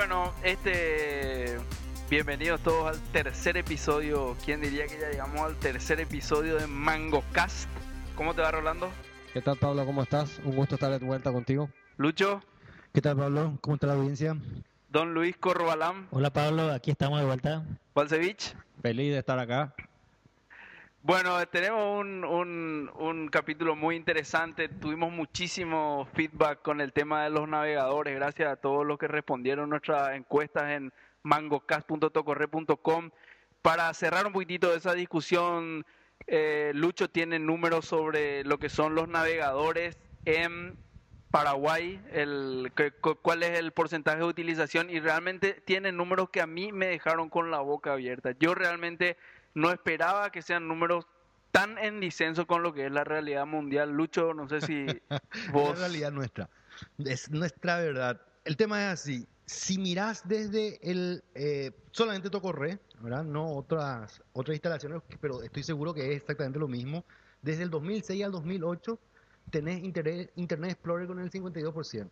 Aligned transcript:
Bueno, 0.00 0.32
este. 0.42 1.58
Bienvenidos 2.08 2.62
todos 2.62 2.88
al 2.88 2.98
tercer 3.12 3.58
episodio. 3.58 4.34
¿Quién 4.42 4.62
diría 4.62 4.86
que 4.86 4.98
ya 4.98 5.10
llegamos 5.10 5.42
al 5.42 5.56
tercer 5.56 6.00
episodio 6.00 6.56
de 6.56 6.66
Mango 6.66 7.22
Cast? 7.32 7.68
¿Cómo 8.16 8.34
te 8.34 8.40
va, 8.40 8.50
Rolando? 8.50 8.90
¿Qué 9.34 9.42
tal, 9.42 9.58
Pablo? 9.58 9.84
¿Cómo 9.84 10.02
estás? 10.02 10.40
Un 10.42 10.56
gusto 10.56 10.76
estar 10.76 10.98
de 10.98 11.04
vuelta 11.04 11.30
contigo. 11.30 11.68
Lucho, 11.98 12.40
¿Qué 12.94 13.02
tal, 13.02 13.18
Pablo? 13.18 13.58
¿Cómo 13.60 13.74
está 13.74 13.88
la 13.88 13.92
audiencia? 13.92 14.38
Don 14.88 15.12
Luis 15.12 15.36
Corrobalam, 15.36 16.06
Hola 16.12 16.30
Pablo, 16.30 16.72
aquí 16.72 16.90
estamos 16.90 17.20
de 17.20 17.26
vuelta. 17.26 17.62
Balcevich. 17.94 18.56
Feliz 18.80 19.12
de 19.12 19.18
estar 19.18 19.38
acá. 19.38 19.74
Bueno, 21.02 21.46
tenemos 21.46 21.98
un, 21.98 22.90
un, 22.94 23.28
capítulo 23.28 23.74
muy 23.74 23.96
interesante. 23.96 24.68
Tuvimos 24.68 25.10
muchísimo 25.10 26.06
feedback 26.12 26.60
con 26.60 26.82
el 26.82 26.92
tema 26.92 27.24
de 27.24 27.30
los 27.30 27.48
navegadores. 27.48 28.14
Gracias 28.14 28.52
a 28.52 28.56
todos 28.56 28.86
los 28.86 28.98
que 28.98 29.08
respondieron 29.08 29.70
nuestras 29.70 30.14
encuestas 30.14 30.70
en 30.72 30.92
mangocast.tocorre.com. 31.22 33.10
Para 33.62 33.94
cerrar 33.94 34.26
un 34.26 34.34
poquitito 34.34 34.74
esa 34.74 34.92
discusión, 34.92 35.86
eh, 36.26 36.72
Lucho 36.74 37.08
tiene 37.08 37.38
números 37.38 37.86
sobre 37.86 38.44
lo 38.44 38.58
que 38.58 38.68
son 38.68 38.94
los 38.94 39.08
navegadores 39.08 39.98
en 40.26 40.76
Paraguay, 41.30 41.98
el, 42.12 42.72
cuál 43.22 43.42
es 43.44 43.58
el 43.58 43.72
porcentaje 43.72 44.18
de 44.18 44.24
utilización 44.24 44.90
y 44.90 45.00
realmente 45.00 45.62
tiene 45.64 45.92
números 45.92 46.28
que 46.28 46.40
a 46.40 46.46
mí 46.46 46.72
me 46.72 46.88
dejaron 46.88 47.30
con 47.30 47.50
la 47.50 47.60
boca 47.60 47.92
abierta. 47.92 48.32
Yo 48.38 48.54
realmente 48.54 49.16
no 49.54 49.70
esperaba 49.70 50.30
que 50.30 50.42
sean 50.42 50.68
números 50.68 51.06
tan 51.50 51.78
en 51.78 52.00
disenso 52.00 52.46
con 52.46 52.62
lo 52.62 52.72
que 52.72 52.86
es 52.86 52.92
la 52.92 53.04
realidad 53.04 53.46
mundial. 53.46 53.90
Lucho, 53.90 54.34
no 54.34 54.48
sé 54.48 54.60
si 54.60 54.86
vos... 55.52 55.70
La 55.78 55.86
realidad 55.86 56.12
nuestra. 56.12 56.48
Es 56.98 57.30
nuestra 57.30 57.78
verdad. 57.78 58.20
El 58.44 58.56
tema 58.56 58.80
es 58.86 59.00
así. 59.00 59.26
Si 59.46 59.78
mirás 59.78 60.26
desde 60.28 60.78
el... 60.88 61.24
eh, 61.34 61.72
solamente 61.90 62.30
Tocorre, 62.30 62.78
¿verdad? 63.00 63.24
No 63.24 63.56
otras, 63.56 64.22
otras 64.32 64.54
instalaciones, 64.54 65.02
pero 65.20 65.42
estoy 65.42 65.64
seguro 65.64 65.92
que 65.92 66.12
es 66.12 66.20
exactamente 66.20 66.58
lo 66.58 66.68
mismo. 66.68 67.04
Desde 67.42 67.64
el 67.64 67.70
2006 67.70 68.24
al 68.24 68.32
2008 68.32 68.98
tenés 69.50 69.82
Internet, 69.82 70.30
Internet 70.36 70.72
Explorer 70.72 71.08
con 71.08 71.18
el 71.18 71.30
52%. 71.30 72.10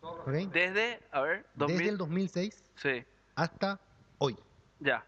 ¿Ok? 0.00 0.28
Desde, 0.52 1.00
a 1.10 1.20
ver, 1.20 1.44
2000... 1.56 1.76
Desde 1.76 1.90
el 1.90 1.98
2006 1.98 2.64
Sí, 2.76 3.04
hasta 3.34 3.78
hoy. 4.18 4.36
ya. 4.80 5.04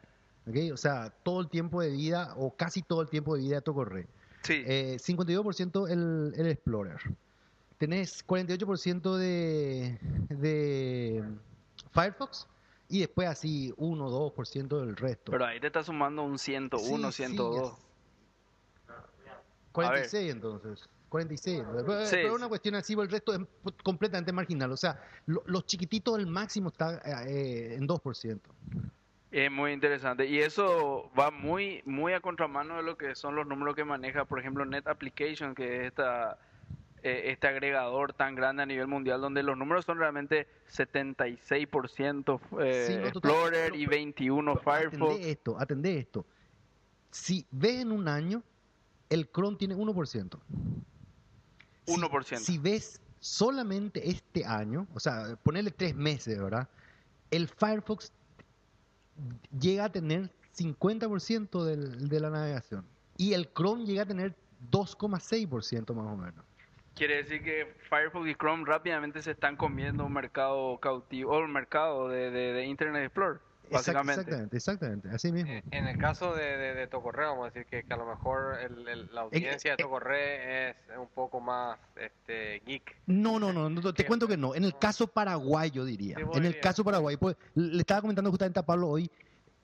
O 0.72 0.76
sea, 0.76 1.10
todo 1.22 1.40
el 1.40 1.48
tiempo 1.48 1.80
de 1.80 1.90
vida, 1.90 2.34
o 2.36 2.54
casi 2.56 2.82
todo 2.82 3.02
el 3.02 3.08
tiempo 3.08 3.34
de 3.36 3.42
vida 3.42 3.56
de 3.56 3.62
Tocorre. 3.62 4.06
Sí, 4.42 4.62
Eh, 4.66 4.96
52% 4.98 5.88
el, 5.90 6.32
el 6.36 6.46
Explorer. 6.46 6.98
Tenés 7.78 8.26
48% 8.26 9.16
de, 9.16 9.98
de 10.28 11.24
Firefox 11.92 12.46
y 12.88 13.00
después 13.00 13.28
así 13.28 13.72
1 13.76 14.06
o 14.06 14.34
2% 14.34 14.80
del 14.80 14.96
resto. 14.96 15.30
pero 15.32 15.46
ahí 15.46 15.60
te 15.60 15.68
está 15.68 15.82
sumando 15.82 16.22
un 16.22 16.38
101, 16.38 17.12
Sí, 17.12 17.22
sí, 17.22 17.28
102. 17.28 17.72
es- 17.72 17.74
46 19.72 20.32
entonces. 20.32 20.88
46. 21.08 21.62
Pero, 21.72 22.06
Sí. 22.06 22.10
pero 22.12 22.28
es 22.28 22.34
una 22.34 22.48
cuestión 22.48 22.74
así, 22.76 22.92
el 22.94 23.08
resto 23.10 23.32
es 23.34 23.40
completamente 23.82 24.32
marginal. 24.32 24.70
O 24.72 24.76
sea, 24.76 25.00
lo- 25.26 25.42
los 25.46 25.64
chiquititos, 25.66 26.18
el 26.18 26.26
máximo 26.26 26.68
está 26.68 27.00
eh, 27.26 27.74
en 27.74 27.86
2%. 27.86 28.40
Es 29.30 29.50
muy 29.50 29.72
interesante. 29.72 30.26
Y 30.26 30.40
eso 30.40 31.10
va 31.18 31.30
muy, 31.30 31.82
muy 31.84 32.12
a 32.14 32.20
contramano 32.20 32.76
de 32.76 32.82
lo 32.82 32.96
que 32.98 33.14
son 33.14 33.36
los 33.36 33.46
números 33.46 33.76
que 33.76 33.84
maneja, 33.84 34.24
por 34.24 34.40
ejemplo, 34.40 34.64
Net 34.64 34.86
Application, 34.88 35.54
que 35.54 35.80
es 35.82 35.86
esta, 35.86 36.36
eh, 37.02 37.22
este 37.26 37.46
agregador 37.46 38.12
tan 38.12 38.34
grande 38.34 38.64
a 38.64 38.66
nivel 38.66 38.88
mundial, 38.88 39.20
donde 39.20 39.42
los 39.44 39.56
números 39.56 39.84
son 39.84 39.98
realmente 39.98 40.48
76% 40.68 42.40
eh, 42.60 42.84
Sí, 42.88 42.96
no, 42.96 43.06
Explorer 43.06 43.74
y 43.76 43.86
pero- 43.86 43.90
21 43.90 44.54
Pero 44.54 44.64
Firefox. 44.76 45.12
Atendé 45.12 45.30
esto, 45.30 45.56
atendé 45.60 45.98
esto. 45.98 46.26
Si 47.12 47.46
ves 47.50 47.80
en 47.82 47.92
un 47.92 48.08
año, 48.08 48.42
el 49.08 49.28
Chrome 49.30 49.56
tiene 49.56 49.74
1%. 49.76 50.38
Si- 51.86 51.92
1%. 51.94 52.36
Si 52.40 52.58
ves 52.58 53.00
solamente 53.20 54.08
este 54.10 54.44
año, 54.44 54.86
o 54.94 55.00
sea, 55.00 55.36
ponerle 55.42 55.70
tres 55.70 55.94
meses, 55.94 56.38
¿verdad? 56.38 56.68
El 57.30 57.48
Firefox 57.48 58.12
llega 59.58 59.84
a 59.86 59.92
tener 59.92 60.30
50% 60.52 61.64
del- 61.64 62.08
de 62.08 62.20
la 62.20 62.30
navegación. 62.30 62.84
Y 63.16 63.34
el 63.34 63.48
Chrome 63.52 63.84
llega 63.84 64.02
a 64.02 64.06
tener 64.06 64.34
2,6% 64.70 65.94
más 65.94 66.06
o 66.06 66.16
menos. 66.16 66.44
Quiere 66.94 67.16
decir 67.22 67.42
que 67.42 67.74
Firefox 67.88 68.28
y 68.28 68.34
Chrome 68.34 68.64
rápidamente 68.66 69.22
se 69.22 69.30
están 69.30 69.56
comiendo 69.56 70.04
un 70.04 70.12
mercado 70.12 70.78
cautivo, 70.78 71.32
o 71.32 71.38
un 71.44 71.52
mercado 71.52 72.08
de, 72.08 72.30
de- 72.30 72.52
de 72.52 72.64
Internet 72.66 73.04
Explorer, 73.04 73.40
básicamente. 73.70 74.20
Exactamente, 74.20 74.56
exactamente, 74.56 75.08
así 75.10 75.32
mismo. 75.32 75.52
Eh, 75.52 75.62
En 75.70 75.86
el 75.86 75.96
caso 75.98 76.34
de, 76.34 76.44
de, 76.56 76.74
de 76.74 76.86
Tocorre, 76.86 77.24
vamos 77.26 77.44
a 77.46 77.50
decir 77.50 77.66
que, 77.66 77.82
que 77.84 77.94
a 77.94 77.96
lo 77.96 78.06
mejor 78.06 78.58
el- 78.60 78.86
el- 78.88 79.14
la 79.14 79.22
audiencia 79.22 79.72
de 79.72 79.82
eh, 79.82 79.84
Tocorre 79.84 80.70
es 80.70 80.76
un 80.98 81.08
poco 81.08 81.40
más 81.40 81.78
este, 81.96 82.60
geek. 82.66 82.96
No, 83.06 83.38
no, 83.38 83.52
no, 83.52 83.70
no, 83.70 83.80
te 83.94 84.02
¿Qué? 84.02 84.06
cuento 84.06 84.26
que 84.28 84.36
no. 84.36 84.54
En 84.54 84.64
el 84.64 84.76
caso 84.78 85.06
Paraguay, 85.06 85.70
yo 85.70 85.84
diría. 85.84 86.16
Sí, 86.16 86.22
En 86.34 86.44
el 86.44 86.58
caso 86.60 86.84
Paraguay, 86.84 87.16
pues 87.16 87.36
le 87.54 87.78
estaba 87.78 88.00
comentando 88.00 88.30
justamente 88.30 88.58
a 88.60 88.64
Pablo 88.66 88.88
hoy. 88.88 89.10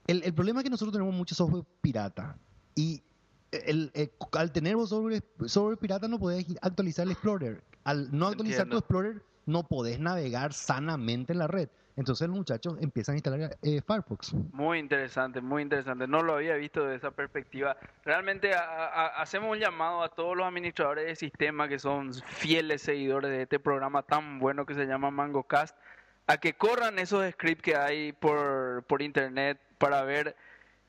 El, 0.07 0.23
el 0.23 0.33
problema 0.35 0.61
es 0.61 0.65
que 0.65 0.71
nosotros 0.71 0.93
tenemos 0.93 1.15
mucho 1.15 1.35
software 1.35 1.65
pirata. 1.81 2.37
Y 2.75 3.03
el, 3.51 3.91
el- 3.95 4.13
al 4.33 4.53
tener 4.53 4.77
software, 4.87 5.23
software 5.47 5.79
pirata 5.79 6.07
no 6.09 6.19
podés 6.19 6.47
actualizar 6.63 7.05
el 7.07 7.13
Explorer. 7.13 7.63
Al 7.85 8.11
no 8.17 8.27
actualizar 8.29 8.63
Entiendo. 8.63 8.77
tu 8.77 8.79
Explorer, 8.79 9.23
no 9.47 9.63
podés 9.63 9.99
navegar 9.99 10.53
sanamente 10.53 11.33
en 11.33 11.39
la 11.39 11.47
red. 11.47 11.69
Entonces 11.97 12.29
los 12.29 12.37
muchachos 12.37 12.77
empiezan 12.83 13.15
a 13.15 13.17
instalar 13.17 13.57
eh, 13.63 13.81
Firefox. 13.81 14.35
Muy 14.53 14.79
interesante, 14.79 15.41
muy 15.41 15.63
interesante. 15.63 16.07
No 16.07 16.23
lo 16.23 16.35
había 16.35 16.55
visto 16.57 16.83
desde 16.85 16.97
esa 16.97 17.11
perspectiva. 17.11 17.75
Realmente 18.05 18.53
a- 18.55 19.07
hacemos 19.23 19.51
un 19.53 19.59
llamado 19.59 20.03
a 20.03 20.11
todos 20.11 20.37
los 20.37 20.47
administradores 20.47 21.07
de 21.07 21.17
sistema 21.17 21.69
que 21.69 21.79
son 21.79 22.13
fieles 22.13 22.83
seguidores 22.83 23.31
de 23.31 23.43
este 23.43 23.59
programa 23.59 24.03
tan 24.03 24.39
bueno 24.39 24.67
que 24.67 24.75
se 24.75 24.85
llama 24.85 25.11
MangoCast, 25.11 25.75
a 26.27 26.37
que 26.37 26.53
corran 26.53 26.99
esos 26.99 27.27
scripts 27.33 27.63
que 27.63 27.77
hay 27.77 28.13
por, 28.13 28.85
por 28.87 29.01
internet 29.01 29.59
para 29.79 30.03
ver 30.03 30.37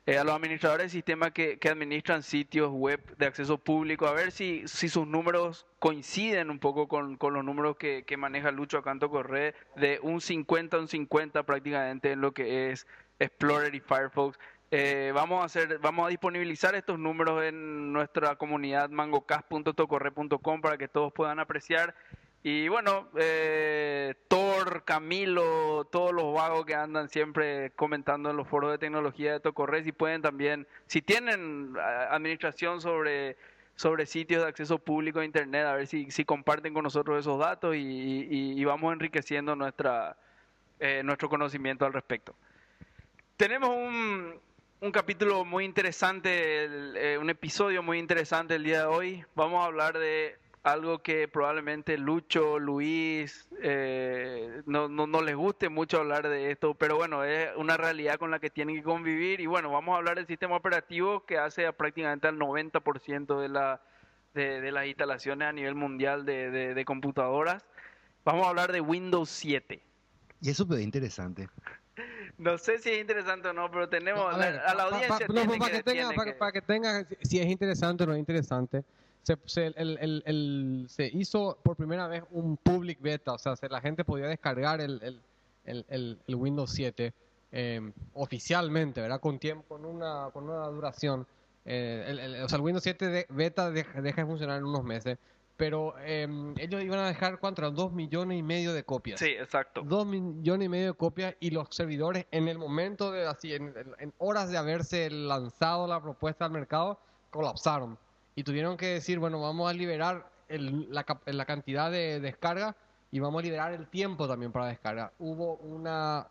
eh, 0.08 0.18
a 0.18 0.24
los 0.24 0.34
administradores 0.34 0.86
de 0.86 0.90
sistema 0.90 1.32
que, 1.32 1.60
que 1.60 1.68
administran 1.68 2.24
sitios 2.24 2.72
web 2.72 3.02
de 3.18 3.26
acceso 3.26 3.58
público, 3.58 4.08
a 4.08 4.14
ver 4.14 4.32
si, 4.32 4.66
si 4.66 4.88
sus 4.88 5.06
números 5.06 5.68
coinciden 5.80 6.50
un 6.50 6.60
poco 6.60 6.88
con, 6.88 7.18
con 7.18 7.34
los 7.34 7.44
números 7.44 7.76
que, 7.76 8.06
que 8.06 8.16
maneja 8.16 8.52
Lucho 8.52 8.78
Acanto 8.78 9.10
Correa, 9.10 9.54
de 9.76 10.00
un 10.02 10.22
50 10.22 10.78
a 10.78 10.80
un 10.80 10.88
50 10.88 11.44
prácticamente 11.44 12.14
en 12.14 12.22
lo 12.22 12.32
que 12.32 12.72
es 12.72 12.88
Explorer 13.20 13.76
y 13.76 13.82
Firefox. 13.82 14.40
Eh, 14.72 15.12
vamos 15.14 15.42
a 15.42 15.46
hacer, 15.46 15.80
vamos 15.80 16.06
a 16.06 16.10
disponibilizar 16.10 16.74
estos 16.76 16.98
números 16.98 17.44
en 17.44 17.92
nuestra 17.92 18.38
comunidad 18.38 18.90
mangocast.tocorre.com 18.90 20.62
para 20.62 20.78
que 20.78 20.88
todos 20.88 21.12
puedan 21.12 21.40
apreciar. 21.40 21.94
Y 22.50 22.70
bueno, 22.70 23.10
eh, 23.18 24.14
Thor, 24.30 24.86
Camilo, 24.86 25.84
todos 25.92 26.14
los 26.14 26.34
vagos 26.34 26.66
que 26.66 26.76
andan 26.76 27.10
siempre 27.10 27.72
comentando 27.72 28.30
en 28.30 28.38
los 28.38 28.48
foros 28.48 28.72
de 28.72 28.78
tecnología 28.78 29.34
de 29.34 29.42
Tocorre, 29.42 29.84
si 29.84 29.92
pueden 29.92 30.22
también, 30.22 30.66
si 30.86 31.02
tienen 31.02 31.74
ah, 31.78 32.08
administración 32.12 32.80
sobre, 32.80 33.36
sobre 33.76 34.06
sitios 34.06 34.44
de 34.44 34.48
acceso 34.48 34.80
público 34.80 35.20
a 35.20 35.26
Internet, 35.26 35.66
a 35.66 35.74
ver 35.74 35.88
si, 35.88 36.10
si 36.10 36.24
comparten 36.24 36.74
con 36.74 36.84
nosotros 36.84 37.20
esos 37.20 37.38
datos 37.38 37.76
y, 37.76 37.80
y- 37.80 38.62
y 38.62 38.64
vamos 38.64 38.94
enriqueciendo 38.94 39.54
nuestra, 39.58 40.16
eh, 40.80 41.02
nuestro 41.04 41.28
conocimiento 41.28 41.86
al 41.86 41.92
respecto. 41.92 42.34
Tenemos 43.36 43.72
un, 43.72 44.40
un 44.80 44.92
capítulo 44.94 45.44
muy 45.44 45.66
interesante, 45.66 46.32
eh, 47.14 47.18
un 47.18 47.30
episodio 47.30 47.84
muy 47.84 48.00
interesante 48.00 48.56
el 48.56 48.64
día 48.64 48.80
de 48.84 48.86
hoy. 48.86 49.26
Vamos 49.36 49.62
a 49.62 49.66
hablar 49.66 49.98
de 49.98 50.38
algo 50.72 51.00
que 51.00 51.28
probablemente 51.28 51.98
Lucho, 51.98 52.60
Luis, 52.60 53.48
eh, 53.62 54.62
no, 54.66 54.90
no, 54.90 55.08
no 55.08 55.22
les 55.22 55.36
guste 55.36 55.70
mucho 55.70 56.00
hablar 56.00 56.28
de 56.28 56.52
esto, 56.52 56.74
pero 56.76 56.98
bueno, 56.98 57.24
es 57.24 57.50
una 57.56 57.78
realidad 57.78 58.18
con 58.18 58.32
la 58.32 58.40
que 58.40 58.50
tienen 58.50 58.76
que 58.76 58.84
convivir. 58.84 59.40
Y 59.40 59.46
bueno, 59.46 59.72
vamos 59.72 59.94
a 59.94 59.98
hablar 59.98 60.16
del 60.18 60.28
sistema 60.28 60.56
operativo 60.58 61.26
que 61.26 61.38
hace 61.38 61.66
a 61.66 61.72
prácticamente 61.72 62.28
al 62.28 62.38
90% 62.38 63.40
de, 63.40 63.50
la, 63.50 63.82
de, 64.34 64.60
de 64.62 64.72
las 64.72 64.86
instalaciones 64.88 65.48
a 65.48 65.54
nivel 65.54 65.76
mundial 65.76 66.26
de, 66.26 66.52
de- 66.52 66.74
de 66.74 66.86
computadoras. 66.86 67.64
Vamos 68.26 68.46
a 68.46 68.50
hablar 68.50 68.72
de 68.74 68.82
Windows 68.82 69.30
7. 69.30 69.82
Y 70.42 70.50
eso 70.50 70.68
es 70.70 70.82
interesante. 70.82 71.48
No 72.38 72.58
sé 72.58 72.78
si 72.78 72.90
es 72.90 73.00
interesante 73.00 73.48
o 73.48 73.54
no, 73.54 73.72
pero 73.72 73.88
tenemos 73.90 74.22
No, 74.24 74.30
a 74.30 74.38
la- 74.38 74.46
ver, 74.52 74.60
a, 74.60 74.74
la 74.76 74.84
pa- 74.84 74.90
pa- 74.90 74.96
audiencia 74.98 75.28
tiene 75.28 75.58
para 75.58 75.72
que, 75.72 75.78
que 75.78 75.84
tenga, 75.84 75.92
tiene 76.10 76.16
para, 76.16 76.32
que- 76.32 76.38
para 76.38 76.52
que 76.52 76.62
tenga 76.62 77.04
si- 77.06 77.16
si 77.22 77.40
es 77.40 77.48
interesante 77.48 78.04
o 78.04 78.08
no 78.08 78.14
es 78.14 78.20
interesante. 78.20 78.84
Se, 79.28 79.38
se- 79.44 79.74
el, 79.76 79.98
el- 80.00 80.24
el- 80.26 80.86
se 80.88 81.08
hizo 81.14 81.58
por 81.62 81.76
primera 81.76 82.08
vez 82.08 82.24
un 82.32 82.56
public 82.56 83.02
beta, 83.02 83.34
o 83.34 83.38
sea, 83.38 83.58
se- 83.58 83.68
la 83.68 83.82
gente 83.82 84.06
podía 84.06 84.28
descargar 84.28 84.80
el, 84.80 85.20
Windows 86.30 86.72
7 86.72 87.14
eh, 87.52 87.92
oficialmente, 88.14 89.02
¿verdad? 89.02 89.20
Con 89.20 89.38
tiempo, 89.38 89.66
con 89.68 89.84
una, 89.84 90.30
con 90.32 90.46
una 90.50 90.66
duración. 90.68 91.28
Eh, 91.66 92.40
o 92.42 92.48
sea, 92.48 92.56
el 92.56 92.62
Windows 92.62 92.84
7 92.84 93.08
de- 93.10 93.26
beta 93.30 93.70
deja, 93.70 94.02
deja 94.02 94.22
de 94.22 94.28
funcionar 94.28 94.60
en 94.60 94.64
unos 94.64 94.86
meses, 94.86 95.18
pero 95.58 95.96
eh, 96.00 96.26
ellos 96.58 96.82
iban 96.82 97.00
a 97.00 97.08
dejar, 97.08 97.38
¿cuánto 97.40 97.62
eran? 97.62 97.76
Dos 97.76 97.92
millones 97.92 98.40
y 98.40 98.44
medio 98.44 98.72
de 98.72 98.84
copias. 98.86 99.20
Sí, 99.20 99.32
exacto. 99.32 99.82
Dos 99.82 100.06
millones 100.08 100.68
y 100.68 100.70
medio 100.70 100.88
de 100.88 100.94
copias 100.94 101.36
y 101.42 101.50
los 101.50 101.68
servidores 101.72 102.28
en 102.32 102.48
el 102.48 102.58
momento 102.58 103.12
de 103.12 103.28
así, 103.28 103.52
en 103.54 103.74
horas 104.20 104.50
de 104.52 104.58
haberse 104.58 105.10
lanzado 105.10 105.86
la 105.86 106.02
propuesta 106.02 106.46
al 106.46 106.52
mercado, 106.52 106.98
colapsaron. 107.30 107.98
Y 108.38 108.44
tuvieron 108.44 108.78
que 108.78 108.86
decir, 108.86 109.18
bueno, 109.18 109.42
vamos 109.42 109.68
a 109.68 109.74
liberar 109.74 110.30
el- 110.48 110.94
la, 110.94 111.04
la 111.26 111.46
cantidad 111.46 111.90
de 111.92 112.20
descarga 112.20 112.76
y 113.12 113.20
vamos 113.20 113.40
a 113.42 113.44
liberar 113.44 113.74
el 113.74 113.88
tiempo 113.88 114.28
también 114.28 114.52
para 114.52 114.68
descarga. 114.68 115.12
Hubo 115.18 115.56
una... 115.56 116.28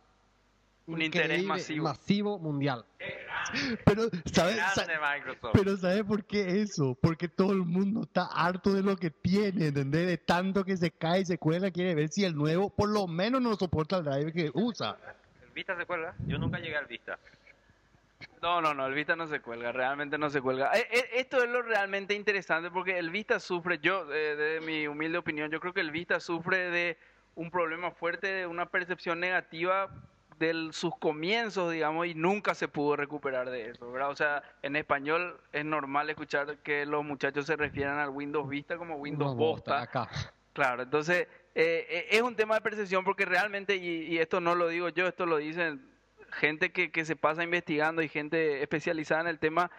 Un 0.87 1.03
interés 1.03 1.43
masivo. 1.43 1.82
masivo 1.82 2.38
mundial. 2.38 2.85
Pero, 3.85 4.03
¿sabes? 4.32 4.56
Pero 5.53 5.76
¿sabes 5.76 6.05
por 6.05 6.25
qué 6.25 6.61
eso? 6.62 6.97
Porque 7.03 7.26
todo 7.26 7.50
el 7.53 7.64
mundo 7.64 8.03
está 8.03 8.26
harto 8.26 8.73
de 8.73 8.82
lo 8.85 8.97
que 8.97 9.11
tiene, 9.11 9.67
¿entendés? 9.67 10.06
De 10.06 10.17
tanto 10.17 10.64
que 10.64 10.76
se 10.76 10.93
cae 10.93 11.23
y 11.23 11.26
se 11.26 11.38
cuelga, 11.38 11.73
quiere 11.73 11.97
ver 11.97 12.08
si 12.11 12.25
el 12.25 12.37
nuevo 12.37 12.70
por 12.70 12.88
lo 12.88 13.08
menos 13.08 13.43
no 13.43 13.56
soporta 13.56 13.99
el 13.99 14.05
driver 14.05 14.32
que 14.32 14.50
usa. 14.55 14.97
¿El 15.43 15.50
Vista 15.50 15.76
se 15.76 15.87
cuelga? 15.87 16.14
Yo 16.29 16.38
nunca 16.38 16.58
llegué 16.61 16.76
al 16.76 16.87
Vista. 16.87 17.19
No, 18.43 18.61
no, 18.61 18.75
no, 18.75 18.87
el 18.87 18.94
Vista 18.94 19.17
no 19.17 19.27
se 19.27 19.41
cuelga, 19.41 19.73
realmente 19.73 20.19
no 20.19 20.31
se 20.31 20.41
cuelga. 20.41 20.71
Eh, 20.77 20.87
eh, 20.91 21.09
Esto 21.15 21.43
es 21.43 21.49
lo 21.49 21.62
realmente 21.62 22.15
interesante 22.15 22.71
porque 22.71 22.99
el 22.99 23.11
Vista 23.11 23.41
sufre, 23.41 23.79
yo, 23.79 24.12
eh, 24.12 24.37
de 24.37 24.61
mi 24.61 24.87
humilde 24.87 25.19
opinión, 25.19 25.50
yo 25.50 25.61
creo 25.61 25.73
que 25.73 25.81
el 25.81 25.91
Vista 25.91 26.21
sufre 26.21 26.71
de 26.71 26.99
un 27.35 27.50
problema 27.50 27.91
fuerte, 27.91 28.29
de 28.29 28.47
una 28.47 28.67
percepción 28.67 29.21
negativa 29.21 29.91
de 30.38 30.69
sus 30.73 30.94
comienzos, 30.99 31.73
digamos, 31.73 32.06
y 32.06 32.15
nunca 32.15 32.55
se 32.55 32.69
pudo 32.69 32.97
recuperar 32.97 33.49
de 33.50 33.71
eso, 33.71 33.91
¿verdad? 33.91 34.11
O 34.11 34.17
sea, 34.17 34.43
en 34.62 34.77
español 34.77 35.41
es 35.53 35.65
normal 35.65 36.11
escuchar 36.11 36.59
que 36.59 36.85
los 36.85 37.05
muchachos 37.05 37.47
se 37.47 37.56
refieran 37.56 37.99
al 37.99 38.11
Windows 38.11 38.49
Vista 38.49 38.77
como 38.77 38.97
Windows 38.97 39.35
bosta, 39.35 39.79
Bosta. 39.79 40.03
Acá. 40.03 40.11
Claro, 40.53 40.82
entonces 40.82 41.29
eh, 41.55 41.87
eh, 41.89 42.06
es 42.11 42.23
un 42.23 42.37
tema 42.37 42.56
de 42.56 42.61
percepción 42.61 43.05
porque 43.05 43.25
realmente, 43.25 43.77
y, 43.77 44.03
y 44.06 44.19
esto 44.19 44.41
no 44.41 44.55
lo 44.55 44.69
digo 44.69 44.89
yo, 44.91 45.06
esto 45.06 45.25
lo 45.27 45.39
dicen 45.39 45.95
gente 46.32 46.73
que, 46.73 46.90
que 46.90 47.05
se 47.05 47.17
pasa 47.17 47.44
investigando 47.44 48.02
y 48.02 48.08
gente 48.08 48.62
especializada 48.62 49.23
en 49.23 49.28
el 49.28 49.38
tema, 49.38 49.70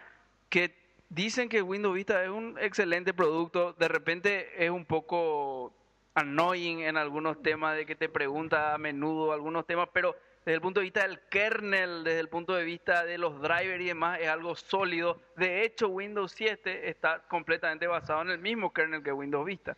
que 0.48 0.74
dicen 1.08 1.48
que 1.48 1.62
Windows 1.62 1.94
Vista 1.94 2.22
es 2.22 2.30
un 2.30 2.56
excelente 2.60 3.14
producto, 3.14 3.72
de 3.74 3.88
repente 3.88 4.64
es 4.64 4.70
un 4.70 4.84
poco 4.84 5.72
annoying 6.14 6.80
en 6.80 6.96
algunos 6.96 7.42
temas 7.42 7.76
de 7.76 7.86
que 7.86 7.94
te 7.94 8.08
pregunta 8.08 8.74
a 8.74 8.78
menudo 8.78 9.32
algunos 9.32 9.66
temas, 9.66 9.88
pero 9.92 10.16
desde 10.44 10.56
el 10.56 10.60
punto 10.60 10.80
de 10.80 10.84
vista 10.84 11.02
del 11.02 11.20
kernel, 11.28 12.04
desde 12.04 12.20
el 12.20 12.28
punto 12.28 12.54
de 12.54 12.64
vista 12.64 13.04
de 13.04 13.18
los 13.18 13.40
drivers 13.40 13.82
y 13.82 13.88
demás, 13.88 14.18
es 14.20 14.28
algo 14.28 14.54
sólido. 14.54 15.20
De 15.36 15.62
hecho, 15.62 15.88
Windows 15.88 16.32
7 16.32 16.88
está 16.88 17.22
completamente 17.28 17.86
basado 17.86 18.22
en 18.22 18.30
el 18.30 18.38
mismo 18.38 18.72
kernel 18.72 19.02
que 19.02 19.12
Windows 19.12 19.44
Vista. 19.44 19.76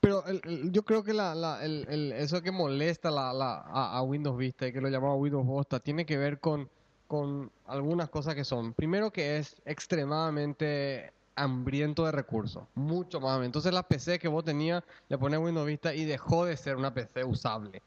Pero 0.00 0.24
el- 0.26 0.72
yo 0.72 0.82
creo 0.82 1.02
que 1.04 1.12
la, 1.12 1.34
la- 1.34 1.64
el- 1.64 2.12
eso 2.12 2.40
que 2.42 2.50
molesta 2.50 3.10
la, 3.10 3.30
a, 3.30 3.96
a 3.98 4.02
Windows 4.02 4.36
Vista 4.38 4.66
y 4.66 4.72
que 4.72 4.80
lo 4.80 4.88
llamamos 4.88 5.18
Windows 5.20 5.46
Vista 5.46 5.80
tiene 5.80 6.06
que 6.06 6.16
ver 6.16 6.40
con, 6.40 6.68
con 7.06 7.50
algunas 7.66 8.08
cosas 8.08 8.34
que 8.34 8.44
son. 8.44 8.72
Primero 8.72 9.10
que 9.12 9.36
es 9.38 9.56
extremadamente 9.64 11.12
hambriento 11.36 12.04
de 12.04 12.12
recursos, 12.12 12.64
mucho 12.74 13.20
más. 13.20 13.42
Entonces 13.44 13.72
la 13.72 13.82
PC 13.82 14.18
que 14.18 14.28
vos 14.28 14.44
tenías 14.44 14.82
le 15.08 15.18
pones 15.18 15.38
Windows 15.38 15.66
Vista 15.66 15.94
y 15.94 16.04
dejó 16.04 16.44
de 16.44 16.56
ser 16.56 16.76
una 16.76 16.92
PC 16.92 17.24
usable. 17.24 17.82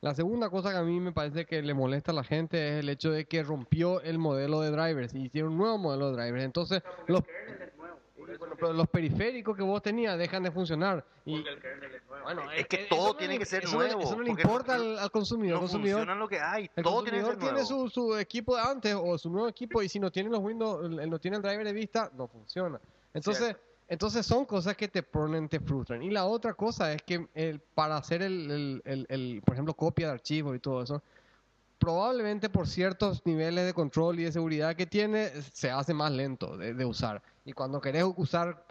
La 0.00 0.14
segunda 0.14 0.48
cosa 0.48 0.70
que 0.70 0.76
a 0.76 0.82
mí 0.82 1.00
me 1.00 1.10
parece 1.12 1.44
que 1.44 1.60
le 1.60 1.74
molesta 1.74 2.12
a 2.12 2.14
la 2.14 2.22
gente 2.22 2.68
es 2.68 2.80
el 2.80 2.88
hecho 2.88 3.10
de 3.10 3.24
que 3.24 3.42
rompió 3.42 4.00
el 4.00 4.18
modelo 4.18 4.60
de 4.60 4.70
drivers 4.70 5.12
y 5.12 5.22
hicieron 5.24 5.52
un 5.52 5.58
nuevo 5.58 5.76
modelo 5.78 6.12
de 6.12 6.22
drivers. 6.22 6.44
Entonces 6.44 6.82
los, 7.08 7.22
bueno, 8.36 8.54
pero 8.56 8.72
los 8.72 8.88
periféricos 8.88 9.56
que 9.56 9.62
vos 9.62 9.80
tenías 9.82 10.18
dejan 10.18 10.42
de 10.42 10.50
funcionar. 10.50 11.04
Y, 11.24 11.44
bueno, 12.22 12.50
Es 12.52 12.66
que 12.66 12.78
todo 12.88 13.08
no 13.08 13.16
tiene 13.16 13.34
le- 13.34 13.38
que 13.40 13.46
ser 13.46 13.64
eso 13.64 13.76
no 13.76 13.82
le- 13.82 13.88
nuevo, 13.88 14.02
Eso 14.02 14.16
no 14.16 14.22
le 14.22 14.30
importa 14.30 14.76
no- 14.76 14.82
al, 14.82 14.98
al 14.98 15.10
consumidor. 15.10 15.54
No 15.54 15.60
consumidor, 15.60 15.98
funciona 16.00 16.14
lo 16.18 16.28
que 16.28 16.40
hay, 16.40 16.70
el 16.76 16.84
todo 16.84 17.02
tiene 17.02 17.18
que 17.18 17.24
consumidor 17.24 17.54
ser 17.54 17.54
tiene 17.54 17.66
su, 17.66 17.88
su 17.88 18.16
equipo 18.16 18.56
de 18.56 18.62
antes 18.62 18.94
o 18.94 19.16
su 19.18 19.30
nuevo 19.30 19.48
equipo 19.48 19.82
y 19.82 19.88
si 19.88 19.98
no 19.98 20.10
tiene 20.10 20.28
los 20.30 20.40
Windows, 20.40 20.84
el- 21.00 21.08
no 21.10 21.18
tiene 21.18 21.36
el 21.36 21.42
driver 21.42 21.64
de 21.64 21.72
vista, 21.72 22.10
no 22.16 22.26
funciona. 22.28 22.80
Entonces, 23.14 23.56
entonces 23.88 24.26
son 24.26 24.44
cosas 24.44 24.76
que 24.76 24.88
te 24.88 25.02
ponen, 25.02 25.48
te 25.48 25.60
frustran. 25.60 26.02
Y 26.02 26.10
la 26.10 26.26
otra 26.26 26.52
cosa 26.54 26.92
es 26.92 27.02
que 27.02 27.26
el, 27.34 27.60
para 27.60 27.96
hacer 27.96 28.22
el, 28.22 28.50
el- 28.50 28.82
el- 28.84 29.06
el, 29.08 29.42
por 29.44 29.54
ejemplo, 29.54 29.72
copia 29.74 30.08
de 30.08 30.12
archivos 30.14 30.54
y 30.54 30.58
todo 30.58 30.82
eso, 30.82 31.02
probablemente 31.78 32.48
por 32.48 32.66
ciertos 32.66 33.24
niveles 33.24 33.64
de 33.66 33.72
control 33.74 34.18
y 34.20 34.24
de 34.24 34.32
seguridad 34.32 34.74
que 34.76 34.86
tiene, 34.86 35.28
se 35.52 35.70
hace 35.70 35.94
más 35.94 36.12
lento 36.12 36.56
de, 36.56 36.84
usar. 36.84 37.22
Y 37.44 37.52
cuando 37.52 37.80
querés 37.80 38.04
usar 38.16 38.64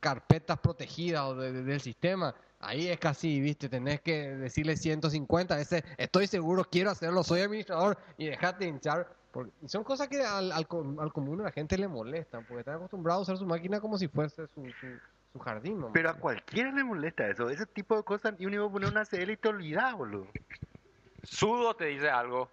carpetas 0.00 0.58
protegidas 0.58 1.22
o 1.24 1.34
de- 1.36 1.52
de- 1.52 1.62
del 1.62 1.80
sistema, 1.80 2.34
ahí 2.60 2.88
es 2.88 2.98
casi, 2.98 3.40
viste, 3.40 3.68
tenés 3.68 4.00
que 4.00 4.28
decirle 4.36 4.76
150 4.76 5.56
veces, 5.56 5.82
estoy 5.96 6.26
seguro, 6.26 6.64
quiero 6.64 6.90
hacerlo, 6.90 7.22
soy 7.22 7.40
administrador 7.40 7.98
y 8.16 8.26
dejate 8.26 8.64
de 8.64 8.70
hinchar. 8.70 9.08
Porque 9.32 9.52
y 9.62 9.68
son 9.68 9.84
cosas 9.84 10.08
que 10.08 10.22
al, 10.24 10.50
al, 10.50 10.66
al 10.98 11.12
común 11.12 11.38
de 11.38 11.44
la 11.44 11.52
gente 11.52 11.76
le 11.76 11.88
molestan, 11.88 12.44
porque 12.44 12.60
están 12.60 12.76
acostumbrados 12.76 13.20
a 13.20 13.22
usar 13.32 13.38
su 13.38 13.46
máquina 13.46 13.80
como 13.80 13.98
si 13.98 14.08
fuese 14.08 14.46
su, 14.54 14.64
su, 15.32 15.38
jardín. 15.40 15.84
Pero 15.92 16.08
a 16.08 16.14
cualquiera 16.14 16.72
le 16.72 16.82
molesta 16.82 17.28
eso, 17.28 17.50
ese 17.50 17.66
tipo 17.66 17.94
de 17.96 18.02
cosas, 18.02 18.34
y 18.38 18.46
uno 18.46 18.54
iba 18.54 18.66
a 18.66 18.70
poner 18.70 18.88
una 18.90 19.04
CL 19.04 19.30
y 19.30 19.36
te 19.36 19.48
olvidás, 19.48 19.94
boludo. 19.94 20.26
Sudo 21.26 21.74
te 21.74 21.86
dice 21.86 22.08
algo. 22.08 22.48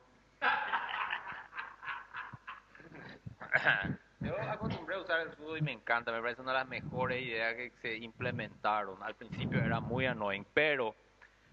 Yo 4.19 4.39
acostumbré 4.41 4.95
a 4.95 4.99
usar 4.99 5.21
el 5.21 5.35
sudo 5.35 5.57
y 5.57 5.61
me 5.61 5.71
encanta, 5.73 6.11
me 6.11 6.21
parece 6.21 6.41
una 6.41 6.53
de 6.53 6.59
las 6.59 6.67
mejores 6.67 7.21
ideas 7.21 7.55
que 7.55 7.71
se 7.81 7.97
implementaron. 7.97 9.01
Al 9.03 9.15
principio 9.15 9.61
era 9.61 9.79
muy 9.79 10.05
annoying, 10.05 10.45
pero 10.53 10.95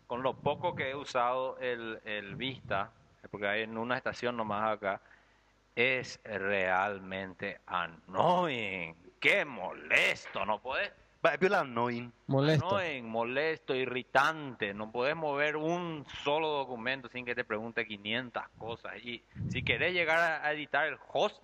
con 0.07 0.23
lo 0.23 0.35
poco 0.35 0.75
que 0.75 0.91
he 0.91 0.95
usado 0.95 1.59
el, 1.59 2.35
Vista, 2.37 2.91
porque 3.31 3.47
hay 3.49 3.63
en 3.63 3.77
una 3.77 3.97
estación 3.97 4.37
nomás 4.37 4.77
acá, 4.77 5.01
es 5.75 6.21
realmente 6.25 7.61
annoying. 7.67 8.97
Qué 9.21 9.45
molesto, 9.45 10.47
no 10.47 10.61
puedes 10.61 10.93
Es 11.23 11.51
la 11.51 11.61
annoying. 11.61 12.13
Molesto. 12.29 12.67
Annoying, 12.77 13.05
molesto, 13.07 13.75
irritante. 13.75 14.73
No 14.73 14.91
puedes 14.91 15.15
mover 15.15 15.57
un 15.57 16.07
solo 16.25 16.49
documento 16.49 17.09
sin 17.09 17.25
que 17.27 17.35
te 17.35 17.45
pregunte 17.45 17.87
500 17.87 18.43
cosas. 18.57 18.93
Y 19.05 19.23
si 19.51 19.63
querés 19.63 19.93
llegar 19.93 20.19
a, 20.19 20.47
a 20.47 20.53
editar 20.53 20.87
el 20.87 20.97
host, 21.13 21.43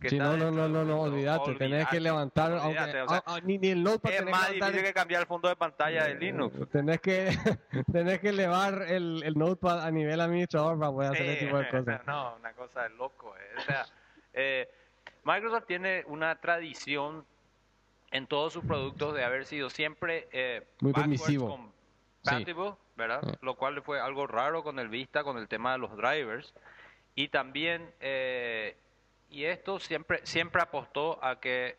que 0.00 0.08
Sí, 0.08 0.18
no, 0.18 0.36
no, 0.36 0.50
no, 0.50 0.68
no, 0.68 0.84
no, 0.84 1.02
olvídate, 1.02 1.54
tenés 1.54 1.86
que 1.86 2.00
levantar, 2.00 2.50
aunque, 2.54 2.80
o 3.02 3.08
sea, 3.08 3.18
ah, 3.18 3.22
ah, 3.24 3.38
ni, 3.44 3.56
ni 3.58 3.68
el 3.68 3.84
notepad 3.84 4.10
es 4.10 4.18
tenés 4.18 4.32
más 4.32 4.46
que 4.46 4.52
levantar, 4.54 4.72
difícil 4.72 4.86
que 4.88 4.94
cambiar 4.94 5.20
el 5.20 5.26
fondo 5.28 5.48
de 5.48 5.54
pantalla 5.54 6.04
de 6.06 6.14
Linux. 6.16 6.70
tenés 6.72 7.00
que, 7.00 7.30
tenés 7.92 8.18
que 8.18 8.30
elevar 8.30 8.82
el, 8.88 9.22
el 9.24 9.34
notepad 9.38 9.80
a 9.86 9.90
nivel 9.92 10.20
administrador 10.20 10.76
para 10.76 10.90
poder 10.90 11.12
hacer 11.12 11.26
ese 11.26 11.38
Sí, 11.38 11.44
tipo 11.46 11.56
de 11.58 11.68
cosas. 11.70 12.06
No, 12.06 12.34
una 12.34 12.52
cosa 12.54 12.82
de 12.82 12.88
loco. 12.90 13.34
eh. 13.36 13.54
O 13.56 13.60
sea, 13.60 13.86
eh, 14.32 14.68
Microsoft 15.22 15.66
tiene 15.66 16.02
una 16.08 16.34
tradición 16.40 17.24
en 18.12 18.26
todos 18.26 18.52
sus 18.52 18.64
productos 18.64 19.14
de 19.14 19.24
haber 19.24 19.46
sido 19.46 19.70
siempre 19.70 20.28
eh, 20.32 20.66
Muy 20.80 20.92
permisivo. 20.92 21.48
compatible, 21.48 22.74
¿verdad? 22.94 23.22
Sí. 23.24 23.30
Lo 23.40 23.56
cual 23.56 23.82
fue 23.82 24.00
algo 24.00 24.26
raro 24.26 24.62
con 24.62 24.78
el 24.78 24.88
Vista, 24.88 25.24
con 25.24 25.38
el 25.38 25.48
tema 25.48 25.72
de 25.72 25.78
los 25.78 25.96
drivers. 25.96 26.54
Y 27.14 27.28
también, 27.28 27.92
eh, 28.00 28.76
y 29.30 29.44
esto 29.44 29.78
siempre, 29.80 30.20
siempre 30.24 30.62
apostó 30.62 31.22
a 31.24 31.40
que 31.40 31.76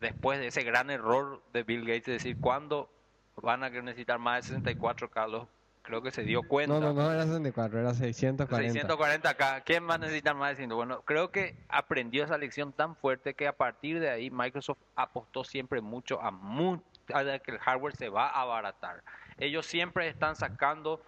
después 0.00 0.38
de 0.38 0.48
ese 0.48 0.62
gran 0.62 0.90
error 0.90 1.42
de 1.52 1.62
Bill 1.64 1.80
Gates, 1.80 2.04
de 2.06 2.12
decir, 2.12 2.36
¿cuándo 2.38 2.90
van 3.36 3.64
a 3.64 3.70
necesitar 3.70 4.18
más 4.18 4.48
de 4.48 4.56
64K? 4.60 5.26
Los- 5.28 5.48
Creo 5.88 6.02
que 6.02 6.10
se 6.10 6.22
dio 6.22 6.42
cuenta. 6.42 6.78
No, 6.78 6.92
no, 6.92 7.02
no 7.02 7.10
era 7.10 7.24
64, 7.24 7.80
era 7.80 7.94
640. 7.94 8.86
640K. 8.86 9.62
¿Quién 9.64 9.82
más 9.82 9.98
necesita 9.98 10.34
más 10.34 10.50
de 10.50 10.56
100? 10.56 10.68
Bueno, 10.70 11.00
creo 11.00 11.30
que 11.30 11.56
aprendió 11.70 12.24
esa 12.24 12.36
lección 12.36 12.74
tan 12.74 12.94
fuerte 12.94 13.32
que 13.32 13.48
a 13.48 13.54
partir 13.56 13.98
de 13.98 14.10
ahí 14.10 14.30
Microsoft 14.30 14.78
apostó 14.96 15.44
siempre 15.44 15.80
mucho 15.80 16.20
a, 16.20 16.30
mu- 16.30 16.82
a 17.14 17.24
que 17.38 17.52
el 17.52 17.58
hardware 17.58 17.96
se 17.96 18.10
va 18.10 18.28
a 18.28 18.42
abaratar. 18.42 19.02
Ellos 19.38 19.64
siempre 19.64 20.08
están 20.08 20.36
sacando 20.36 21.00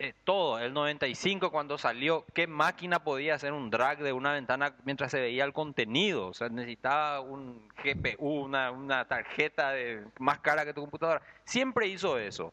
eh, 0.00 0.14
todo. 0.24 0.58
El 0.58 0.72
95 0.74 1.52
cuando 1.52 1.78
salió, 1.78 2.24
¿qué 2.34 2.48
máquina 2.48 3.04
podía 3.04 3.36
hacer 3.36 3.52
un 3.52 3.70
drag 3.70 3.98
de 3.98 4.12
una 4.12 4.32
ventana 4.32 4.74
mientras 4.84 5.12
se 5.12 5.20
veía 5.20 5.44
el 5.44 5.52
contenido? 5.52 6.26
O 6.26 6.34
sea, 6.34 6.48
necesitaba 6.48 7.20
un 7.20 7.68
GPU, 7.84 8.26
una, 8.44 8.72
una 8.72 9.04
tarjeta 9.06 9.70
de, 9.70 10.04
más 10.18 10.40
cara 10.40 10.64
que 10.64 10.74
tu 10.74 10.80
computadora. 10.80 11.22
Siempre 11.44 11.86
hizo 11.86 12.18
eso. 12.18 12.52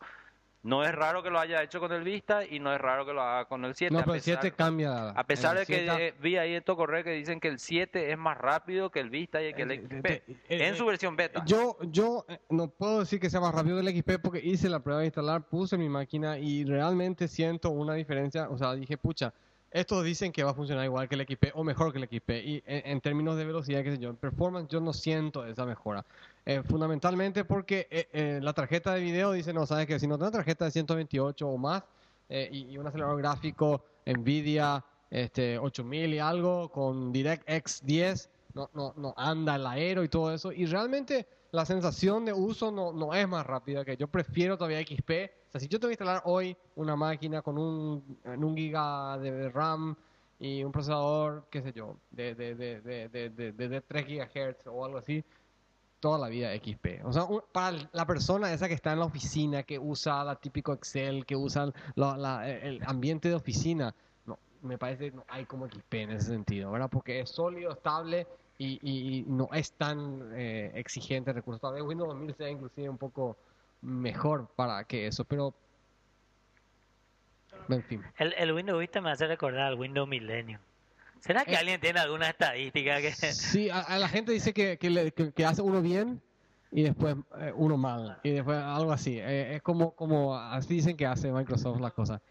No 0.66 0.84
es 0.84 0.96
raro 0.96 1.22
que 1.22 1.30
lo 1.30 1.40
haya 1.40 1.62
hecho 1.62 1.80
con 1.80 1.92
el 1.92 2.04
Vista 2.04 2.44
y 2.44 2.60
no 2.60 2.74
es 2.74 2.82
raro 2.82 3.06
que 3.06 3.14
lo 3.14 3.22
haga 3.22 3.46
con 3.46 3.64
el 3.66 3.76
7. 3.76 3.94
No, 3.94 4.00
a 4.00 4.04
pero 4.04 4.16
el 4.16 4.20
pesar- 4.22 4.40
7 4.42 4.56
cambia. 4.56 5.10
a 5.10 5.24
pesar 5.24 5.56
de 5.60 5.64
que 5.68 5.86
7 5.86 6.08
eh, 6.08 6.14
vi 6.20 6.38
ahí 6.38 6.56
esto 6.56 6.76
correr 6.76 7.04
que 7.04 7.12
dicen 7.12 7.40
que 7.40 7.50
el 7.50 7.60
7 7.60 8.12
es 8.12 8.18
más 8.18 8.36
rápido 8.36 8.90
que 8.90 9.00
el 9.00 9.12
Vista 9.12 9.44
y 9.44 9.54
que 9.54 9.62
el 9.62 9.72
Eh, 9.72 9.78
XP. 9.88 10.06
eh, 10.10 10.24
en 10.50 10.76
su 10.76 10.84
versión 10.88 11.16
beta. 11.16 11.44
Yo, 11.46 11.78
yo 11.92 12.26
no 12.50 12.68
puedo 12.68 13.02
decir 13.02 13.20
que 13.20 13.30
sea 13.30 13.40
más 13.42 13.54
rápido 13.54 13.80
que 13.80 13.88
el 13.88 13.96
XP 13.96 14.18
porque 14.20 14.40
hice 14.44 14.68
la 14.68 14.80
prueba 14.80 15.02
de 15.02 15.06
instalar, 15.06 15.44
puse 15.48 15.78
mi 15.78 15.88
máquina 15.88 16.40
y 16.40 16.66
realmente 16.66 17.28
siento 17.28 17.70
una 17.70 17.94
diferencia. 17.94 18.50
O 18.50 18.58
sea, 18.58 18.74
dije, 18.74 18.98
pucha, 18.98 19.36
estos 19.70 20.04
dicen 20.04 20.32
que 20.32 20.44
va 20.44 20.50
a 20.50 20.54
funcionar 20.56 20.84
igual 20.86 21.08
que 21.08 21.14
el 21.14 21.22
XP 21.28 21.52
o 21.54 21.64
mejor 21.64 21.94
que 21.94 22.00
el 22.00 22.06
XP. 22.10 22.30
Y 22.44 22.64
en, 22.66 22.88
en 22.92 23.02
términos 23.02 23.38
de 23.38 23.46
velocidad, 23.46 23.84
qué 23.84 23.92
sé 23.92 24.00
yo, 24.00 24.10
en 24.10 24.16
performance, 24.16 24.68
yo 24.70 24.80
no 24.82 24.94
siento 24.94 25.46
esa 25.46 25.64
mejora. 25.66 26.04
Eh, 26.48 26.62
fundamentalmente 26.64 27.44
porque 27.44 27.88
eh, 27.90 28.08
eh, 28.14 28.40
la 28.40 28.54
tarjeta 28.54 28.94
de 28.94 29.02
video 29.02 29.32
dice, 29.32 29.52
no, 29.52 29.66
sabes 29.66 29.88
que 29.88 30.00
si 30.00 30.06
no 30.06 30.16
tengo 30.16 30.25
una 30.30 30.38
tarjeta 30.38 30.66
de 30.66 30.72
128 30.72 31.48
o 31.48 31.58
más 31.58 31.84
eh, 32.30 32.48
y, 32.52 32.78
un 32.78 32.86
acelerador 32.86 33.18
gráfico 33.18 33.84
Nvidia 34.06 34.86
este, 35.10 35.58
8000 35.58 36.14
y 36.14 36.20
algo 36.20 36.70
con 36.72 37.12
DirectX 37.12 37.84
10, 37.84 38.30
no, 38.54 38.70
no, 38.75 38.94
no 38.96 39.14
anda 39.18 39.56
el 39.56 39.66
aero 39.66 40.04
y 40.04 40.08
todo 40.10 40.32
eso. 40.32 40.52
Y 40.52 40.68
realmente 40.68 41.28
la 41.52 41.66
sensación 41.66 42.25
de 42.25 42.34
uso 42.34 42.72
no, 42.72 42.94
no 42.94 43.12
es 43.16 43.28
más 43.28 43.44
rápida, 43.44 43.84
que 43.84 43.98
yo 43.98 44.08
prefiero 44.08 44.56
todavía 44.56 44.82
XP. 44.82 45.32
O 45.48 45.52
sea, 45.52 45.60
si 45.62 45.68
yo 45.68 45.80
tengo 45.80 45.90
que 45.90 45.94
instalar 45.94 46.22
hoy 46.25 46.56
una 46.75 46.96
máquina 46.96 47.42
con 47.42 47.58
un, 47.58 48.20
un 48.24 48.56
giga 48.56 49.18
de 49.18 49.50
RAM 49.50 49.96
y 50.38 50.64
un 50.64 50.72
procesador, 50.72 51.48
qué 51.50 51.64
sé 51.64 51.74
yo, 51.74 51.98
de, 52.12 52.36
de- 52.36 52.54
de- 52.54 53.52
de 53.52 53.82
3 53.82 54.06
GHz 54.06 54.68
o 54.68 54.86
algo 54.86 55.00
así, 55.00 55.24
toda 56.06 56.20
la 56.20 56.28
vida 56.30 56.54
XP. 56.56 57.02
O 57.04 57.12
sea, 57.12 57.24
para 57.52 57.78
la 57.92 58.06
persona 58.06 58.54
esa 58.54 58.68
que 58.68 58.76
está 58.76 58.94
en 58.94 59.00
la 59.00 59.06
oficina, 59.06 59.64
que 59.64 59.80
usa 59.80 60.24
la 60.24 60.36
típico 60.36 60.72
Excel, 60.72 61.26
que 61.26 61.36
usa 61.36 61.72
la- 61.96 62.16
la- 62.16 62.48
el 62.48 62.80
ambiente 62.86 63.28
de 63.28 63.34
oficina, 63.34 63.92
no, 64.28 64.38
me 64.62 64.78
parece 64.78 65.10
no 65.10 65.24
hay 65.28 65.46
como 65.46 65.66
XP 65.68 65.94
en 66.04 66.12
ese 66.12 66.28
sentido, 66.28 66.70
¿verdad? 66.70 66.92
Porque 66.92 67.22
es 67.22 67.32
sólido, 67.32 67.72
estable 67.72 68.28
y, 68.60 68.78
y- 68.84 69.18
y 69.18 69.24
no 69.24 69.50
es 69.52 69.72
tan 69.72 70.30
eh, 70.36 70.74
exigente 70.76 71.32
de 71.32 71.40
recursos. 71.40 71.60
Tal 71.60 71.74
vez 71.74 71.82
Windows 71.82 72.10
2000 72.10 72.36
sea 72.36 72.50
inclusive 72.52 72.88
un 72.88 73.00
poco 73.00 73.36
mejor 73.82 74.48
para 74.56 74.84
que 74.84 75.08
eso, 75.08 75.26
pero... 75.26 75.56
En 77.68 77.82
fin. 77.84 78.04
El, 78.20 78.34
el 78.38 78.52
Windows 78.54 78.80
Vista 78.80 79.02
me 79.02 79.10
hace 79.10 79.26
recordar 79.26 79.62
al 79.64 79.74
Windows 79.80 80.08
Millennium. 80.08 80.60
¿Será 81.20 81.44
que 81.46 81.54
Eh, 81.54 81.58
alguien 81.58 81.82
tiene 81.82 82.00
alguna 82.00 82.30
estadística 82.30 83.02
que... 83.02 83.12
Sí, 83.12 83.70
a, 83.70 83.80
a 83.80 83.98
la 83.98 84.08
gente 84.08 84.32
dice 84.32 84.54
que, 84.54 84.78
que, 84.78 84.90
le- 84.90 85.12
que- 85.12 85.32
que 85.32 85.46
hace 85.46 85.62
uno 85.62 85.82
bien 85.82 86.22
y 86.72 86.84
después 86.84 87.16
eh, 87.40 87.52
uno 87.56 87.78
mal. 87.78 88.20
Y 88.24 88.32
después 88.32 88.58
algo 88.58 88.92
así. 88.92 89.18
Eh, 89.20 89.56
es 89.56 89.62
como, 89.62 89.96
como 89.96 90.36
así 90.38 90.76
dicen 90.76 90.96
que 90.98 91.06
hace 91.06 91.32
Microsoft 91.32 91.80
las 91.82 91.94
cosas. 91.94 92.22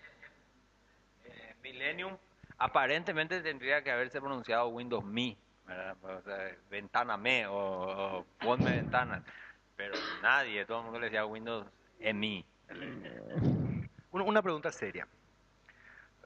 Eh, 1.25 1.55
Millennium 1.63 2.17
aparentemente 2.59 3.41
tendría 3.41 3.83
que 3.83 3.91
haberse 3.91 4.21
pronunciado 4.21 4.69
Windows 4.69 5.05
Me. 5.05 5.37
O 6.03 6.23
sea, 6.23 6.57
ventana 6.71 7.17
me 7.17 7.47
o, 7.47 7.57
o 8.19 8.27
ponme 8.39 8.71
ventanas. 8.71 9.23
Pero 9.77 9.95
nadie, 10.23 10.65
todo 10.67 10.79
el 10.79 10.85
mundo 10.85 11.01
le 11.01 11.07
decía 11.07 11.27
Windows 11.27 11.67
ME. 11.99 12.45
Una 14.13 14.43
pregunta 14.43 14.71
seria. 14.71 15.09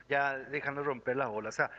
Ya 0.08 0.36
dejando 0.38 0.80
de 0.80 0.86
romper 0.86 1.16
las 1.16 1.28
bolas. 1.28 1.54
O 1.54 1.56
sea, 1.56 1.70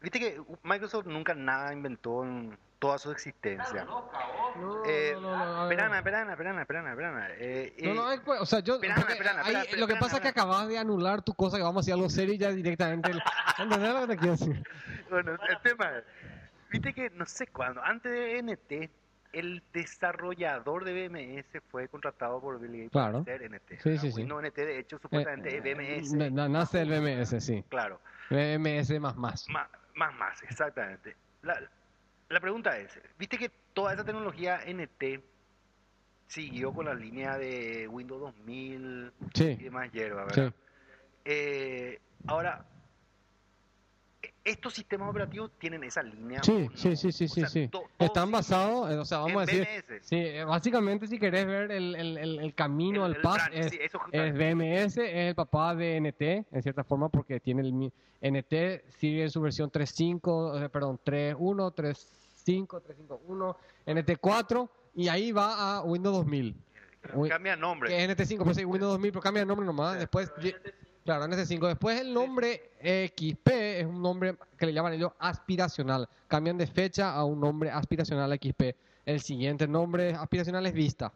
viste 0.00 0.18
que 0.20 0.40
Microsoft 0.62 1.06
nunca 1.06 1.34
nada 1.34 1.72
inventó 1.72 2.22
en 2.22 2.58
toda 2.78 2.98
su 2.98 3.10
existencia. 3.10 3.84
No, 3.84 4.82
Eh, 4.86 5.12
no, 5.14 5.20
no, 5.22 5.36
no, 5.36 5.44
a 5.56 5.64
ver. 5.64 5.72
Esperana, 5.72 5.98
esperana, 5.98 6.30
esperana, 6.32 6.60
esperana, 6.62 6.90
esperana. 6.90 7.28
Eh, 7.38 7.74
No, 7.82 7.94
no, 7.94 8.10
eh, 8.10 8.14
es 8.16 8.20
pues, 8.20 8.40
o 8.40 8.46
sea, 8.46 8.60
yo, 8.60 8.78
ahí 9.42 9.66
lo 9.78 9.86
que 9.86 9.96
pasa 9.96 10.16
es 10.16 10.22
que 10.22 10.28
acabas 10.28 10.68
de 10.68 10.78
anular 10.78 11.22
tu 11.22 11.32
cosa 11.34 11.56
que 11.56 11.62
vamos 11.62 11.78
a 11.78 11.80
hacer 11.84 11.94
algo 11.94 12.08
serio 12.10 12.34
y 12.34 12.38
ya 12.38 12.50
directamente. 12.50 13.10
el- 13.10 13.22
¿Entendés 13.58 13.94
lo 13.94 14.00
que 14.02 14.06
te 14.08 14.16
quiero 14.18 14.32
decir? 14.32 14.62
Bueno, 15.10 15.32
el 15.48 15.58
tema 15.62 15.90
es, 15.98 16.04
viste 16.70 16.92
que 16.92 17.10
no 17.10 17.24
sé 17.26 17.46
cuándo, 17.46 17.82
antes 17.82 18.12
de 18.12 18.38
NT, 18.42 18.90
el 19.32 19.62
desarrollador 19.72 20.84
de 20.84 20.92
BMS 21.08 21.60
fue 21.68 21.88
contratado 21.88 22.40
por 22.40 22.58
Bill 22.60 22.72
Gates 22.72 22.90
Claro. 22.92 23.24
para 23.24 23.36
hacer 23.36 23.42
NT. 23.42 23.80
Sí, 23.80 23.98
sí, 23.98 24.10
sí. 24.12 24.20
Windows 24.20 24.42
NT, 24.44 24.56
de 24.66 24.78
hecho, 24.78 24.98
supuestamente 24.98 25.50
Eh, 25.50 25.56
es 25.58 25.62
BMS. 25.62 26.16
na- 26.16 26.30
na- 26.30 26.48
nace 26.48 26.80
el 26.82 26.88
BMS, 26.90 27.40
sí. 27.40 27.62
Claro, 27.68 28.00
BMS 28.30 28.98
más 29.00 29.16
más. 29.16 29.48
más, 29.48 29.68
más, 29.94 30.14
más, 30.14 30.42
exactamente. 30.42 31.16
La, 31.42 31.60
la 32.28 32.40
pregunta 32.40 32.78
es, 32.78 32.98
viste 33.18 33.38
que 33.38 33.50
toda 33.72 33.92
esa 33.94 34.04
tecnología 34.04 34.60
NT 34.64 35.22
siguió 36.26 36.72
con 36.72 36.86
la 36.86 36.94
línea 36.94 37.38
de 37.38 37.88
Windows 37.88 38.20
2000 38.20 39.12
y 39.34 39.38
Sí, 39.38 39.54
demás 39.56 39.90
hierba, 39.92 40.24
sí. 40.32 40.40
¿verdad? 40.40 40.54
Eh, 41.24 42.00
ahora, 42.26 42.64
estos 44.48 44.74
sistemas 44.74 45.10
operativos 45.10 45.50
tienen 45.58 45.84
esa 45.84 46.02
línea. 46.02 46.42
Sí, 46.42 46.68
o 46.72 46.76
sí, 46.76 46.96
sí, 46.96 47.12
sí, 47.12 47.24
O 47.24 47.28
sea, 47.28 47.48
sí. 47.48 47.68
to- 47.68 47.84
Están 47.98 48.30
basados, 48.30 48.90
o 48.94 49.04
sea, 49.04 49.18
vamos 49.18 49.42
a 49.42 49.46
decir, 49.46 49.66
BMS. 49.88 50.00
sí, 50.06 50.16
eh, 50.16 50.44
básicamente 50.44 51.06
si 51.06 51.18
querés 51.18 51.46
ver 51.46 51.70
el, 51.70 51.94
el, 51.94 52.16
el, 52.18 52.38
el 52.40 52.54
camino, 52.54 53.06
el 53.06 53.16
path, 53.20 53.34
brand, 53.50 53.54
es, 53.54 53.70
sí, 53.70 53.78
eso 53.80 54.00
es. 54.12 54.34
BMS, 54.34 54.96
es 54.98 55.28
el 55.28 55.34
papá 55.34 55.74
de 55.74 55.96
NT, 56.00 56.22
en 56.50 56.62
cierta 56.62 56.84
forma, 56.84 57.08
porque 57.08 57.40
tiene 57.40 57.62
el 57.62 57.92
NT, 58.20 58.90
sigue 58.98 59.22
en 59.24 59.30
su 59.30 59.40
versión 59.40 59.70
3.5, 59.70 60.64
eh, 60.64 60.68
perdón, 60.68 60.98
3.1, 61.04 61.74
3.5, 61.74 62.82
3.5.1, 62.82 63.56
NT4, 63.86 64.70
y 64.94 65.08
ahí 65.08 65.32
va 65.32 65.76
a 65.76 65.82
Windows 65.82 66.16
2000. 66.16 66.56
Wi- 67.14 67.28
Cambia 67.28 67.54
nombre. 67.56 67.88
que 67.90 68.04
es 68.04 68.10
NT5, 68.10 68.44
pues 68.44 68.56
sí, 68.56 68.64
Windows 68.64 68.92
2000, 68.92 69.12
pero 69.12 69.22
cambia 69.22 69.44
nombre 69.44 69.64
nomás. 69.64 69.98
Después, 69.98 70.30
ye- 70.42 70.56
claro, 71.16 71.24
NT5. 71.26 71.68
Después 71.68 72.00
el 72.00 72.12
nombre 72.12 72.70
XP 73.16 73.48
es 73.80 73.86
un 73.86 74.02
nombre 74.02 74.36
que 74.58 74.66
le 74.66 74.72
llaman 74.74 74.92
ellos 74.92 75.12
aspiracional. 75.18 76.06
Cambian 76.26 76.58
de 76.58 76.66
fecha 76.66 77.14
a 77.14 77.24
un 77.24 77.40
nombre 77.40 77.70
aspiracional 77.70 78.30
XP. 78.38 78.76
El 79.06 79.20
siguiente 79.22 79.66
nombre 79.66 80.12
aspiracional 80.14 80.66
es 80.66 80.74
Vista, 80.74 81.12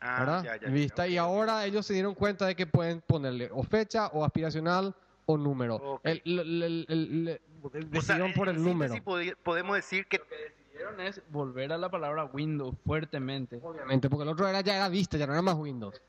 Ah, 0.00 0.20
¿verdad? 0.20 0.44
ya, 0.44 0.56
ya, 0.60 0.68
Vista. 0.68 1.08
y 1.08 1.16
ahora 1.16 1.64
ellos 1.66 1.84
se 1.84 1.92
dieron 1.94 2.14
cuenta 2.14 2.46
de 2.46 2.54
que 2.54 2.66
pueden 2.68 3.00
ponerle 3.00 3.50
o 3.52 3.64
fecha 3.64 4.06
o 4.08 4.24
aspiracional 4.24 4.94
o 5.26 5.36
número. 5.36 5.74
Ok. 5.76 6.00
El, 6.04 6.22
el- 6.24 6.38
el- 6.62 6.86
el- 6.88 7.28
el- 7.28 7.40
O 7.62 7.70
sea, 7.70 7.80
decidieron 7.90 8.32
por 8.32 8.48
el 8.48 8.62
número. 8.62 8.94
síntesis 8.94 9.04
podi- 9.04 9.36
podemos 9.42 9.74
decir 9.74 10.06
que 10.06 10.20
Decidieron 10.20 11.00
es 11.00 11.20
volver 11.30 11.72
a 11.72 11.78
la 11.78 11.90
palabra 11.90 12.24
Windows 12.26 12.74
fuertemente. 12.86 13.58
Obviamente, 13.62 14.08
porque 14.08 14.22
el 14.22 14.28
otro 14.30 14.48
era 14.48 14.60
ya 14.62 14.76
era 14.76 14.88
Vista, 14.88 15.18
ya 15.18 15.26
no 15.26 15.32
era 15.34 15.42
más 15.42 15.56
Windows. 15.56 16.00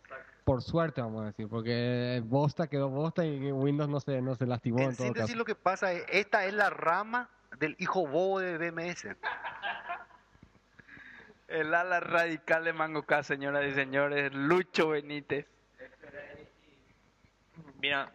Por 0.43 0.61
suerte, 0.63 1.01
vamos 1.01 1.21
a 1.21 1.25
decir, 1.27 1.47
porque 1.47 2.21
Bosta 2.25 2.67
quedó 2.67 2.89
Bosta 2.89 3.23
y 3.25 3.51
Windows 3.51 3.89
no 3.89 3.99
se, 3.99 4.21
no 4.21 4.35
se 4.35 4.45
lastimó 4.47 4.79
en, 4.79 4.85
en 4.89 4.95
todo 4.95 5.05
síntesis 5.05 5.27
caso. 5.31 5.37
lo 5.37 5.45
que 5.45 5.55
pasa 5.55 5.91
es, 5.93 6.03
esta 6.09 6.45
es 6.45 6.53
la 6.53 6.69
rama 6.71 7.29
del 7.59 7.75
hijo 7.79 8.07
bobo 8.07 8.39
de 8.39 8.57
BMS. 8.57 9.15
El 11.47 11.73
ala 11.73 11.99
radical 11.99 12.63
de 12.63 12.73
Mango 12.73 13.03
K, 13.03 13.23
señoras 13.23 13.65
y 13.65 13.73
señores, 13.73 14.33
Lucho 14.33 14.89
Benítez. 14.89 15.45
Mira, 17.81 18.11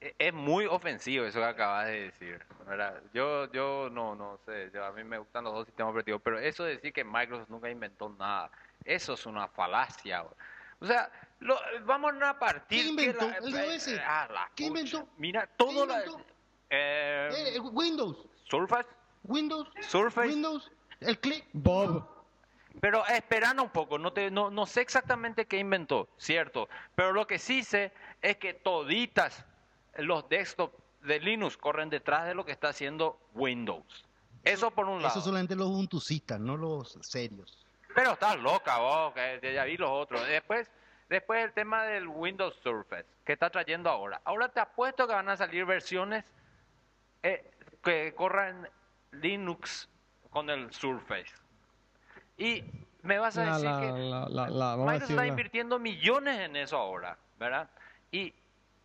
e- 0.00 0.14
es 0.18 0.32
muy 0.32 0.64
ofensivo 0.66 1.26
eso 1.26 1.38
que 1.40 1.44
acabas 1.44 1.86
de 1.86 2.00
decir, 2.04 2.42
¿verdad? 2.66 3.02
Yo, 3.12 3.50
yo 3.52 3.88
no, 3.92 4.14
no 4.14 4.38
sé, 4.46 4.70
yo- 4.72 4.84
a 4.84 4.92
mí 4.92 5.04
me 5.04 5.18
gustan 5.18 5.44
los 5.44 5.52
dos 5.52 5.66
sistemas 5.66 5.90
operativos, 5.90 6.22
pero 6.24 6.38
eso 6.38 6.64
de 6.64 6.76
decir 6.76 6.92
que 6.92 7.04
Microsoft 7.04 7.50
nunca 7.50 7.68
inventó 7.70 8.08
nada, 8.08 8.50
eso 8.84 9.12
es 9.12 9.26
una 9.26 9.46
falacia. 9.48 10.24
O 10.80 10.86
sea, 10.86 11.10
lo- 11.40 11.58
vamos 11.84 12.12
a 12.22 12.38
partir... 12.38 12.82
¿Qué 12.82 12.88
inventó? 12.88 13.28
que 13.30 13.36
El 13.38 13.52
DOS. 13.52 13.88
eh, 13.88 14.00
ah, 14.06 14.28
la 14.32 14.50
¿Qué 14.54 14.64
inventó? 14.64 15.08
Mira, 15.18 15.48
todo 15.56 15.68
¿Qué 15.70 15.86
la... 15.86 15.98
inventó? 16.04 16.20
eh, 16.70 17.28
Eh, 17.32 17.56
eh, 17.56 17.60
Windows, 17.60 18.16
Surface, 18.44 18.88
Windows, 19.24 19.68
Surface, 19.80 20.28
Windows, 20.28 20.70
el 21.00 21.18
click. 21.18 21.44
Bob, 21.52 22.06
Pero 22.80 23.04
esperando 23.06 23.62
un 23.62 23.70
poco, 23.70 23.98
no, 23.98 24.12
te, 24.12 24.30
no, 24.30 24.50
no 24.50 24.66
sé 24.66 24.80
exactamente 24.82 25.46
qué 25.46 25.58
inventó, 25.58 26.08
cierto. 26.16 26.68
Pero 26.94 27.12
lo 27.12 27.26
que 27.26 27.38
sí 27.38 27.64
sé 27.64 27.92
es 28.22 28.36
que 28.36 28.54
toditas 28.54 29.44
los 29.96 30.28
desktops 30.28 30.76
de 31.02 31.18
Linux 31.20 31.56
corren 31.56 31.90
detrás 31.90 32.26
de 32.26 32.34
lo 32.34 32.44
que 32.44 32.52
está 32.52 32.68
haciendo 32.68 33.18
Windows. 33.34 34.04
Eso 34.44 34.70
por 34.70 34.86
un 34.86 35.02
lado. 35.02 35.08
Eso 35.14 35.20
solamente 35.24 35.56
los 35.56 35.66
ubuntucistas, 35.68 36.38
no 36.38 36.56
los 36.56 36.96
serios. 37.00 37.66
Pero 37.98 38.12
estás 38.12 38.38
loca 38.38 38.78
vos, 38.78 39.12
que 39.12 39.52
ya 39.52 39.64
vi 39.64 39.76
los 39.76 39.90
otros. 39.90 40.24
Después, 40.28 40.70
después 41.08 41.44
el 41.44 41.52
tema 41.52 41.82
del 41.82 42.06
Windows 42.06 42.54
Surface, 42.62 43.08
que 43.24 43.32
está 43.32 43.50
trayendo 43.50 43.90
ahora. 43.90 44.20
Ahora 44.24 44.48
te 44.48 44.60
apuesto 44.60 45.08
que 45.08 45.14
van 45.14 45.28
a 45.28 45.36
salir 45.36 45.64
versiones 45.64 46.24
eh, 47.24 47.50
que 47.82 48.14
corran 48.14 48.68
Linux 49.10 49.88
con 50.30 50.48
el 50.48 50.72
Surface. 50.72 51.34
Y 52.36 52.62
me 53.02 53.18
vas 53.18 53.36
a 53.36 53.46
la, 53.46 53.52
decir 53.54 53.68
la, 53.68 53.80
que 53.80 54.48
la, 54.52 54.76
Microsoft 54.76 55.10
está 55.10 55.26
invirtiendo 55.26 55.80
millones 55.80 56.38
en 56.38 56.54
eso 56.54 56.76
ahora, 56.76 57.18
¿verdad? 57.36 57.68
Y 58.12 58.32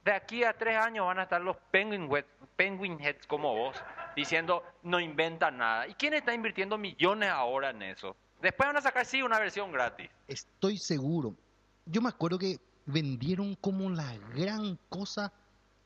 de 0.04 0.12
aquí 0.12 0.44
a 0.44 0.54
tres 0.58 0.76
años 0.76 1.06
van 1.06 1.20
a 1.20 1.24
estar 1.24 1.40
los 1.40 1.58
penguin, 1.70 2.10
Heads- 2.10 2.26
penguin 2.56 3.00
heads 3.00 3.28
como 3.28 3.54
vos 3.54 3.80
diciendo 4.16 4.64
no 4.82 5.00
inventan 5.00 5.58
nada. 5.60 5.86
¿Y 5.88 5.94
quién 5.94 6.16
está 6.16 6.34
invirtiendo 6.34 6.80
millones 6.80 7.30
ahora 7.30 7.70
en 7.70 7.84
eso? 7.84 8.18
Después 8.44 8.68
van 8.68 8.76
a 8.78 8.82
sacar 8.82 9.06
sí 9.06 9.22
una 9.22 9.40
versión 9.40 9.72
gratis. 9.72 10.10
Estoy 10.28 10.78
seguro. 10.78 11.34
Yo 11.86 12.02
me 12.02 12.10
acuerdo 12.10 12.38
que 12.38 12.60
vendieron 12.86 13.56
como 13.56 13.90
la 13.90 14.18
gran 14.36 14.78
cosa 14.90 15.32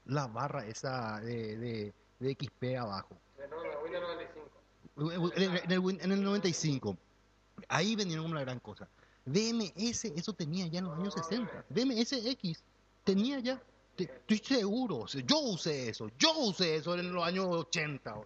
la 0.06 0.26
barra 0.26 0.66
esa 0.66 1.20
de, 1.22 1.94
de, 2.20 2.34
XP 2.34 2.78
abajo. 2.80 3.16
En 4.98 5.12
el, 5.44 5.54
en 5.64 5.72
el 5.72 5.80
Win- 5.80 6.00
en 6.02 6.12
el 6.12 6.24
95. 6.24 6.98
Ahí 7.70 7.96
vendieron 7.96 8.26
como 8.26 8.36
la 8.36 8.42
gran 8.42 8.60
cosa. 8.60 8.88
DMS, 9.26 10.06
eso 10.06 10.34
tenía 10.34 10.66
ya 10.68 10.80
en 10.80 10.86
los 10.86 10.98
años 10.98 11.14
60. 11.14 11.66
DMS 11.70 12.14
X 12.14 12.64
tenía 13.04 13.40
ya. 13.40 13.62
Estoy 13.98 14.38
seguro. 14.40 15.06
Yo 15.08 15.40
usé 15.40 15.90
eso. 15.90 16.10
Yo 16.18 16.36
usé 16.40 16.78
eso 16.78 16.96
en 16.98 17.12
los 17.14 17.24
años 17.24 17.46
80. 17.48 18.12
bro. 18.14 18.26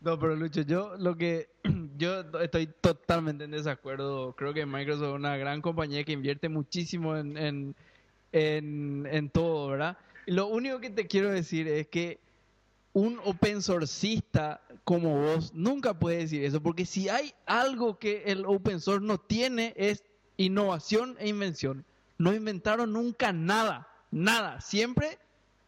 No, 0.00 0.18
pero 0.18 0.36
Lucho, 0.36 0.62
yo 0.62 0.96
lo 0.96 1.16
que 1.16 1.48
yo 1.96 2.20
estoy 2.40 2.68
totalmente 2.80 3.44
en 3.44 3.50
desacuerdo. 3.50 4.34
Creo 4.34 4.54
que 4.54 4.64
Microsoft 4.64 5.08
es 5.08 5.14
una 5.14 5.36
gran 5.36 5.60
compañía 5.60 6.04
que 6.04 6.12
invierte 6.12 6.48
muchísimo 6.48 7.16
en, 7.16 7.74
en, 8.32 9.06
en, 9.10 9.30
todo, 9.30 9.68
¿verdad? 9.68 9.98
Y 10.26 10.32
lo 10.32 10.46
único 10.46 10.78
que 10.80 10.90
te 10.90 11.06
quiero 11.06 11.30
decir 11.30 11.66
es 11.66 11.88
que 11.88 12.20
un 12.92 13.20
open 13.24 13.60
sourceista 13.62 14.60
como 14.84 15.20
vos 15.20 15.52
nunca 15.52 15.94
puede 15.98 16.18
decir 16.18 16.44
eso, 16.44 16.62
porque 16.62 16.86
si 16.86 17.08
hay 17.08 17.34
algo 17.44 17.98
que 17.98 18.22
el 18.26 18.46
open 18.46 18.80
source 18.80 19.04
no 19.04 19.18
tiene 19.18 19.74
es 19.76 20.04
innovación 20.36 21.16
e 21.18 21.28
invención. 21.28 21.84
No 22.16 22.34
inventaron 22.34 22.92
nunca 22.92 23.32
nada, 23.32 23.88
nada. 24.10 24.60
Siempre 24.60 25.18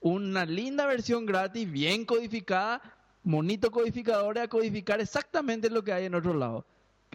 una 0.01 0.47
linda 0.47 0.87
versión 0.87 1.27
gratis, 1.27 1.71
bien 1.71 2.05
codificada, 2.05 2.81
monito 3.23 3.71
codificador 3.71 4.39
a 4.39 4.49
codificar 4.49 5.01
exactamente 5.01 5.71
lo 5.71 5.83
que 5.83 5.93
hay 5.93 6.07
en 6.07 6.15
otro 6.15 6.35
lado. 6.35 6.65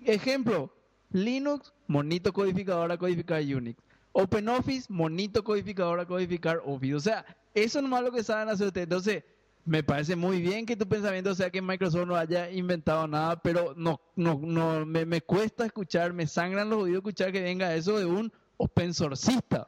Ejemplo, 0.03 0.71
Linux, 1.11 1.73
monito 1.87 2.33
codificador 2.33 2.91
a 2.91 2.97
codificar 2.97 3.41
Unix. 3.41 3.81
OpenOffice, 4.11 4.91
monito 4.91 5.43
codificador 5.43 5.99
a 5.99 6.05
codificar 6.05 6.61
Office. 6.65 6.95
O 6.95 6.99
sea, 6.99 7.25
eso 7.53 7.81
nomás 7.81 8.03
lo 8.03 8.11
que 8.11 8.23
saben 8.23 8.49
hacer 8.49 8.67
ustedes. 8.67 8.85
Entonces, 8.85 9.23
me 9.65 9.83
parece 9.83 10.15
muy 10.15 10.41
bien 10.41 10.65
que 10.65 10.75
tu 10.75 10.87
pensamiento 10.87 11.33
sea 11.33 11.49
que 11.49 11.61
Microsoft 11.61 12.07
no 12.07 12.15
haya 12.15 12.49
inventado 12.51 13.07
nada, 13.07 13.41
pero 13.41 13.73
no, 13.75 13.99
no, 14.15 14.39
no, 14.41 14.85
me, 14.85 15.05
me 15.05 15.21
cuesta 15.21 15.65
escuchar, 15.65 16.13
me 16.13 16.27
sangran 16.27 16.69
los 16.69 16.83
oídos 16.83 16.99
escuchar 16.99 17.31
que 17.31 17.41
venga 17.41 17.73
eso 17.73 17.97
de 17.97 18.05
un 18.05 18.31
open 18.57 18.93
sourceista. 18.93 19.67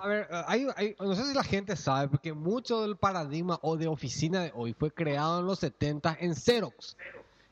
A 0.00 0.06
ver, 0.08 0.28
eh, 0.30 0.42
hay, 0.46 0.66
hay- 0.76 0.96
no 1.00 1.14
sé 1.14 1.24
si 1.24 1.34
la 1.34 1.42
gente 1.44 1.74
sabe, 1.76 2.08
porque 2.08 2.32
mucho 2.32 2.82
del 2.82 2.96
paradigma 2.96 3.58
o 3.62 3.76
de 3.76 3.88
oficina 3.88 4.42
de 4.42 4.52
hoy 4.54 4.72
fue 4.72 4.90
creado 4.92 5.40
en 5.40 5.46
los 5.46 5.58
70 5.58 6.16
en 6.20 6.34
Xerox. 6.34 6.96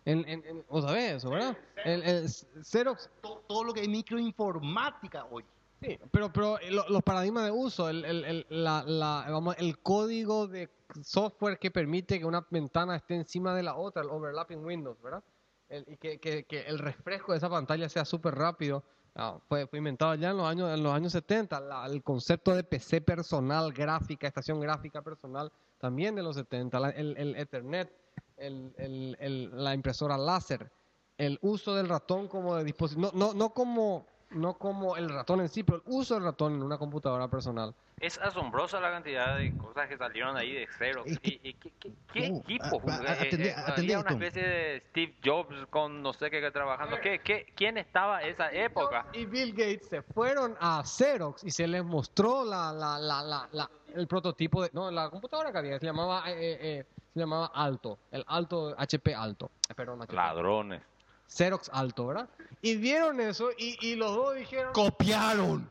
En, 0.05 0.21
en, 0.29 0.45
en- 0.47 0.65
¿Vos 0.69 0.85
sabés 0.85 1.15
eso, 1.15 1.31
verdad? 1.31 1.57
El, 1.85 2.03
el 2.03 2.29
Xerox, 2.65 3.11
To- 3.21 3.43
Todo 3.49 3.65
lo 3.65 3.73
que 3.75 3.83
es 3.83 3.89
microinformática 3.89 5.27
hoy. 5.31 5.45
sí, 5.81 5.99
pero, 6.13 6.33
pero 6.33 6.59
lo- 6.71 6.89
los 6.89 7.03
paradigmas 7.03 7.45
de 7.45 7.51
uso, 7.51 7.89
el, 7.89 8.05
el, 8.05 8.25
el, 8.25 8.47
la, 8.49 8.85
la- 8.87 9.27
vamos, 9.29 9.57
el 9.59 9.79
código 9.81 10.47
de 10.47 10.71
software 11.03 11.59
que 11.59 11.71
permite 11.73 12.19
que 12.21 12.25
una 12.25 12.47
ventana 12.51 12.95
esté 12.97 13.17
encima 13.17 13.55
de 13.55 13.65
la 13.65 13.75
otra, 13.75 14.03
el 14.03 14.09
overlapping 14.11 14.65
windows, 14.65 15.01
¿verdad? 15.03 15.23
El- 15.69 15.85
y 15.89 15.97
que, 15.97 16.19
que, 16.21 16.45
que 16.45 16.61
el 16.63 16.79
refresco 16.79 17.33
de 17.33 17.39
esa 17.39 17.51
pantalla 17.51 17.89
sea 17.89 18.05
súper 18.05 18.37
rápido. 18.37 18.85
Ah, 19.19 19.39
fue, 19.49 19.67
fue 19.67 19.79
inventado 19.79 20.15
ya 20.15 20.31
en 20.31 20.37
los 20.37 20.47
años 20.47 20.71
en 20.75 20.83
los 20.83 20.93
años 20.95 21.11
70 21.13 21.59
la- 21.61 21.87
el 21.87 22.03
concepto 22.03 22.55
de 22.55 22.63
PC 22.63 23.01
personal 23.01 23.73
gráfica 23.73 24.27
estación 24.27 24.61
gráfica 24.61 25.01
personal 25.01 25.51
también 25.79 26.15
de 26.15 26.23
los 26.23 26.37
70 26.37 26.79
la- 26.79 26.91
el, 26.91 27.17
el 27.17 27.35
Ethernet 27.37 27.91
el- 28.37 29.17
el- 29.19 29.51
la 29.65 29.73
impresora 29.75 30.19
láser 30.19 30.71
el 31.17 31.39
uso 31.41 31.75
del 31.75 31.89
ratón 31.89 32.29
como 32.29 32.57
de 32.57 32.65
dispositivo 32.65 33.11
no, 33.15 33.29
no 33.29 33.33
no 33.33 33.55
como 33.55 34.07
no 34.31 34.55
como 34.55 34.97
el 34.97 35.09
ratón 35.09 35.41
en 35.41 35.49
sí 35.49 35.63
pero 35.63 35.79
el 35.79 35.83
uso 35.87 36.15
del 36.15 36.25
ratón 36.25 36.55
en 36.55 36.63
una 36.63 36.79
computadora 36.79 37.29
personal 37.29 37.75
Es 38.01 38.19
asombrosa 38.19 38.81
la 38.81 38.91
cantidad 38.91 39.37
de 39.39 39.57
cosas 39.57 39.89
que 39.89 39.97
salieron 39.97 40.37
ahí 40.37 40.53
de. 40.53 40.65
Es 40.65 41.19
que- 41.21 41.41
¿Y, 41.43 41.49
y 41.49 41.55
qué, 41.55 41.73
qué- 41.81 41.93
qué 42.13 42.31
Uh, 42.31 42.41
equipo? 42.41 42.83
a- 42.91 42.95
a- 42.95 42.99
atendé- 43.15 43.47
eh, 43.51 43.55
atendé 43.57 43.95
había 43.95 44.01
una 44.01 44.11
especie 44.11 44.43
de 44.43 44.81
Steve 44.91 45.15
Jobs 45.25 45.67
con 45.71 46.03
no 46.03 46.13
sé 46.13 46.31
qué 46.31 46.41
que 46.43 46.51
trabajando. 46.51 46.97
¿Qué, 47.01 47.21
qué, 47.21 47.47
¿Quién 47.57 47.79
estaba 47.79 48.23
esa 48.23 48.53
época? 48.53 49.07
y 49.15 49.25
Bill 49.25 49.53
Gates 49.53 49.89
se 49.89 50.03
fueron 50.03 50.57
a 50.61 50.83
Xerox 50.85 51.45
y 51.45 51.51
se 51.51 51.67
les 51.67 51.85
mostró 51.85 52.45
la, 52.45 52.73
la, 52.73 52.99
la, 52.99 53.23
la, 53.23 53.49
la- 53.53 53.71
el 53.95 54.07
prototipo 54.07 54.63
de 54.63 54.71
no 54.75 54.91
la 54.91 55.09
computadora 55.09 55.51
que 55.53 55.59
había 55.59 55.79
se 55.79 55.87
llamaba 55.87 56.31
eh, 56.31 56.35
eh, 56.37 56.59
eh, 56.81 56.85
se 57.15 57.21
llamaba 57.21 57.47
Alto 57.55 57.99
el 58.11 58.23
Alto 58.27 58.75
HP 58.77 59.15
Alto 59.15 59.51
perdón 59.75 60.03
HP. 60.03 60.15
Ladrones. 60.15 60.83
Xerox 61.29 61.71
Alto, 61.73 62.07
¿verdad? 62.07 62.29
Y 62.63 62.77
vieron 62.77 63.21
eso 63.21 63.51
y, 63.57 63.77
y 63.87 63.97
los 63.97 64.15
dos 64.15 64.35
dijeron 64.37 64.73
Copiaron. 64.73 65.71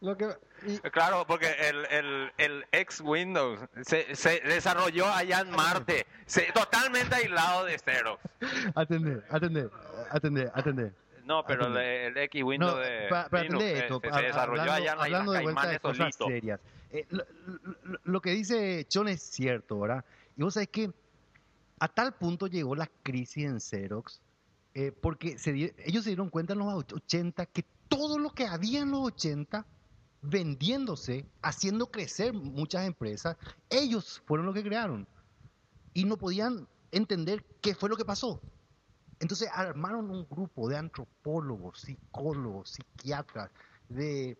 lo 0.00 0.16
que 0.16 0.28
y- 0.66 0.78
Claro, 0.90 1.24
porque 1.26 1.50
el, 1.68 1.84
el, 1.86 2.32
el 2.38 2.64
ex 2.72 3.00
Windows 3.00 3.58
se, 3.82 4.14
se 4.16 4.40
desarrolló 4.40 5.06
allá 5.06 5.40
en 5.40 5.50
Marte, 5.50 6.06
se- 6.26 6.50
totalmente 6.52 7.14
aislado 7.16 7.64
de 7.64 7.78
Xerox. 7.78 8.20
Atender, 8.74 9.24
atender, 9.30 9.70
atender, 10.10 10.50
atender. 10.54 10.92
No, 11.24 11.44
pero 11.46 11.66
el, 11.66 11.72
Atendé. 11.72 12.06
el 12.06 12.16
X 12.18 12.42
Windows 12.42 12.72
No, 12.74 12.78
de 12.80 13.06
pa- 13.08 13.28
para 13.28 13.44
Linux, 13.44 13.62
eh, 13.64 13.78
esto, 13.78 14.00
se, 14.02 14.12
se 14.12 14.22
desarrolló 14.22 14.62
hablando, 14.62 14.72
allá 14.82 14.92
en 14.92 14.98
hablando 15.00 15.32
de 15.32 15.40
vuelta 15.42 15.66
de 15.68 15.78
cosas 15.80 16.14
serias. 16.16 16.60
Eh, 16.90 17.06
lo, 17.10 17.24
lo- 17.84 17.98
lo 18.02 18.20
que 18.20 18.30
dice 18.30 18.86
John 18.92 19.06
es 19.08 19.22
cierto, 19.22 19.78
¿verdad? 19.80 20.04
Y 20.36 20.42
vos 20.42 20.54
sabés 20.54 20.68
que 20.68 20.90
a 21.82 21.88
tal 21.88 22.14
punto 22.14 22.46
llegó 22.46 22.76
la 22.76 22.88
crisis 23.02 23.44
en 23.44 23.60
Xerox, 23.60 24.20
eh, 24.72 24.92
porque 24.92 25.36
ellos 25.84 26.04
se 26.04 26.10
dieron 26.10 26.30
cuenta 26.30 26.52
en 26.52 26.60
los 26.60 26.72
80 26.72 27.44
que 27.46 27.64
todo 27.88 28.20
lo 28.20 28.30
que 28.30 28.46
había 28.46 28.82
en 28.82 28.92
los 28.92 29.00
80 29.00 29.66
vendiéndose, 30.22 31.26
haciendo 31.42 31.90
crecer 31.90 32.34
muchas 32.34 32.86
empresas, 32.86 33.36
ellos 33.68 34.22
fueron 34.26 34.46
los 34.46 34.54
que 34.54 34.62
crearon. 34.62 35.08
Y 35.92 36.04
no 36.04 36.16
podían 36.16 36.68
entender 36.92 37.44
qué 37.60 37.74
fue 37.74 37.88
lo 37.88 37.96
que 37.96 38.04
pasó. 38.04 38.40
Entonces 39.18 39.48
armaron 39.52 40.08
un 40.08 40.24
grupo 40.30 40.68
de 40.68 40.76
antropólogos, 40.76 41.80
psicólogos, 41.80 42.70
psiquiatras, 42.70 43.50
de 43.88 44.38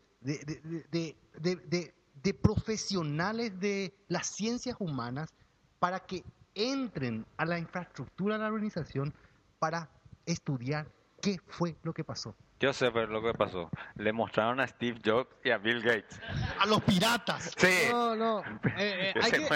profesionales 2.40 3.58
de 3.58 3.92
las 4.06 4.28
ciencias 4.28 4.76
humanas 4.78 5.34
para 5.80 5.98
que 5.98 6.22
entren 6.54 7.24
a 7.36 7.44
la 7.44 7.58
infraestructura 7.58 8.36
de 8.36 8.42
la 8.42 8.48
organización 8.48 9.14
para 9.58 9.88
estudiar 10.26 10.86
qué 11.20 11.38
fue 11.48 11.76
lo 11.82 11.92
que 11.92 12.04
pasó. 12.04 12.34
Yo 12.60 12.72
sé 12.72 12.92
pero 12.92 13.08
lo 13.08 13.20
que 13.22 13.34
pasó. 13.34 13.68
Le 13.96 14.12
mostraron 14.12 14.60
a 14.60 14.66
Steve 14.68 15.00
Jobs 15.04 15.28
y 15.42 15.50
a 15.50 15.58
Bill 15.58 15.82
Gates. 15.82 16.20
A 16.60 16.66
los 16.66 16.80
piratas. 16.82 17.52
Sí. 17.56 17.66
no 17.90 18.14
no 18.14 18.40
eh, 18.78 19.12
eh, 19.12 19.14
hay 19.20 19.30
que- 19.32 19.48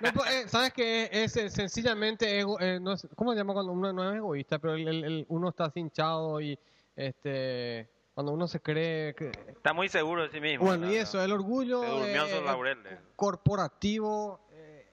no, 0.00 0.12
pues, 0.12 0.30
eh, 0.30 0.48
sabes 0.48 0.72
que 0.74 1.08
es, 1.10 1.34
eh, 1.38 1.48
sencillamente 1.48 2.38
ego, 2.38 2.60
eh, 2.60 2.78
no 2.78 2.92
es- 2.92 3.08
cómo 3.16 3.32
se 3.32 3.38
llama 3.38 3.54
cuando 3.54 3.72
uno 3.72 3.92
no 3.94 4.10
es 4.10 4.16
egoísta 4.16 4.58
pero 4.58 4.74
el- 4.74 4.88
el- 4.88 5.04
el- 5.04 5.26
uno 5.30 5.48
está 5.48 5.70
cinchado 5.70 6.38
y 6.40 6.58
este 6.96 7.88
cuando 8.12 8.32
uno 8.32 8.46
se 8.46 8.60
cree 8.60 9.14
que, 9.14 9.30
Está 9.48 9.72
muy 9.72 9.88
seguro 9.88 10.24
de 10.24 10.30
sí 10.30 10.40
mismo. 10.40 10.66
bueno 10.66 10.84
y 10.86 10.90
¿verdad? 10.90 11.02
eso 11.04 11.24
el 11.24 11.32
orgullo 11.32 11.80
Se 11.80 11.88
durmió 11.88 12.24
eh, 12.26 12.28
sus 12.28 12.38
el 12.40 12.44
laureles. 12.44 12.98
corporativo, 13.16 14.40
eh, 14.49 14.49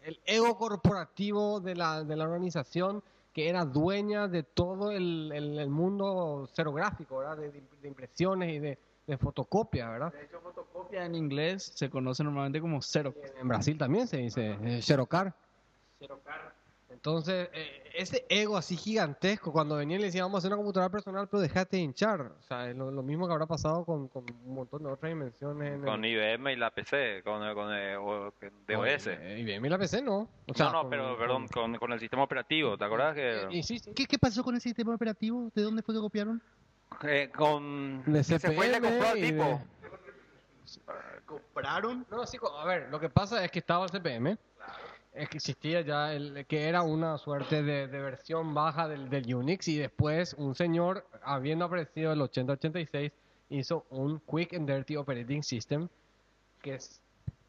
el 0.08 0.20
ego 0.26 0.58
corporativo 0.58 1.60
de 1.60 1.76
la, 1.76 2.04
de 2.04 2.16
la 2.16 2.24
organización 2.24 3.04
que 3.34 3.50
era 3.50 3.66
dueña 3.66 4.28
de 4.28 4.42
todo 4.44 4.92
el, 4.92 5.32
el- 5.34 5.60
el 5.60 5.70
mundo 5.70 6.50
serográfico, 6.54 7.18
¿verdad? 7.18 7.38
De, 7.38 7.52
de 7.52 7.88
impresiones 7.88 8.54
y 8.54 8.60
de, 8.60 8.80
de 9.06 9.18
fotocopias, 9.18 9.90
¿verdad? 9.92 10.14
De 10.14 10.24
hecho, 10.24 10.40
fotocopia 10.42 11.06
en 11.06 11.14
inglés 11.14 11.72
se 11.76 11.90
conoce 11.90 12.24
normalmente 12.24 12.62
como 12.62 12.82
Xerox. 12.82 13.18
En 13.40 13.48
Brasil 13.48 13.78
también 13.78 14.08
se 14.08 14.18
dice 14.18 14.58
eh, 14.64 14.82
Xerocar. 14.82 15.36
Entonces, 17.08 17.48
eh, 17.54 17.84
ese 17.94 18.26
ego 18.28 18.58
así 18.58 18.76
gigantesco, 18.76 19.52
cuando 19.54 19.76
venía 19.78 19.98
y 19.98 20.00
le 20.00 20.08
decía, 20.08 20.24
vamos 20.24 20.38
a 20.38 20.40
hacer 20.40 20.50
una 20.50 20.58
computadora 20.58 20.92
personal, 20.92 21.28
pero 21.30 21.42
dejate 21.42 21.78
de 21.78 21.84
hinchar. 21.84 22.22
O 22.22 22.42
sea, 22.42 22.70
es 22.70 22.76
lo, 22.76 22.90
lo 22.90 23.04
mismo 23.04 23.28
que 23.28 23.34
habrá 23.34 23.46
pasado 23.46 23.86
con, 23.86 24.08
con 24.08 24.26
un 24.46 24.56
montón 24.56 24.82
de 24.84 24.90
otras 24.92 25.12
dimensiones. 25.12 25.74
en 25.74 25.80
el- 25.82 25.86
Con 25.86 26.04
IBM 26.04 26.52
y 26.54 26.56
la 26.56 26.72
PC, 26.72 27.22
con, 27.24 27.40
con 27.54 27.72
eh, 27.74 27.96
o- 27.98 28.34
DOS. 28.68 29.08
Eh, 29.08 29.38
IBM 29.40 29.68
y 29.68 29.70
la 29.70 29.78
PC 29.78 30.02
no. 30.02 30.28
O 30.48 30.54
sea, 30.56 30.66
no, 30.66 30.72
no, 30.74 30.82
con- 30.82 30.90
pero 30.90 31.08
con- 31.10 31.18
perdón, 31.20 31.48
con, 31.50 31.76
con 31.76 31.94
el 31.94 32.00
sistema 32.00 32.24
operativo, 32.24 32.76
¿te 32.78 32.84
acordás 32.84 33.16
Eh, 33.16 33.46
que 33.50 33.58
y 33.58 33.64
sí, 33.64 33.78
sí. 33.78 33.94
¿Qué, 33.94 34.08
qué 34.08 34.18
pasó 34.18 34.44
con 34.44 34.56
el 34.56 34.62
sistema 34.62 34.96
operativo? 34.96 35.52
¿De 35.54 35.62
dónde 35.62 35.84
fue 35.84 35.94
que 35.94 36.02
copiaron? 36.02 36.42
eh, 37.04 37.30
con 37.36 38.02
De 38.12 38.20
que 38.20 38.24
se 38.24 38.40
fue 38.40 38.66
y 38.66 38.70
le 38.72 38.76
CPM 38.80 38.90
compró 38.90 39.08
al 39.10 39.22
de- 39.22 39.32
tipo? 39.32 39.62
¿Compraron? 41.26 42.06
No, 42.10 42.26
sí, 42.26 42.38
a 42.60 42.66
ver, 42.66 42.90
lo 42.90 43.00
que 43.00 43.10
pasa 43.10 43.44
es 43.46 43.52
que 43.52 43.60
estaba 43.60 43.86
el 43.86 43.92
CPM, 43.92 44.36
que 44.36 44.42
existía 45.18 45.82
ya, 45.82 46.14
el, 46.14 46.46
que 46.46 46.68
era 46.68 46.82
una 46.82 47.18
suerte 47.18 47.64
de, 47.64 47.88
de 47.88 48.02
versión 48.02 48.54
baja 48.54 48.88
del, 48.88 49.10
del 49.10 49.34
Unix 49.34 49.68
y 49.68 49.78
después 49.78 50.34
un 50.34 50.56
señor, 50.56 51.06
habiendo 51.24 51.66
aparecido 51.66 52.12
el 52.12 52.22
8086, 52.22 53.12
hizo 53.50 53.86
un 53.90 54.20
Quick 54.20 54.54
and 54.54 54.70
Dirty 54.70 54.96
Operating 54.96 55.44
System, 55.44 55.88
que 56.62 56.76
es... 56.76 57.02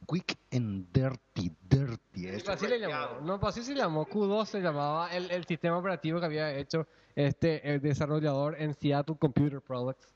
Quick 0.06 0.38
and 0.52 0.86
Dirty, 0.92 1.52
Dirty. 1.68 2.28
pues 2.30 2.48
así 2.48 2.66
le 2.66 2.78
llamó, 2.78 3.20
no, 3.20 3.38
pues 3.38 3.56
así 3.56 3.62
se 3.62 3.74
llamó, 3.74 4.06
Q2 4.06 4.46
se 4.46 4.60
llamaba 4.60 5.14
el, 5.14 5.30
el 5.30 5.44
sistema 5.44 5.76
operativo 5.76 6.18
que 6.18 6.26
había 6.26 6.54
hecho 6.54 6.86
este 7.14 7.68
el 7.68 7.80
desarrollador 7.82 8.56
en 8.58 8.74
Seattle 8.74 9.16
Computer 9.18 9.60
Products. 9.60 10.08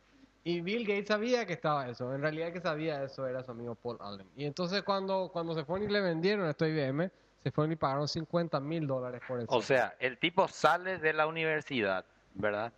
Y 0.44 0.60
Bill 0.60 0.86
Gates 0.86 1.08
sabía 1.08 1.46
que 1.46 1.52
estaba 1.52 1.88
eso. 1.88 2.14
En 2.14 2.20
realidad 2.20 2.52
que 2.52 2.60
sabía 2.60 3.04
eso 3.04 3.26
era 3.26 3.44
su 3.44 3.52
amigo 3.52 3.74
Paul 3.76 3.98
Allen. 4.00 4.26
Y 4.36 4.44
entonces 4.44 4.82
cuando, 4.82 5.30
cuando 5.32 5.54
se 5.54 5.64
fueron 5.64 5.88
y 5.88 5.92
le 5.92 6.00
vendieron 6.00 6.48
esto 6.48 6.64
a 6.64 6.68
IBM, 6.68 7.10
se 7.42 7.50
fueron 7.50 7.72
y 7.72 7.76
pagaron 7.76 8.06
50 8.08 8.60
mil 8.60 8.86
dólares 8.86 9.20
por 9.26 9.38
eso. 9.40 9.46
O 9.50 9.62
sea, 9.62 9.94
el 9.98 10.18
tipo 10.18 10.46
sale 10.48 10.98
de 10.98 11.12
la 11.12 11.26
universidad, 11.26 12.04
¿verdad? 12.34 12.72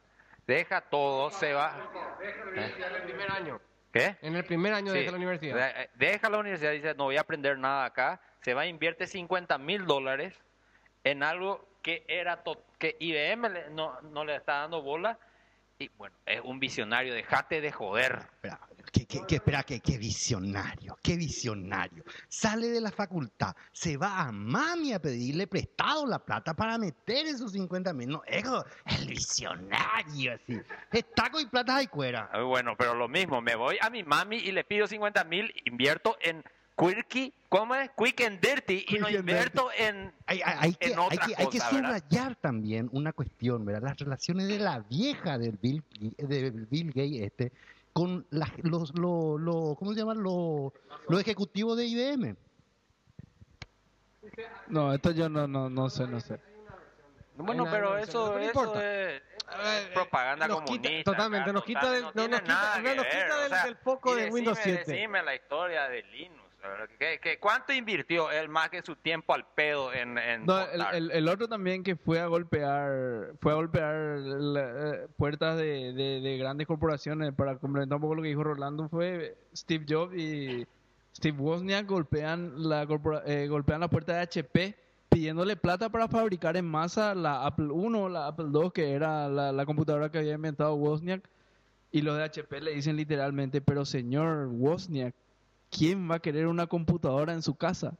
Deja 0.47 0.81
todo, 0.83 1.31
se 1.31 1.53
va. 1.53 1.77
el 2.23 3.03
primer 3.03 3.31
año. 3.31 3.61
¿Qué? 3.93 4.17
En 4.23 4.35
el 4.35 4.45
primer 4.45 4.75
año 4.75 4.93
Sí. 4.93 4.99
de 5.01 5.11
la 5.11 5.17
universidad. 5.17 5.57
De- 5.57 5.91
Deja 5.95 6.29
la 6.29 6.39
universidad 6.39 6.73
y 6.73 6.77
dice, 6.77 6.95
no 6.95 7.05
voy 7.05 7.17
a 7.17 7.21
aprender 7.21 7.59
nada 7.59 7.85
acá. 7.85 8.21
Se 8.41 8.53
va 8.55 8.63
a 8.63 8.67
invierte 8.67 9.07
50 9.07 9.57
mil 9.59 9.87
dólares 9.87 10.35
en 11.05 11.23
algo 11.23 11.67
que 11.83 12.05
era 12.09 12.43
to- 12.43 12.65
que 12.79 12.97
IBM 12.99 13.49
le- 13.51 13.71
no, 13.71 14.01
no 14.03 14.25
le 14.25 14.37
está 14.37 14.61
dando 14.61 14.83
bola. 14.83 15.19
Y 15.79 15.89
bueno, 15.97 16.17
es 16.27 16.41
un 16.43 16.59
visionario, 16.61 17.15
dejate 17.15 17.61
de 17.61 17.71
joder. 17.73 18.19
Espera, 18.33 18.59
que, 18.95 19.07
que, 19.07 19.27
que- 19.27 19.35
espera, 19.37 19.65
que, 19.65 19.81
qué 19.81 19.99
visionario, 19.99 20.97
qué 21.03 21.17
visionario. 21.17 22.05
Sale 22.29 22.69
de 22.69 22.81
la 22.81 22.93
facultad, 22.93 23.55
se 23.73 23.97
va 23.97 24.21
a 24.21 24.31
mami 24.33 24.93
a 24.93 25.01
pedirle 25.03 25.49
prestado 25.49 26.07
la 26.07 26.21
plata 26.21 26.55
para 26.55 26.79
meter 26.79 27.27
esos 27.27 27.53
50 27.53 27.93
mil. 27.93 28.09
No, 28.09 28.23
ego, 28.27 28.65
el 28.87 29.09
visionario, 29.09 30.35
así. 30.35 30.61
Es 30.93 31.05
taco 31.15 31.41
y 31.41 31.47
plata 31.47 31.83
y 31.83 31.89
cuera. 31.89 32.31
Ah, 32.33 32.43
Bueno, 32.43 32.75
pero 32.79 32.95
lo 32.95 33.09
mismo, 33.09 33.41
me 33.41 33.57
voy 33.57 33.77
a 33.81 33.91
mi 33.91 34.05
mami 34.05 34.37
y 34.37 34.53
le 34.53 34.63
pido 34.65 34.87
50 34.87 35.25
mil, 35.25 35.53
invierto 35.65 36.17
en 36.23 36.45
Quirky, 36.77 37.33
¿cómo 37.49 37.75
es? 37.75 37.91
Quick 37.97 38.21
and 38.23 38.41
Dirty 38.41 38.85
y 38.89 38.99
no 38.99 39.09
invierto 39.09 39.71
en... 39.77 40.13
Hay, 40.27 40.41
hay- 40.45 40.57
hay 40.61 40.75
que, 40.75 40.87
en 40.93 40.99
hay 40.99 41.07
otras 41.07 41.27
que- 41.29 41.35
hay 41.37 41.47
que 41.49 41.59
cosas, 41.59 41.73
¿verdad? 41.73 42.03
subrayar 42.05 42.37
también 42.37 42.89
una 42.93 43.13
cuestión, 43.13 43.65
¿verdad? 43.65 43.83
Las 43.91 43.99
relaciones 43.99 44.49
de 44.49 44.59
la 44.59 44.81
vieja 44.81 45.39
del 45.39 45.57
Bill, 45.61 45.83
del 46.19 46.67
Bill 46.71 46.89
Gates 46.89 47.21
este 47.23 47.53
con 47.95 48.27
las- 48.31 48.51
los, 48.65 48.95
lo- 48.99 49.39
lo- 49.39 49.77
¿cómo 49.79 49.93
se 49.95 50.01
llaman? 50.01 50.23
Los, 50.23 50.73
los 51.09 51.21
ejecutivos 51.21 51.77
de 51.79 51.87
IBM. 51.87 52.37
No, 54.69 54.93
esto 54.93 55.11
yo 55.13 55.29
no, 55.29 55.47
no, 55.47 55.71
no 55.71 55.89
sé, 55.89 56.07
no 56.07 56.19
sé. 56.21 56.41
Bueno, 57.37 57.67
pero 57.71 57.97
eso, 57.99 58.33
no 58.33 58.39
eso 58.39 58.47
importa. 58.47 59.11
es, 59.13 59.23
es 59.83 59.87
propaganda 59.89 60.47
nos 60.49 60.63
quita- 60.63 60.83
comunista. 60.83 61.11
totalmente, 61.11 61.43
acá, 61.51 61.53
nos 61.53 61.65
quita 61.65 61.81
total, 61.81 61.95
del- 61.95 62.03
no 62.05 62.11
no, 62.15 62.29
nos 62.29 62.41
quita- 62.41 62.53
nada 62.55 62.77
no, 62.79 62.83
que 62.85 62.95
nos 62.97 63.05
quita 63.07 63.19
ver, 63.19 63.33
o 63.33 63.41
del- 63.41 63.49
sea, 63.51 63.65
del 63.65 63.77
foco 63.77 64.19
y 64.19 64.21
de 64.23 64.31
Windows 64.31 64.57
decime, 64.59 64.77
7. 64.85 64.93
Decime 64.93 65.23
la 65.23 65.35
historia 65.35 65.89
de 65.89 66.03
Linux. 66.05 66.44
¿Qué- 66.99 67.19
qué- 67.23 67.39
cuánto 67.39 67.73
invirtió 67.73 68.31
él 68.31 68.49
más 68.49 68.71
que 68.71 68.83
su 68.83 68.97
tiempo 68.97 69.35
al 69.35 69.47
pedo 69.55 69.93
en, 69.93 70.17
en 70.19 70.47
No, 70.47 70.61
el, 70.71 70.83
el- 70.93 71.11
el 71.11 71.29
otro 71.29 71.49
también 71.49 71.83
que 71.83 71.97
fue 71.97 72.21
a 72.21 72.27
golpear, 72.27 73.33
fue 73.41 73.53
a 73.53 73.55
golpear 73.57 73.95
la- 74.19 74.95
eh, 74.95 75.09
puertas 75.17 75.57
de, 75.57 75.93
de- 75.93 76.21
de 76.21 76.39
grandes 76.39 76.67
corporaciones 76.67 77.33
para 77.35 77.57
complementar 77.57 77.97
un 77.97 78.03
poco 78.03 78.15
lo 78.15 78.23
que 78.23 78.29
dijo 78.29 78.45
Rolando 78.45 78.89
fue 78.89 79.37
Steve 79.55 79.85
Jobs 79.89 80.15
y 80.17 80.67
Steve 81.17 81.39
Wozniak 81.39 81.87
golpean 81.87 82.55
la 82.69 82.87
eh, 83.27 83.47
golpean 83.49 83.81
la 83.81 83.89
puerta 83.89 84.15
de 84.15 84.21
HP 84.23 84.75
pidiéndole 85.09 85.55
plata 85.57 85.89
para 85.91 86.09
fabricar 86.09 86.57
en 86.57 86.65
masa 86.65 87.15
la 87.15 87.47
Apple 87.47 87.67
I 87.67 87.95
o 87.95 88.09
la 88.09 88.27
Apple 88.27 88.47
II 88.53 88.71
que 88.75 88.93
era 88.93 89.29
la, 89.29 89.53
la 89.53 89.65
computadora 89.65 90.11
que 90.11 90.19
había 90.19 90.35
inventado 90.35 90.75
Wozniak 90.75 91.23
y 91.93 92.03
los 92.03 92.17
de 92.17 92.25
HP 92.25 92.61
le 92.61 92.73
dicen 92.75 92.97
literalmente 92.97 93.61
pero 93.61 93.85
señor 93.85 94.49
Wozniak 94.51 95.15
¿quién 95.77 96.11
va 96.11 96.17
a 96.17 96.21
querer 96.21 96.47
una 96.47 96.67
computadora 96.67 97.33
en 97.33 97.43
su 97.43 97.55
casa? 97.57 97.95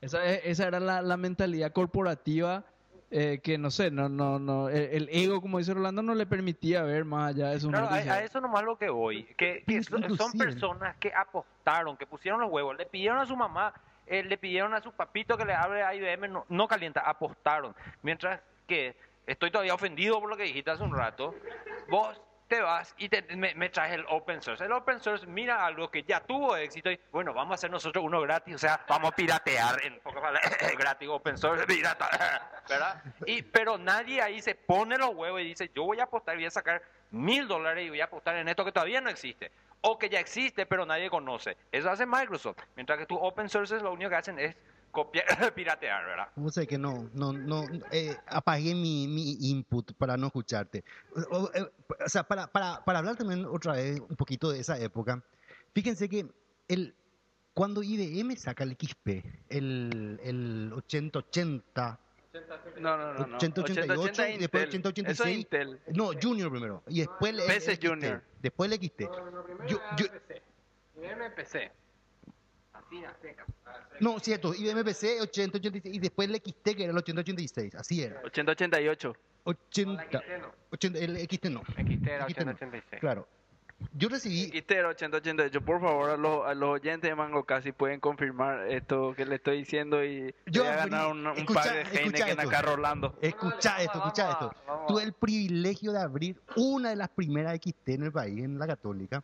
Esa, 0.00 0.24
e- 0.26 0.50
esa 0.50 0.66
era 0.66 0.80
la, 0.80 1.02
la 1.02 1.16
mentalidad 1.16 1.72
corporativa 1.72 2.64
eh, 3.10 3.40
que 3.42 3.58
no 3.58 3.70
sé, 3.70 3.90
no, 3.92 4.08
no, 4.08 4.38
no, 4.40 4.68
el, 4.68 4.90
el 4.90 5.08
ego, 5.10 5.40
como 5.40 5.58
dice 5.58 5.72
Rolando, 5.72 6.02
no 6.02 6.14
le 6.14 6.26
permitía 6.26 6.82
ver 6.82 7.04
más 7.04 7.30
allá 7.30 7.50
de 7.50 7.60
su 7.60 7.68
Claro, 7.68 7.86
a, 7.86 7.94
a 7.94 8.22
eso 8.24 8.40
nomás 8.40 8.64
lo 8.64 8.76
que 8.76 8.90
voy. 8.90 9.24
Que, 9.36 9.62
que 9.66 9.82
so- 9.84 9.96
son 10.16 10.32
personas 10.32 10.96
que 10.96 11.12
apostaron, 11.14 11.96
que 11.96 12.06
pusieron 12.06 12.40
los 12.40 12.50
huevos, 12.50 12.76
le 12.76 12.86
pidieron 12.86 13.18
a 13.18 13.26
su 13.26 13.36
mamá, 13.36 13.72
eh, 14.06 14.24
le 14.24 14.36
pidieron 14.36 14.74
a 14.74 14.82
su 14.82 14.90
papito 14.92 15.36
que 15.36 15.44
le 15.44 15.54
hable 15.54 15.82
a 15.84 15.94
IBM, 15.94 16.28
no, 16.28 16.44
no 16.48 16.66
calienta, 16.66 17.00
apostaron. 17.00 17.74
Mientras 18.02 18.40
que 18.66 18.96
estoy 19.26 19.50
todavía 19.52 19.74
ofendido 19.74 20.18
por 20.20 20.28
lo 20.28 20.36
que 20.36 20.42
dijiste 20.44 20.70
hace 20.72 20.82
un 20.82 20.94
rato, 20.96 21.34
vos 21.88 22.20
te 22.48 22.60
vas 22.60 22.94
y 22.98 23.08
te- 23.08 23.22
me, 23.36 23.54
me 23.54 23.70
traes 23.70 23.94
el 23.94 24.04
open 24.08 24.42
source. 24.42 24.64
El 24.64 24.72
open 24.72 25.00
source 25.00 25.26
mira 25.26 25.64
algo 25.64 25.90
que 25.90 26.02
ya 26.02 26.20
tuvo 26.20 26.56
éxito 26.56 26.90
y 26.90 27.00
bueno, 27.10 27.32
vamos 27.32 27.52
a 27.52 27.54
hacer 27.54 27.70
nosotros 27.70 28.04
uno 28.04 28.20
gratis, 28.20 28.54
o 28.54 28.58
sea, 28.58 28.84
vamos 28.88 29.12
a 29.12 29.16
piratear 29.16 29.84
en 29.84 29.98
pocas 30.00 30.20
palabras, 30.20 30.56
gratis, 30.78 31.08
open 31.08 31.38
source, 31.38 31.66
pirata, 31.66 32.08
¿verdad? 32.68 33.02
Y, 33.26 33.42
pero 33.42 33.78
nadie 33.78 34.20
ahí 34.20 34.42
se 34.42 34.54
pone 34.54 34.98
los 34.98 35.10
huevos 35.14 35.40
y 35.40 35.44
dice, 35.44 35.70
yo 35.74 35.84
voy 35.84 36.00
a 36.00 36.04
apostar, 36.04 36.36
voy 36.36 36.46
a 36.46 36.50
sacar 36.50 36.82
mil 37.10 37.48
dólares 37.48 37.86
y 37.86 37.88
voy 37.90 38.00
a 38.00 38.04
apostar 38.04 38.36
en 38.36 38.48
esto 38.48 38.64
que 38.64 38.72
todavía 38.72 39.00
no 39.00 39.08
existe. 39.10 39.50
O 39.86 39.98
que 39.98 40.08
ya 40.08 40.18
existe, 40.18 40.64
pero 40.64 40.86
nadie 40.86 41.10
conoce. 41.10 41.58
Eso 41.70 41.90
hace 41.90 42.06
Microsoft. 42.06 42.56
Mientras 42.74 42.98
que 42.98 43.04
tus 43.06 43.18
open 43.20 43.50
sources 43.50 43.82
lo 43.82 43.92
único 43.92 44.08
que 44.08 44.16
hacen 44.16 44.38
es 44.38 44.56
copiar, 44.94 45.26
piratear, 45.54 46.06
¿verdad? 46.06 46.28
¿Cómo 46.34 46.50
sé 46.50 46.66
que 46.66 46.78
no? 46.78 47.10
No, 47.12 47.32
no, 47.32 47.64
eh, 47.90 48.16
apagué 48.26 48.74
mi, 48.74 49.06
mi 49.08 49.36
input 49.50 49.92
para 49.94 50.16
no 50.16 50.28
escucharte. 50.28 50.84
O, 51.30 51.50
eh, 51.52 51.70
o 52.04 52.08
sea, 52.08 52.22
para, 52.22 52.46
para, 52.46 52.82
para 52.84 53.00
hablar 53.00 53.16
también 53.16 53.44
otra 53.44 53.74
vez 53.74 54.00
un 54.00 54.16
poquito 54.16 54.50
de 54.50 54.60
esa 54.60 54.78
época, 54.78 55.22
fíjense 55.74 56.08
que 56.08 56.26
el, 56.68 56.94
cuando 57.52 57.82
IBM 57.82 58.34
saca 58.36 58.64
el 58.64 58.72
XP, 58.80 59.08
el, 59.50 60.18
el 60.22 60.72
8080, 60.74 62.00
no, 62.80 62.96
no, 62.96 63.14
no, 63.14 63.26
no. 63.26 63.36
8088 63.36 64.26
y 64.28 64.38
después 64.38 64.64
Intel. 64.74 64.80
8086. 64.80 65.08
Eso 65.20 65.24
es 65.24 65.36
Intel. 65.36 65.80
no, 65.94 66.10
Junior 66.20 66.50
primero, 66.50 66.82
y 66.88 67.00
después 67.00 67.32
el, 67.32 67.40
el 67.40 67.46
PC 67.46 67.76
XT, 67.76 67.86
Junior. 67.86 68.22
después 68.40 68.72
el 68.72 68.78
XT. 68.78 69.00
Yo- 69.68 69.80
yo- 69.96 70.06
No, 74.00 74.18
cierto, 74.18 74.54
IBM 74.54 74.84
PC 74.84 75.20
8086 75.20 75.94
y 75.94 75.98
después 75.98 76.28
el 76.28 76.36
XT 76.36 76.76
que 76.76 76.82
era 76.84 76.90
el 76.92 76.98
8086, 76.98 77.74
así 77.76 78.02
era. 78.02 78.20
8088. 78.24 79.14
80, 79.44 80.22
80 80.70 80.98
el 80.98 81.16
XT 81.28 81.44
no. 81.46 81.60
XT 81.62 82.06
era 82.08 82.26
XT 82.28 82.38
no. 82.44 82.52
8086. 82.52 83.00
Claro. 83.00 83.28
Yo 83.92 84.08
recibí 84.08 84.46
XT 84.58 84.70
era 84.70 84.88
8088. 84.88 85.60
Por 85.60 85.80
favor, 85.80 86.10
a 86.10 86.16
los, 86.16 86.46
a 86.46 86.54
los 86.54 86.70
oyentes 86.70 87.10
de 87.10 87.14
Mango 87.14 87.44
Casi 87.44 87.72
pueden 87.72 88.00
confirmar 88.00 88.68
esto 88.68 89.14
que 89.14 89.26
le 89.26 89.34
estoy 89.36 89.58
diciendo 89.58 90.02
y 90.04 90.34
Yo 90.46 90.62
voy 90.64 90.72
a 90.72 90.76
ganar 90.76 91.08
un, 91.12 91.26
un 91.26 91.36
escucha- 91.36 91.62
par 91.62 91.90
de 91.92 91.98
Heineken 92.00 92.40
acá 92.40 92.62
Rolando. 92.62 93.18
Escucha 93.20 93.82
esto, 93.82 93.98
escucha 93.98 94.30
esto. 94.30 94.52
vamos. 94.66 94.86
Tuve 94.86 95.02
el 95.02 95.12
privilegio 95.12 95.92
de 95.92 96.00
abrir 96.00 96.40
una 96.56 96.90
de 96.90 96.96
las 96.96 97.08
primeras 97.10 97.56
XT 97.58 97.88
en 97.90 98.02
el 98.04 98.12
país, 98.12 98.42
en 98.42 98.58
la 98.58 98.66
Católica. 98.66 99.22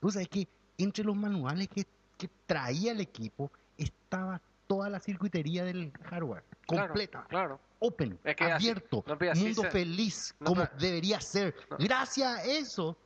Vos 0.00 0.14
sabés 0.14 0.28
que 0.28 0.48
entre 0.78 1.04
los 1.04 1.14
manuales 1.14 1.68
que, 1.68 1.84
que 2.22 2.30
traía 2.46 2.92
el 2.92 3.00
equipo 3.00 3.50
estaba 3.76 4.40
toda 4.68 4.88
la 4.88 5.00
circuitería 5.00 5.64
del 5.64 5.90
hardware, 6.04 6.44
Claro, 6.68 6.86
completa, 6.86 7.26
Claro. 7.28 7.58
open, 7.80 8.16
Es 8.22 8.36
que 8.36 8.44
así- 8.44 8.68
abierto, 8.68 9.04
no, 9.08 9.16
mundo 9.34 9.62
se- 9.62 9.70
feliz, 9.72 10.34
no, 10.38 10.46
como 10.46 10.68
debería 10.78 11.20
ser. 11.20 11.52
No. 11.68 11.78
Gracias 11.78 12.28
a 12.38 12.44
eso, 12.44 12.96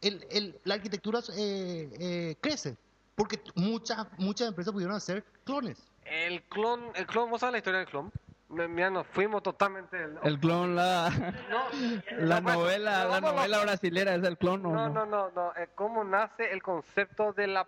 el, 0.00 0.26
el- 0.30 0.58
la 0.64 0.74
arquitectura 0.76 1.20
eh, 1.36 1.90
eh, 2.00 2.36
crece, 2.40 2.78
porque 3.14 3.42
muchas, 3.56 4.06
muchas 4.16 4.48
empresas 4.48 4.72
pudieron 4.72 4.96
hacer 4.96 5.22
clones. 5.44 5.76
El 6.06 6.42
clon, 6.44 6.80
el 6.94 7.06
clon, 7.06 7.28
¿vos 7.30 7.40
sabés 7.40 7.52
la 7.52 7.58
historia 7.58 7.80
del 7.80 7.88
clon? 7.88 8.10
Nos 8.52 9.06
fuimos 9.06 9.42
totalmente. 9.42 9.96
El 10.24 10.38
clon, 10.38 10.76
la, 10.76 11.08
No, 11.48 11.64
la 12.18 12.40
bueno, 12.40 12.58
novela, 12.60 13.04
la 13.06 13.20
novela 13.20 13.62
brasilera 13.62 14.14
es 14.14 14.22
el 14.24 14.36
clon, 14.36 14.66
¿o 14.66 14.72
No, 14.72 14.88
no? 14.88 15.06
no, 15.06 15.06
no, 15.06 15.30
no. 15.30 15.56
eh, 15.56 15.68
¿Cómo 15.74 16.04
nace 16.04 16.52
el 16.52 16.62
concepto 16.62 17.32
de 17.32 17.46
la, 17.46 17.66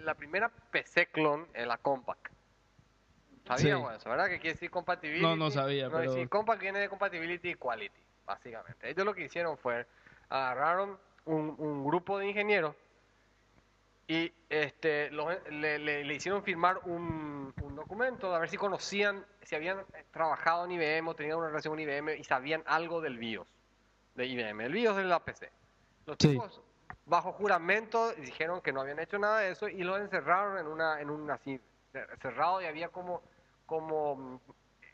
la, 0.00 0.14
primera 0.14 0.48
PC 0.70 1.08
clon 1.08 1.46
en 1.52 1.68
la 1.68 1.76
Compaq? 1.76 2.30
Sabíamos 3.46 3.94
eso, 3.94 4.08
¿verdad? 4.08 4.28
Que 4.28 4.40
quiere 4.40 4.54
decir 4.54 4.70
compatibility. 4.70 5.22
No, 5.22 5.36
no 5.36 5.50
sabía, 5.50 5.88
No, 5.88 5.98
pero- 5.98 6.10
decir, 6.12 6.28
Compaq 6.28 6.60
viene 6.60 6.78
de 6.80 6.88
compatibility 6.88 7.50
y 7.50 7.54
quality, 7.54 8.00
básicamente. 8.24 8.88
Ellos 8.90 9.04
lo 9.04 9.14
que 9.14 9.24
hicieron 9.24 9.56
fue 9.58 9.86
agarraron 10.30 10.98
un, 11.26 11.54
un 11.58 11.84
grupo 11.84 12.18
de 12.18 12.28
ingenieros 12.28 12.74
y 14.08 14.32
este 14.48 15.10
le, 15.10 15.78
le- 15.78 16.04
le 16.04 16.14
hicieron 16.14 16.42
firmar 16.42 16.78
un 16.84 17.52
documento 17.76 18.34
a 18.34 18.38
ver 18.38 18.48
si 18.48 18.56
conocían, 18.56 19.24
si 19.42 19.54
habían 19.54 19.84
trabajado 20.10 20.64
en 20.64 20.72
IBM 20.72 21.08
o 21.08 21.14
tenían 21.14 21.38
una 21.38 21.48
relación 21.48 21.72
con 21.72 21.80
IBM 21.80 22.16
y 22.16 22.24
sabían 22.24 22.62
algo 22.66 23.00
del 23.00 23.18
BIOS 23.18 23.46
de 24.14 24.26
IBM. 24.26 24.64
El 24.64 24.72
BIOS 24.72 24.96
de 24.96 25.04
la 25.04 25.20
PC. 25.20 25.52
Los 26.06 26.16
Sí. 26.18 26.30
tipos, 26.30 26.60
bajo 27.04 27.32
juramento, 27.32 28.12
dijeron 28.14 28.60
que 28.60 28.72
no 28.72 28.80
habían 28.80 28.98
hecho 28.98 29.18
nada 29.18 29.40
de 29.40 29.50
eso 29.50 29.68
y 29.68 29.82
los 29.82 30.00
encerraron 30.00 30.58
en 30.58 30.66
una, 30.66 31.00
en 31.00 31.10
un 31.10 31.30
así, 31.30 31.60
cerrado 32.20 32.60
y 32.60 32.66
había 32.66 32.88
como, 32.88 33.22
como, 33.64 34.40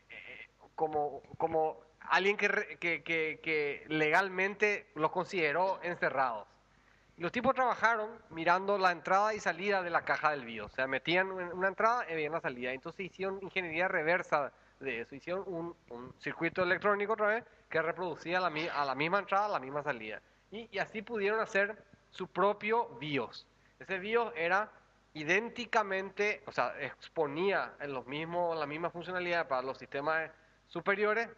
eh, 0.09 0.47
como, 0.75 1.21
como 1.37 1.81
alguien 1.99 2.37
que, 2.37 2.77
que, 2.79 3.03
que, 3.03 3.39
que 3.41 3.85
legalmente 3.87 4.91
los 4.95 5.11
consideró 5.11 5.79
encerrados. 5.83 6.47
Los 7.23 7.31
tipos 7.31 7.55
trabajaron 7.55 8.09
mirando 8.31 8.77
la 8.77 8.91
entrada 8.91 9.33
y 9.33 9.39
salida 9.39 9.81
de 9.81 9.89
la 9.89 10.03
caja 10.03 10.31
del 10.31 10.43
BIOS. 10.43 10.73
O 10.73 10.75
sea, 10.75 10.87
metían 10.87 11.31
una 11.31 11.69
entrada 11.69 12.05
y 12.11 12.15
veían 12.15 12.33
la 12.33 12.41
salida. 12.41 12.73
Entonces 12.73 13.05
hicieron 13.05 13.39
ingeniería 13.41 13.87
reversa 13.87 14.51
de 14.81 14.99
eso. 14.99 15.15
Hicieron 15.15 15.45
un, 15.47 16.13
circuito 16.19 16.63
electrónico 16.63 17.13
otra 17.13 17.27
vez 17.27 17.45
que 17.69 17.81
reproducía 17.81 18.41
la 18.41 18.47
a 18.47 18.83
la 18.83 18.93
misma 18.93 19.19
entrada, 19.19 19.47
la 19.47 19.61
misma 19.61 19.81
salida. 19.83 20.21
Y, 20.51 20.77
así 20.79 21.01
pudieron 21.01 21.39
hacer 21.39 21.81
su 22.11 22.27
propio 22.27 22.89
BIOS. 22.99 23.47
Ese 23.79 23.99
BIOS 23.99 24.33
era 24.35 24.69
idénticamente, 25.13 26.43
o 26.45 26.51
sea, 26.51 26.73
exponía 26.81 27.75
en 27.79 27.93
los 27.93 28.05
mismos, 28.05 28.59
la 28.59 28.65
misma 28.65 28.89
funcionalidad 28.89 29.47
para 29.47 29.61
los 29.61 29.77
sistemas 29.77 30.29
superiores, 30.67 31.29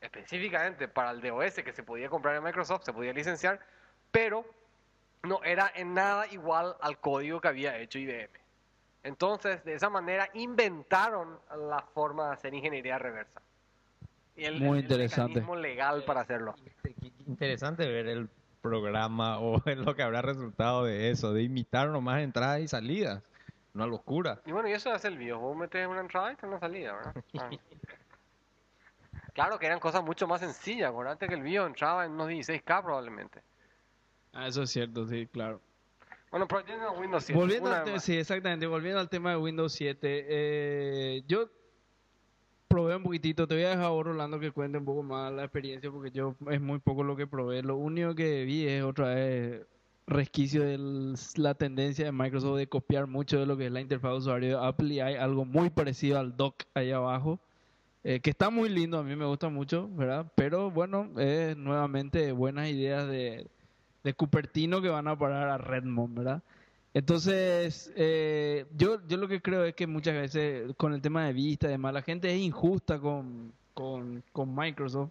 específicamente 0.00 0.88
para 0.88 1.12
el 1.12 1.20
DOS 1.20 1.54
que 1.54 1.72
se 1.72 1.84
podía 1.84 2.08
comprar 2.08 2.34
en 2.34 2.42
Microsoft, 2.42 2.82
se 2.82 2.92
podía 2.92 3.12
licenciar, 3.12 3.60
pero 4.10 4.44
no 5.24 5.42
era 5.44 5.70
en 5.74 5.94
nada 5.94 6.26
igual 6.28 6.76
al 6.80 6.98
código 6.98 7.40
que 7.40 7.48
había 7.48 7.78
hecho 7.78 7.98
IBM. 7.98 8.30
Entonces, 9.02 9.62
de 9.64 9.74
esa 9.74 9.90
manera 9.90 10.28
inventaron 10.34 11.38
la 11.68 11.80
forma 11.80 12.28
de 12.28 12.32
hacer 12.34 12.54
ingeniería 12.54 12.98
reversa. 12.98 13.42
Y 14.36 14.44
el, 14.44 14.60
Muy 14.60 14.78
el 14.78 14.84
interesante. 14.84 15.34
mecanismo 15.34 15.56
legal 15.56 16.04
para 16.04 16.22
hacerlo. 16.22 16.54
Interesante 17.26 17.86
ver 17.86 18.08
el 18.08 18.28
programa 18.62 19.38
o 19.40 19.60
lo 19.76 19.94
que 19.94 20.02
habrá 20.02 20.22
resultado 20.22 20.84
de 20.84 21.10
eso, 21.10 21.34
de 21.34 21.42
imitar 21.42 21.88
nomás 21.88 22.22
entradas 22.22 22.60
y 22.60 22.68
salidas. 22.68 23.22
Una 23.74 23.86
locura. 23.86 24.40
Y 24.46 24.52
bueno, 24.52 24.68
y 24.68 24.72
eso 24.72 24.90
hace 24.92 25.08
el 25.08 25.18
video. 25.18 25.38
Vos 25.38 25.56
metes 25.56 25.86
una 25.86 26.00
entrada 26.00 26.32
y 26.32 26.46
una 26.46 26.60
salida, 26.60 26.94
¿verdad? 26.94 27.14
Ah. 27.38 27.50
Claro 29.34 29.58
que 29.58 29.66
eran 29.66 29.80
cosas 29.80 30.02
mucho 30.02 30.28
más 30.28 30.40
sencillas. 30.40 30.88
Acordate 30.88 31.26
que 31.26 31.34
el 31.34 31.42
video 31.42 31.66
entraba 31.66 32.04
en 32.04 32.12
unos 32.12 32.28
16K 32.28 32.82
probablemente. 32.82 33.42
Ah, 34.34 34.48
eso 34.48 34.62
es 34.62 34.70
cierto, 34.70 35.06
sí, 35.06 35.26
claro. 35.26 35.60
Bueno, 36.30 36.48
pero 36.48 36.64
tiene 36.64 36.88
Windows 37.00 37.24
7. 37.24 37.40
Volviendo 37.40 37.72
al 37.72 38.00
sí, 38.00 38.16
exactamente, 38.16 38.66
volviendo 38.66 38.98
al 38.98 39.08
tema 39.08 39.30
de 39.30 39.36
Windows 39.36 39.72
7, 39.72 40.26
eh, 40.28 41.22
yo 41.28 41.48
probé 42.66 42.96
un 42.96 43.04
poquitito, 43.04 43.46
te 43.46 43.54
voy 43.54 43.62
a 43.62 43.70
dejar 43.70 43.84
a 43.84 43.88
vos, 43.90 44.04
Rolando 44.04 44.40
que 44.40 44.50
cuente 44.50 44.76
un 44.76 44.84
poco 44.84 45.04
más 45.04 45.32
la 45.32 45.44
experiencia 45.44 45.92
porque 45.92 46.10
yo 46.10 46.34
es 46.50 46.60
muy 46.60 46.80
poco 46.80 47.04
lo 47.04 47.14
que 47.14 47.28
probé, 47.28 47.62
lo 47.62 47.76
único 47.76 48.16
que 48.16 48.44
vi 48.44 48.66
es 48.66 48.82
otra 48.82 49.14
vez 49.14 49.64
resquicio 50.08 50.64
de 50.64 51.14
la 51.36 51.54
tendencia 51.54 52.04
de 52.04 52.12
Microsoft 52.12 52.58
de 52.58 52.66
copiar 52.66 53.06
mucho 53.06 53.38
de 53.38 53.46
lo 53.46 53.56
que 53.56 53.66
es 53.66 53.72
la 53.72 53.80
interfaz 53.80 54.10
de 54.10 54.18
usuario 54.18 54.58
de 54.58 54.66
Apple 54.66 54.92
y 54.92 55.00
hay 55.00 55.14
algo 55.14 55.44
muy 55.44 55.70
parecido 55.70 56.18
al 56.18 56.36
dock 56.36 56.64
ahí 56.74 56.90
abajo. 56.90 57.38
eh, 58.02 58.20
que 58.20 58.30
está 58.30 58.50
muy 58.50 58.68
lindo, 58.68 58.98
a 58.98 59.04
mí 59.04 59.16
me 59.16 59.24
gusta 59.24 59.48
mucho, 59.48 59.88
¿verdad? 59.92 60.30
Pero 60.34 60.70
bueno, 60.70 61.08
es 61.18 61.56
nuevamente 61.56 62.32
buenas 62.32 62.68
ideas 62.68 63.08
de, 63.08 63.48
de 64.04 64.14
Cupertino 64.14 64.80
que 64.80 64.88
van 64.88 65.08
a 65.08 65.18
parar 65.18 65.48
a 65.48 65.58
Redmond, 65.58 66.18
¿verdad? 66.18 66.42
Entonces, 66.92 67.92
eh, 67.96 68.66
yo, 68.76 69.04
yo 69.08 69.16
lo 69.16 69.26
que 69.26 69.42
creo 69.42 69.64
es 69.64 69.74
que 69.74 69.88
muchas 69.88 70.14
veces 70.14 70.72
con 70.76 70.94
el 70.94 71.00
tema 71.00 71.26
de 71.26 71.32
vista 71.32 71.66
y 71.66 71.70
demás, 71.70 71.92
la 71.92 72.02
gente 72.02 72.32
es 72.32 72.40
injusta 72.40 73.00
con, 73.00 73.52
con, 73.72 74.22
con 74.30 74.54
Microsoft. 74.54 75.10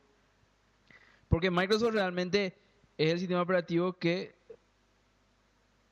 Porque 1.27 1.51
Microsoft 1.51 1.93
realmente 1.93 2.55
es 2.97 3.11
el 3.11 3.19
sistema 3.19 3.41
operativo 3.41 3.93
que 3.93 4.35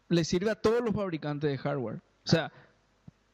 le 0.08 0.24
sirve 0.24 0.52
a 0.52 0.56
todos 0.56 0.82
los 0.82 0.94
fabricantes 0.94 1.50
de 1.50 1.58
hardware. 1.58 1.98
O 1.98 2.30
sea, 2.30 2.54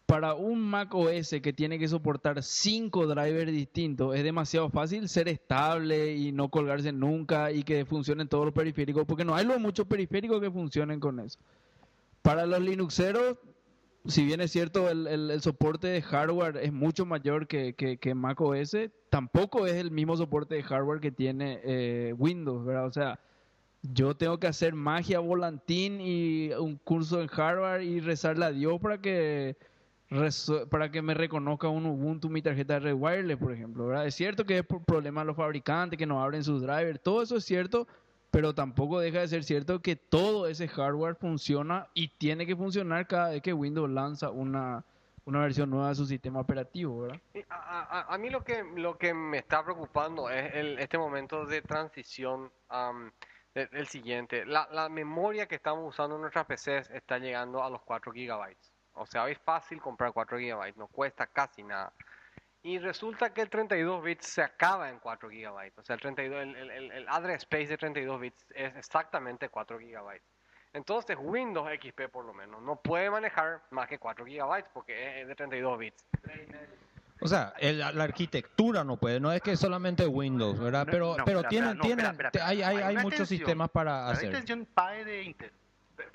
para 0.08 0.36
un 0.36 0.62
Mac 0.62 0.96
OS 0.96 1.36
que 1.44 1.52
tiene 1.52 1.78
que 1.78 1.88
soportar 1.90 2.42
cinco 2.42 3.06
drivers 3.06 3.52
distintos, 3.52 4.16
es 4.16 4.24
demasiado 4.24 4.70
fácil 4.70 5.10
ser 5.10 5.28
estable 5.28 6.16
y 6.16 6.32
no 6.32 6.48
colgarse 6.48 6.94
nunca 6.94 7.52
y 7.52 7.62
que 7.64 7.84
funcionen 7.84 8.30
todos 8.30 8.46
los 8.46 8.54
periféricos, 8.54 9.06
porque 9.06 9.26
no 9.26 9.36
hay 9.36 9.46
muchos 9.60 9.86
periféricos 9.86 10.40
que 10.40 10.50
funcionen 10.50 11.02
con 11.02 11.20
eso. 11.20 11.38
Para 12.22 12.46
los 12.46 12.62
Linuxeros, 12.62 13.36
si 14.06 14.24
bien 14.24 14.40
es 14.40 14.52
cierto, 14.52 14.90
el, 14.90 15.42
soporte 15.42 15.88
de 15.88 16.02
hardware 16.02 16.56
es 16.56 16.72
mucho 16.72 17.06
mayor 17.06 17.46
que, 17.46 17.76
que, 17.76 18.16
Mac 18.16 18.40
OS, 18.40 18.78
tampoco 19.10 19.68
es 19.68 19.74
el 19.74 19.92
mismo 19.92 20.16
soporte 20.16 20.56
de 20.56 20.64
hardware 20.64 21.02
que 21.02 21.12
tiene 21.12 21.60
eh, 21.66 22.14
Windows, 22.18 22.66
¿verdad? 22.66 22.86
O 22.86 22.94
sea, 22.94 23.20
yo 23.82 24.16
tengo 24.16 24.40
que 24.40 24.48
hacer 24.48 24.74
magia 24.74 25.20
volantín 25.20 26.00
y 26.00 26.52
un 26.54 26.78
curso 26.78 27.22
en 27.22 27.28
hardware 27.28 27.82
y 27.84 28.00
rezarle 28.00 28.46
a 28.46 28.52
Dios 28.52 28.80
para 28.80 29.02
que 29.02 29.58
para 30.70 30.90
que 30.90 31.02
me 31.02 31.14
reconozca 31.14 31.68
un 31.68 31.86
Ubuntu 31.86 32.30
mi 32.30 32.42
tarjeta 32.42 32.76
de 32.76 32.80
red 32.80 32.94
wireless, 32.94 33.38
por 33.38 33.52
ejemplo, 33.52 33.88
¿verdad? 33.88 34.08
Es 34.08 34.16
cierto 34.16 34.46
que 34.46 34.60
es 34.60 34.66
por 34.66 34.84
problema 34.84 35.22
de 35.22 35.28
los 35.28 35.36
fabricantes 35.36 35.98
que 35.98 36.06
no 36.06 36.22
abren 36.22 36.44
sus 36.44 36.62
drivers, 36.62 37.02
todo 37.02 37.22
eso 37.22 37.36
es 37.38 37.44
cierto, 37.46 37.88
pero 38.32 38.54
tampoco 38.56 39.00
deja 39.00 39.20
de 39.20 39.28
ser 39.28 39.44
cierto 39.44 39.82
que 39.82 39.96
todo 39.96 40.48
ese 40.48 40.68
hardware 40.68 41.16
funciona 41.16 41.88
y 41.94 42.10
tiene 42.10 42.46
que 42.46 42.56
funcionar 42.56 43.08
cada 43.08 43.30
vez 43.30 43.42
que 43.42 43.54
Windows 43.54 43.90
lanza 43.90 44.30
una, 44.30 44.84
una 45.26 45.40
versión 45.42 45.70
nueva 45.70 45.90
de 45.90 45.96
su 45.96 46.06
sistema 46.06 46.40
operativo, 46.40 47.02
¿verdad? 47.02 47.20
Y 47.34 47.44
A, 47.50 48.18
mí 48.20 48.30
lo 48.30 48.44
que, 48.44 48.64
lo 48.76 48.98
que 48.98 49.14
me 49.14 49.38
está 49.40 49.64
preocupando 49.64 50.30
es 50.30 50.54
el, 50.56 50.80
este 50.80 50.98
momento 50.98 51.46
de 51.46 51.62
transición 51.62 52.52
de- 53.54 53.70
el 53.72 53.88
siguiente. 53.88 54.46
La, 54.46 54.68
la 54.72 54.88
memoria 54.88 55.48
que 55.48 55.56
estamos 55.56 55.88
usando 55.90 56.16
en 56.16 56.22
nuestras 56.22 56.46
PCs 56.46 56.92
está 56.92 57.18
llegando 57.20 57.64
a 57.64 57.70
los 57.70 57.82
4 57.82 58.12
gigabytes. 58.14 58.72
O 58.98 59.06
sea, 59.06 59.28
es 59.30 59.38
fácil 59.40 59.82
comprar 59.82 60.12
4 60.14 60.38
gigabytes, 60.40 60.78
no 60.78 60.88
cuesta 60.88 61.28
casi 61.28 61.64
nada. 61.64 61.94
Y 62.64 62.80
resulta 62.80 63.34
que 63.34 63.42
el 63.42 63.50
32 63.50 64.04
bits 64.04 64.26
se 64.28 64.42
acaba 64.42 64.90
en 64.90 65.00
4 65.00 65.30
gigabytes. 65.30 65.78
O 65.78 65.84
sea, 65.84 65.94
el, 65.96 66.02
32, 66.02 66.42
el, 66.44 66.56
el- 66.72 66.92
el- 66.92 67.10
address 67.10 67.44
space 67.44 67.68
de 67.68 67.78
32 67.78 68.20
bits 68.20 68.46
es 68.56 68.76
exactamente 68.76 69.48
4 69.50 69.80
gigabytes. 69.80 70.26
Entonces, 70.74 71.18
Windows 71.20 71.70
XP 71.82 72.10
por 72.12 72.26
lo 72.26 72.34
menos 72.34 72.62
no 72.62 72.76
puede 72.76 73.10
manejar 73.10 73.62
más 73.72 73.88
que 73.88 73.98
4 74.00 74.26
gigabytes 74.26 74.70
porque 74.74 75.22
es 75.22 75.28
de 75.28 75.36
32 75.36 75.78
bits. 75.80 76.04
O 77.20 77.28
sea, 77.28 77.54
el- 77.58 77.80
la 77.80 78.04
arquitectura 78.04 78.84
no 78.84 78.98
puede, 78.98 79.20
no 79.20 79.32
es 79.32 79.42
que 79.42 79.56
solamente 79.56 80.06
Windows, 80.06 80.60
¿verdad? 80.60 80.86
No, 80.86 80.92
Pero, 80.92 81.18
no, 81.18 81.26
pero 81.26 81.38
espera, 81.40 81.50
tienen, 81.50 81.78
no, 81.78 81.82
tienen, 81.84 82.06
espera, 82.06 82.30
espera, 82.30 82.48
hay, 82.48 82.62
hay, 82.62 82.78
hay 82.78 82.98
muchos 82.98 83.28
sistemas 83.28 83.70
para 83.72 83.92
La 84.06 84.10
hacer. 84.12 84.26
extensión 84.26 84.66
PAE 84.72 85.04
de 85.06 85.24
Intel. 85.24 85.52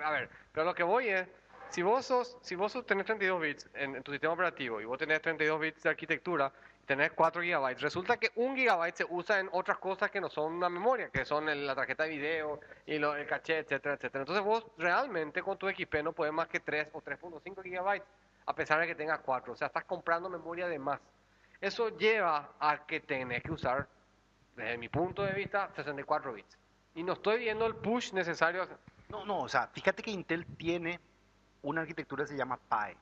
A 0.04 0.10
ver, 0.12 0.30
pero 0.52 0.64
lo 0.64 0.74
que 0.74 0.84
voy 0.84 1.08
es, 1.08 1.26
si 1.72 1.82
vos 1.82 2.04
sos, 2.06 2.36
si 2.42 2.54
vos 2.54 2.72
tenés 2.86 3.06
32 3.06 3.40
bits 3.40 3.70
en, 3.74 3.96
en 3.96 4.02
tu 4.02 4.12
sistema 4.12 4.34
operativo 4.34 4.80
y 4.80 4.84
vos 4.84 4.98
tenés 4.98 5.20
32 5.22 5.60
bits 5.60 5.82
de 5.82 5.90
arquitectura 5.90 6.52
tenés 6.86 7.12
4 7.12 7.40
gigabytes, 7.42 7.80
resulta 7.80 8.16
que 8.16 8.30
un 8.34 8.56
gigabyte 8.56 8.96
se 8.96 9.06
usa 9.08 9.38
en 9.38 9.48
otras 9.52 9.78
cosas 9.78 10.10
que 10.10 10.20
no 10.20 10.28
son 10.28 10.52
una 10.52 10.68
memoria, 10.68 11.10
que 11.10 11.24
son 11.24 11.48
el- 11.48 11.64
la 11.66 11.74
tarjeta 11.76 12.02
de 12.02 12.10
video 12.10 12.60
y 12.86 12.98
lo- 12.98 13.14
el 13.14 13.24
caché, 13.26 13.58
etcétera, 13.58 13.94
etcétera. 13.94 14.22
Entonces 14.22 14.44
vos 14.44 14.66
realmente 14.78 15.42
con 15.42 15.56
tu 15.56 15.68
XP 15.68 16.02
no 16.02 16.12
puedes 16.12 16.34
más 16.34 16.48
que 16.48 16.58
3 16.60 16.88
o 16.92 17.00
3.5 17.00 17.62
gigabytes, 17.62 18.06
a 18.46 18.54
pesar 18.54 18.80
de 18.80 18.88
que 18.88 18.94
tengas 18.96 19.20
4. 19.20 19.52
O 19.52 19.56
sea, 19.56 19.68
estás 19.68 19.84
comprando 19.84 20.28
memoria 20.28 20.66
de 20.66 20.78
más. 20.78 21.00
Eso 21.60 21.96
lleva 21.96 22.50
a 22.58 22.84
que 22.84 22.98
tenés 23.00 23.42
que 23.44 23.52
usar, 23.52 23.86
desde 24.56 24.76
mi 24.76 24.88
punto 24.88 25.22
de 25.22 25.32
vista, 25.34 25.70
64 25.76 26.32
bits. 26.32 26.58
Y 26.96 27.04
no 27.04 27.12
estoy 27.12 27.38
viendo 27.38 27.64
el 27.64 27.76
push 27.76 28.12
necesario. 28.12 28.68
No, 29.08 29.24
no, 29.24 29.42
o 29.42 29.48
sea, 29.48 29.68
fíjate 29.68 30.02
que 30.02 30.10
Intel 30.10 30.44
tiene 30.56 30.98
una 31.62 31.82
arquitectura 31.82 32.24
que 32.24 32.32
se 32.32 32.36
llama 32.36 32.58
PAE, 32.68 32.96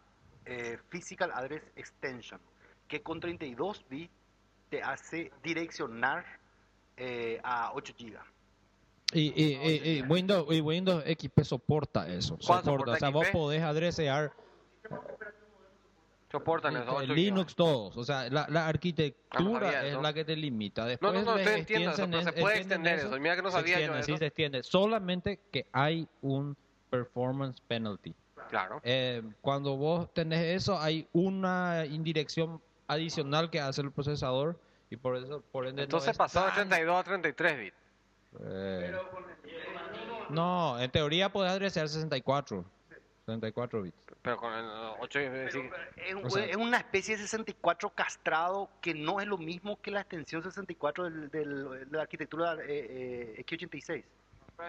eh, 0.45 0.79
Physical 0.89 1.31
Address 1.35 1.63
Extension, 1.77 2.41
que 2.89 3.03
con 3.03 3.21
32 3.21 3.85
bits 3.89 4.13
te 4.69 4.83
hace 4.83 5.31
direccionar 5.43 6.25
eh, 6.97 7.41
a 7.43 7.73
8 7.75 7.95
GB. 7.99 8.19
Y, 9.13 9.21
y, 9.35 9.57
y- 9.57 9.99
y 9.99 10.03
Windows, 10.03 10.47
y 10.55 10.61
Windows 10.61 11.03
XP 11.05 11.43
soporta 11.43 12.07
eso. 12.09 12.37
¿Cuál 12.37 12.63
Soporta. 12.63 12.71
soporta 12.71 12.93
O 12.93 12.97
sea, 12.97 13.09
vos 13.09 13.27
podés 13.33 13.63
adresear 13.63 14.33
Soportan 16.31 16.77
esos 16.77 16.95
8 16.95 17.13
Linux 17.13 17.57
todos. 17.57 17.97
O 17.97 18.05
sea, 18.05 18.31
la, 18.31 18.47
la 18.49 18.69
arquitectura 18.69 19.83
es 19.85 19.93
eso. 19.93 20.01
la 20.01 20.13
que 20.13 20.25
te 20.25 20.37
limita. 20.37 20.83
No, 20.83 20.89
Después 20.89 21.13
no, 21.13 21.23
no, 21.25 21.37
les 21.37 21.47
estoy 21.47 21.61
entiendo 21.61 21.91
eso, 21.91 22.07
pero 22.09 22.23
se 22.23 22.33
puede 22.35 22.57
extender 22.59 22.99
eso. 23.01 23.19
Mira 23.19 23.35
que 23.37 23.43
no 23.43 23.51
se 23.51 23.57
sabía 23.57 23.81
yo 23.81 23.87
extiende, 23.87 24.03
sí, 24.05 24.13
eso. 24.13 24.19
se 24.19 24.27
extiende. 24.27 24.63
Solamente 24.63 25.41
que 25.51 25.67
hay 25.73 26.07
un 26.21 26.57
performance 26.89 27.61
penalty. 27.67 28.15
Claro. 28.51 28.81
Eh, 28.85 29.23
cuando 29.41 29.77
vos 29.77 30.13
tenés 30.13 30.41
eso, 30.63 30.79
hay 30.79 31.09
una 31.13 31.87
indirección 31.87 32.61
adicional 32.89 33.49
que 33.51 33.61
hace 33.61 33.81
el 33.83 33.93
procesador 33.93 34.59
y 34.91 34.97
por 34.97 35.17
eso, 35.17 35.43
por 35.53 35.67
ende, 35.67 35.83
no 35.83 35.85
Entonces 35.85 36.11
es 36.11 36.19
pasó 36.19 36.41
de 36.41 36.47
tan- 36.51 36.69
32 36.69 36.97
a 37.01 37.05
33 37.05 37.59
bits. 37.59 37.77
eh, 38.41 38.93
no, 40.31 40.79
en 40.81 40.91
teoría 40.91 41.29
podés 41.31 41.53
adresear 41.53 41.89
64. 41.89 42.65
64 43.27 43.83
bits. 43.83 43.97
Pero 44.23 44.37
con 44.37 44.53
el 44.53 44.65
8 45.01 45.19
Es, 45.21 45.55
un- 45.55 45.71
O 46.25 46.31
sea- 46.31 46.45
es 46.45 46.57
una 46.57 46.77
especie 46.79 47.17
de 47.17 47.23
64 47.23 47.91
castrado 47.91 48.69
que 48.81 48.93
no 48.95 49.21
es 49.21 49.27
lo 49.27 49.39
mismo 49.39 49.81
que 49.81 49.91
la 49.91 50.01
extensión 50.03 50.43
64 50.43 51.05
del, 51.05 51.31
del- 51.31 51.89
de 51.91 51.97
la 51.97 52.03
arquitectura 52.03 52.55
eh, 52.67 53.35
eh, 53.39 53.45
X86. 53.47 54.05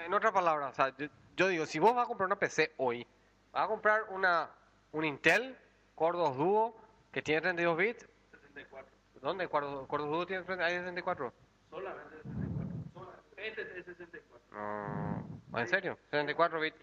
En 0.05 0.13
otras 0.13 0.31
palabras, 0.31 0.71
o 0.71 0.75
sea, 0.75 0.95
yo, 0.97 1.07
yo 1.35 1.47
digo, 1.49 1.65
si 1.65 1.79
vos 1.79 1.93
vas 1.93 2.05
a 2.05 2.07
comprar 2.07 2.27
una 2.27 2.37
PC 2.37 2.71
hoy, 2.77 3.05
vas 3.51 3.65
a 3.65 3.67
comprar 3.67 4.05
una 4.09 4.49
un 4.91 5.05
Intel 5.05 5.57
Core 5.95 6.17
2 6.17 6.37
Duo 6.37 6.75
que 7.11 7.21
tiene 7.21 7.41
32 7.41 7.77
bits. 7.77 8.07
64. 8.31 8.91
¿Dónde? 9.21 9.47
¿Core, 9.47 9.67
Core 9.87 10.03
2 10.03 10.11
Duo 10.11 10.25
tiene 10.25 10.43
hay 10.63 10.77
64? 10.77 11.33
Solamente 11.69 12.17
64. 12.23 13.21
Este 13.37 13.61
es 13.61 13.85
64. 13.85 14.47
No, 14.51 15.59
¿En 15.59 15.67
serio? 15.67 15.97
64 16.09 16.59
bits. 16.59 16.77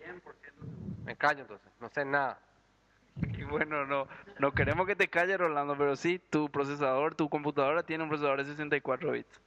Me 1.05 1.17
callo 1.17 1.41
entonces, 1.41 1.73
no 1.81 1.89
sé 1.89 2.05
nada. 2.05 2.39
Y 3.17 3.45
bueno, 3.45 3.87
no, 3.87 4.07
no 4.39 4.53
queremos 4.53 4.87
que 4.87 4.97
te 4.97 5.09
calles, 5.09 5.39
Rolando, 5.39 5.77
pero 5.77 5.97
sí, 5.97 6.19
tu 6.19 6.51
procesador, 6.51 7.15
tu 7.15 7.29
computadora 7.29 7.83
tiene 7.83 8.05
un 8.05 8.11
procesador 8.11 8.39
de 8.39 8.51
64 8.51 9.13
bits. 9.13 9.41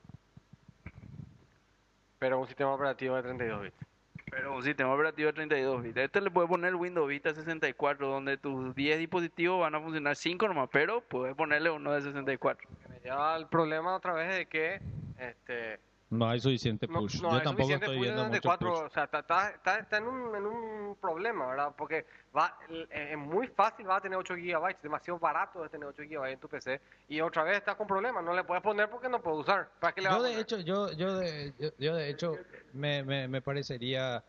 Pero 2.19 2.39
un 2.39 2.47
sistema 2.47 2.73
operativo 2.73 3.15
de 3.15 3.23
32 3.23 3.61
bits. 3.63 3.90
Pero 4.31 4.55
un 4.55 4.63
sistema 4.63 4.93
operativo 4.93 5.27
de 5.27 5.33
32 5.33 5.83
bits. 5.83 5.97
Este 5.97 6.21
le 6.21 6.31
puedes 6.31 6.49
poner 6.49 6.73
Windows 6.73 7.07
Vista 7.07 7.33
64, 7.33 8.07
donde 8.07 8.37
tus 8.37 8.73
10 8.73 8.97
dispositivos 8.97 9.59
van 9.59 9.75
a 9.75 9.81
funcionar 9.81 10.15
5 10.15 10.47
nomás, 10.47 10.69
pero 10.71 11.01
puedes 11.01 11.35
ponerle 11.35 11.69
uno 11.69 11.91
de 11.91 12.01
64. 12.01 12.67
Me 12.89 12.99
lleva 13.01 13.35
al 13.35 13.49
problema 13.49 13.93
otra 13.93 14.13
vez 14.13 14.33
de 14.33 14.45
que 14.45 14.81
este 15.19 15.79
No 16.11 16.29
hay 16.29 16.41
suficiente 16.41 16.89
push. 16.89 17.21
no 17.21 17.31
Yo 17.31 17.41
tampoco 17.41 17.69
suficiente 17.69 17.85
estoy 17.85 17.97
push 17.97 18.03
viendo 18.03 18.25
mucho 18.25 18.35
64, 18.35 18.69
push. 18.69 18.79
o 18.79 18.89
sea, 18.89 19.03
está, 19.05 19.19
está, 19.19 19.79
está, 19.79 19.97
en, 19.97 20.07
un, 20.07 20.35
en 20.35 20.45
un 20.45 20.95
problema, 20.97 21.47
¿verdad? 21.47 21.73
Porque 21.77 22.05
va, 22.35 22.57
es 22.89 23.17
muy 23.17 23.47
fácil, 23.47 23.89
va 23.89 23.95
a 23.95 24.01
tener 24.01 24.17
8 24.17 24.35
GB, 24.35 24.81
demasiado 24.83 25.17
barato 25.17 25.63
de 25.63 25.69
tener 25.69 25.87
8 25.87 26.03
GB 26.03 26.31
en 26.31 26.39
tu 26.39 26.49
PC, 26.49 26.81
y 27.07 27.21
otra 27.21 27.43
vez 27.43 27.57
estás 27.59 27.77
con 27.77 27.87
problemas, 27.87 28.23
no 28.25 28.33
le 28.33 28.43
puedes 28.43 28.61
poner 28.61 28.89
porque 28.89 29.07
no 29.07 29.21
puedes 29.21 29.39
usar. 29.39 29.69
¿Para 29.79 29.93
qué 29.93 30.01
le 30.01 30.09
Yo 30.09 30.21
de 30.21 30.39
hecho, 30.41 30.59
yo, 30.59 30.91
yo 30.91 31.17
de, 31.17 31.53
yo, 31.57 31.69
yo 31.79 31.95
de 31.95 32.09
hecho 32.09 32.33
me, 32.73 33.03
me, 33.03 33.29
me 33.29 33.41
parecería 33.41 34.21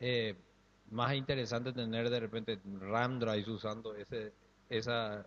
eh, 0.00 0.34
más 0.90 1.14
interesante 1.14 1.72
tener 1.72 2.10
de 2.10 2.18
repente 2.18 2.58
RAM 2.80 3.20
drives 3.20 3.46
usando 3.46 3.94
ese, 3.94 4.32
esa, 4.68 5.24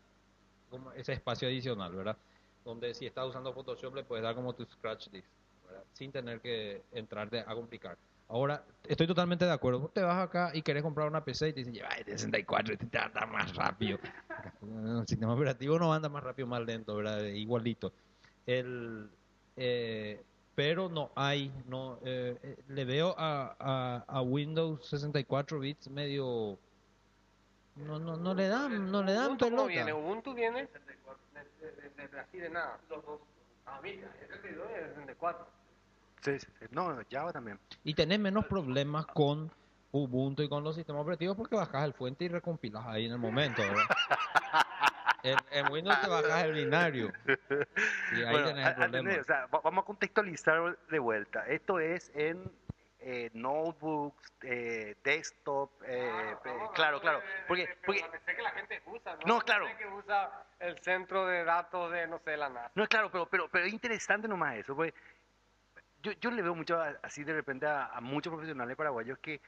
como 0.69 0.91
ese 0.91 1.13
espacio 1.13 1.47
adicional, 1.47 1.95
¿verdad? 1.95 2.17
Donde 2.65 2.93
si 2.93 3.05
estás 3.05 3.25
usando 3.27 3.53
Photoshop 3.53 3.95
le 3.95 4.03
puedes 4.03 4.23
dar 4.23 4.35
como 4.35 4.53
tu 4.53 4.65
scratch 4.65 5.07
disk, 5.09 5.29
¿verdad? 5.73 5.85
Sin 5.93 6.11
tener 6.11 6.39
que 6.39 6.83
entrarte 6.91 7.39
a 7.39 7.53
complicar. 7.55 7.97
Ahora, 8.29 8.63
estoy 8.87 9.05
totalmente 9.05 9.45
de 9.45 9.51
acuerdo. 9.51 9.79
Vos 9.81 9.93
te 9.93 10.01
vas 10.01 10.17
acá 10.17 10.51
y 10.53 10.61
querés 10.61 10.81
comprar 10.81 11.07
una 11.07 11.23
PC 11.23 11.49
y 11.49 11.53
te 11.53 11.59
dicen, 11.59 11.73
lleva 11.73 11.89
el 11.89 12.05
64, 12.05 12.73
este 12.73 12.85
te 12.87 12.97
anda 12.97 13.25
más 13.25 13.53
rápido. 13.55 13.99
El 14.61 15.07
sistema 15.07 15.33
operativo 15.33 15.77
no 15.77 15.93
anda 15.93 16.09
más 16.09 16.23
rápido, 16.23 16.47
más 16.47 16.61
lento, 16.61 16.95
¿verdad? 16.95 17.21
Igualito. 17.25 17.91
El, 18.45 19.09
eh, 19.57 20.23
pero 20.55 20.89
no 20.89 21.11
hay, 21.15 21.51
no 21.67 21.99
eh, 22.03 22.37
eh, 22.41 22.57
le 22.69 22.85
veo 22.85 23.13
a, 23.17 23.55
a, 23.59 24.03
a 24.07 24.21
Windows 24.21 24.85
64 24.87 25.59
bits 25.59 25.89
medio 25.89 26.57
no 27.75 27.97
no 27.99 28.15
no 28.17 28.33
le 28.35 28.47
dan 28.47 28.91
no 28.91 29.01
le 29.03 29.13
dan 29.13 29.27
Ubuntu 29.27 29.45
¿cómo 29.45 29.57
pelota. 29.65 29.67
viene? 29.67 29.93
Ubuntu 29.93 30.33
viene 30.33 30.61
de, 30.67 30.79
de- 31.59 31.89
de- 31.89 32.07
de- 32.07 32.19
así 32.19 32.37
de 32.37 32.49
nada. 32.49 32.79
Los 32.89 33.03
dos. 33.05 33.19
Ah, 33.65 33.79
mira, 33.81 34.11
el 34.21 34.27
32 34.27 34.67
y 34.69 34.73
el 34.79 34.89
64. 34.89 35.47
Sí, 36.23 36.39
sí, 36.39 36.47
sí. 36.59 36.65
No, 36.71 36.97
Java 37.11 37.31
también. 37.33 37.59
Y 37.83 37.93
tenés 37.93 38.19
menos 38.19 38.45
problemas 38.45 39.05
con 39.07 39.51
Ubuntu 39.91 40.41
y 40.43 40.49
con 40.49 40.63
los 40.63 40.75
sistemas 40.75 41.01
operativos 41.03 41.35
porque 41.37 41.55
bajas 41.55 41.83
el 41.83 41.93
fuente 41.93 42.25
y 42.25 42.29
recompilas 42.29 42.85
ahí 42.87 43.05
en 43.05 43.11
el 43.11 43.17
momento, 43.19 43.61
¿verdad? 43.61 43.83
en, 45.23 45.37
en 45.51 45.71
Windows 45.71 46.01
te 46.01 46.07
bajas 46.09 46.43
el 46.45 46.53
binario. 46.53 47.11
Y 48.13 48.23
ahí 48.23 48.31
Bueno, 48.31 48.47
tenés 48.47 48.67
el 48.67 48.75
problema. 48.75 49.11
o 49.19 49.23
sea, 49.23 49.45
va- 49.47 49.61
vamos 49.61 49.83
a 49.83 49.85
contextualizar 49.85 50.77
de 50.89 50.99
vuelta. 50.99 51.45
Esto 51.47 51.79
es 51.79 52.11
en 52.15 52.51
eh, 53.05 53.29
notebooks, 53.33 54.33
eh, 54.43 54.95
desktop, 55.03 55.69
eh, 55.85 56.35
eh, 56.45 56.57
claro, 56.73 57.01
claro. 57.01 57.21
Porque, 57.47 57.67
porque 57.85 58.03
PC 58.11 58.35
que 58.35 58.41
la 58.41 58.51
gente 58.51 58.81
usa, 58.85 59.15
¿no? 59.17 59.21
No, 59.27 59.37
La 59.39 59.43
claro. 59.43 59.65
Que 59.77 59.85
usa 59.87 60.45
el 60.59 60.77
centro 60.79 61.25
de 61.27 61.43
datos 61.43 61.91
de, 61.91 62.07
no 62.07 62.19
sé, 62.19 62.37
la 62.37 62.47
NASA. 62.49 62.71
No, 62.75 62.87
claro, 62.87 63.11
pero, 63.11 63.25
pero, 63.27 63.49
pero 63.49 63.65
es 63.65 63.73
interesante 63.73 64.27
nomás 64.27 64.55
eso, 64.55 64.73
porque 64.75 64.93
yo, 66.03 66.11
yo 66.19 66.31
le 66.31 66.41
veo 66.41 66.53
mucho 66.53 66.79
así 67.01 67.23
de 67.23 67.33
repente 67.33 67.65
a, 67.65 67.99
muchos 68.01 68.31
profesionales 68.31 68.75
paraguayos 68.75 69.17
que 69.19 69.41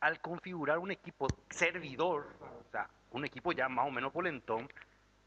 al 0.00 0.20
configurar 0.20 0.78
un 0.78 0.90
equipo 0.90 1.26
servidor, 1.48 2.36
o 2.40 2.70
sea, 2.70 2.88
un 3.12 3.24
equipo 3.24 3.52
ya 3.52 3.68
más 3.68 3.86
o 3.86 3.90
menos 3.90 4.12
polentón, 4.12 4.70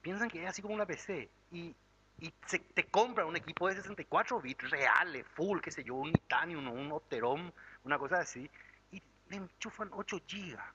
piensan 0.02 0.30
que 0.30 0.44
es 0.44 0.50
así 0.50 0.62
como 0.62 0.76
una 0.76 0.86
PC 0.86 1.28
y, 1.52 1.76
y 2.20 2.34
se, 2.46 2.60
te 2.60 2.86
compran 2.86 3.28
un 3.28 3.36
equipo 3.36 3.68
de 3.68 3.76
64 3.76 4.40
bits 4.40 4.70
reales, 4.70 5.26
full, 5.34 5.60
qué 5.60 5.72
sé 5.72 5.84
yo, 5.84 5.96
un 5.96 6.14
Titanium 6.14 6.68
o 6.68 6.72
un 6.72 6.92
Opteron, 6.92 7.52
una 7.84 7.98
cosa 7.98 8.20
así, 8.20 8.50
y 8.92 9.02
le 9.30 9.38
enchufan 9.38 9.90
8 9.92 10.22
gigas. 10.28 10.66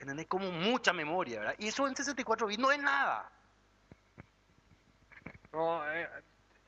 ¿Entendés? 0.00 0.26
Como 0.28 0.50
mucha 0.50 0.92
memoria, 0.92 1.40
¿verdad? 1.40 1.54
Y 1.58 1.68
eso 1.68 1.86
en 1.86 1.94
64 1.94 2.46
bits 2.46 2.60
no 2.60 2.70
es 2.70 2.80
nada. 2.80 3.30
No, 5.52 5.92
eh, 5.92 6.08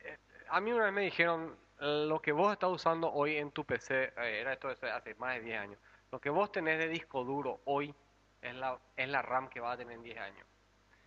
eh, 0.01 0.19
a 0.49 0.61
mí 0.61 0.73
una 0.73 0.87
vez 0.87 0.93
me 0.93 1.03
dijeron, 1.03 1.57
lo 1.81 2.21
que 2.21 2.33
vos 2.33 2.53
estás 2.53 2.71
usando 2.71 3.11
hoy 3.13 3.37
en 3.37 3.51
tu 3.51 3.65
PC, 3.65 4.13
eh, 4.17 4.41
era 4.41 4.53
esto 4.53 4.69
hace- 4.69 5.15
más 5.17 5.35
de 5.37 5.41
10 5.43 5.59
años, 5.59 5.79
lo 6.13 6.21
que 6.21 6.31
vos 6.31 6.53
tenés 6.53 6.79
de 6.79 6.89
disco 6.89 7.25
duro 7.25 7.61
hoy 7.65 7.95
es 8.43 8.55
la, 8.55 8.79
es 8.97 9.09
la 9.09 9.23
RAM 9.23 9.49
que 9.49 9.61
vas 9.61 9.75
a 9.75 9.79
tener 9.79 9.95
en 9.95 10.03
10 10.03 10.19
años. 10.19 10.47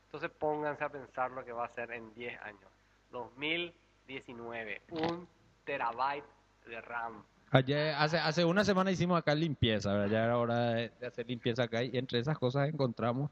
Entonces 0.06 0.30
pónganse 0.32 0.84
a 0.84 0.90
pensar 0.90 1.32
lo 1.32 1.44
que 1.44 1.52
va 1.52 1.66
a 1.66 1.70
ser 1.70 1.92
en 1.92 2.14
10 2.14 2.40
años. 2.42 2.70
2019, 3.12 4.82
un 4.92 5.28
terabyte 5.66 6.26
de 6.68 6.82
RAM. 6.82 7.24
Ayer, 7.52 7.94
hace, 7.96 8.18
hace 8.18 8.44
una 8.46 8.64
semana 8.64 8.92
hicimos 8.92 9.18
acá 9.18 9.36
limpieza. 9.36 10.08
Ya 10.08 10.24
era 10.26 10.38
hora 10.38 10.72
de, 10.72 10.90
de 11.00 11.08
hacer 11.08 11.28
limpieza 11.28 11.64
acá 11.64 11.84
y 11.84 11.96
entre 11.98 12.20
esas 12.20 12.38
cosas 12.38 12.68
encontramos 12.68 13.30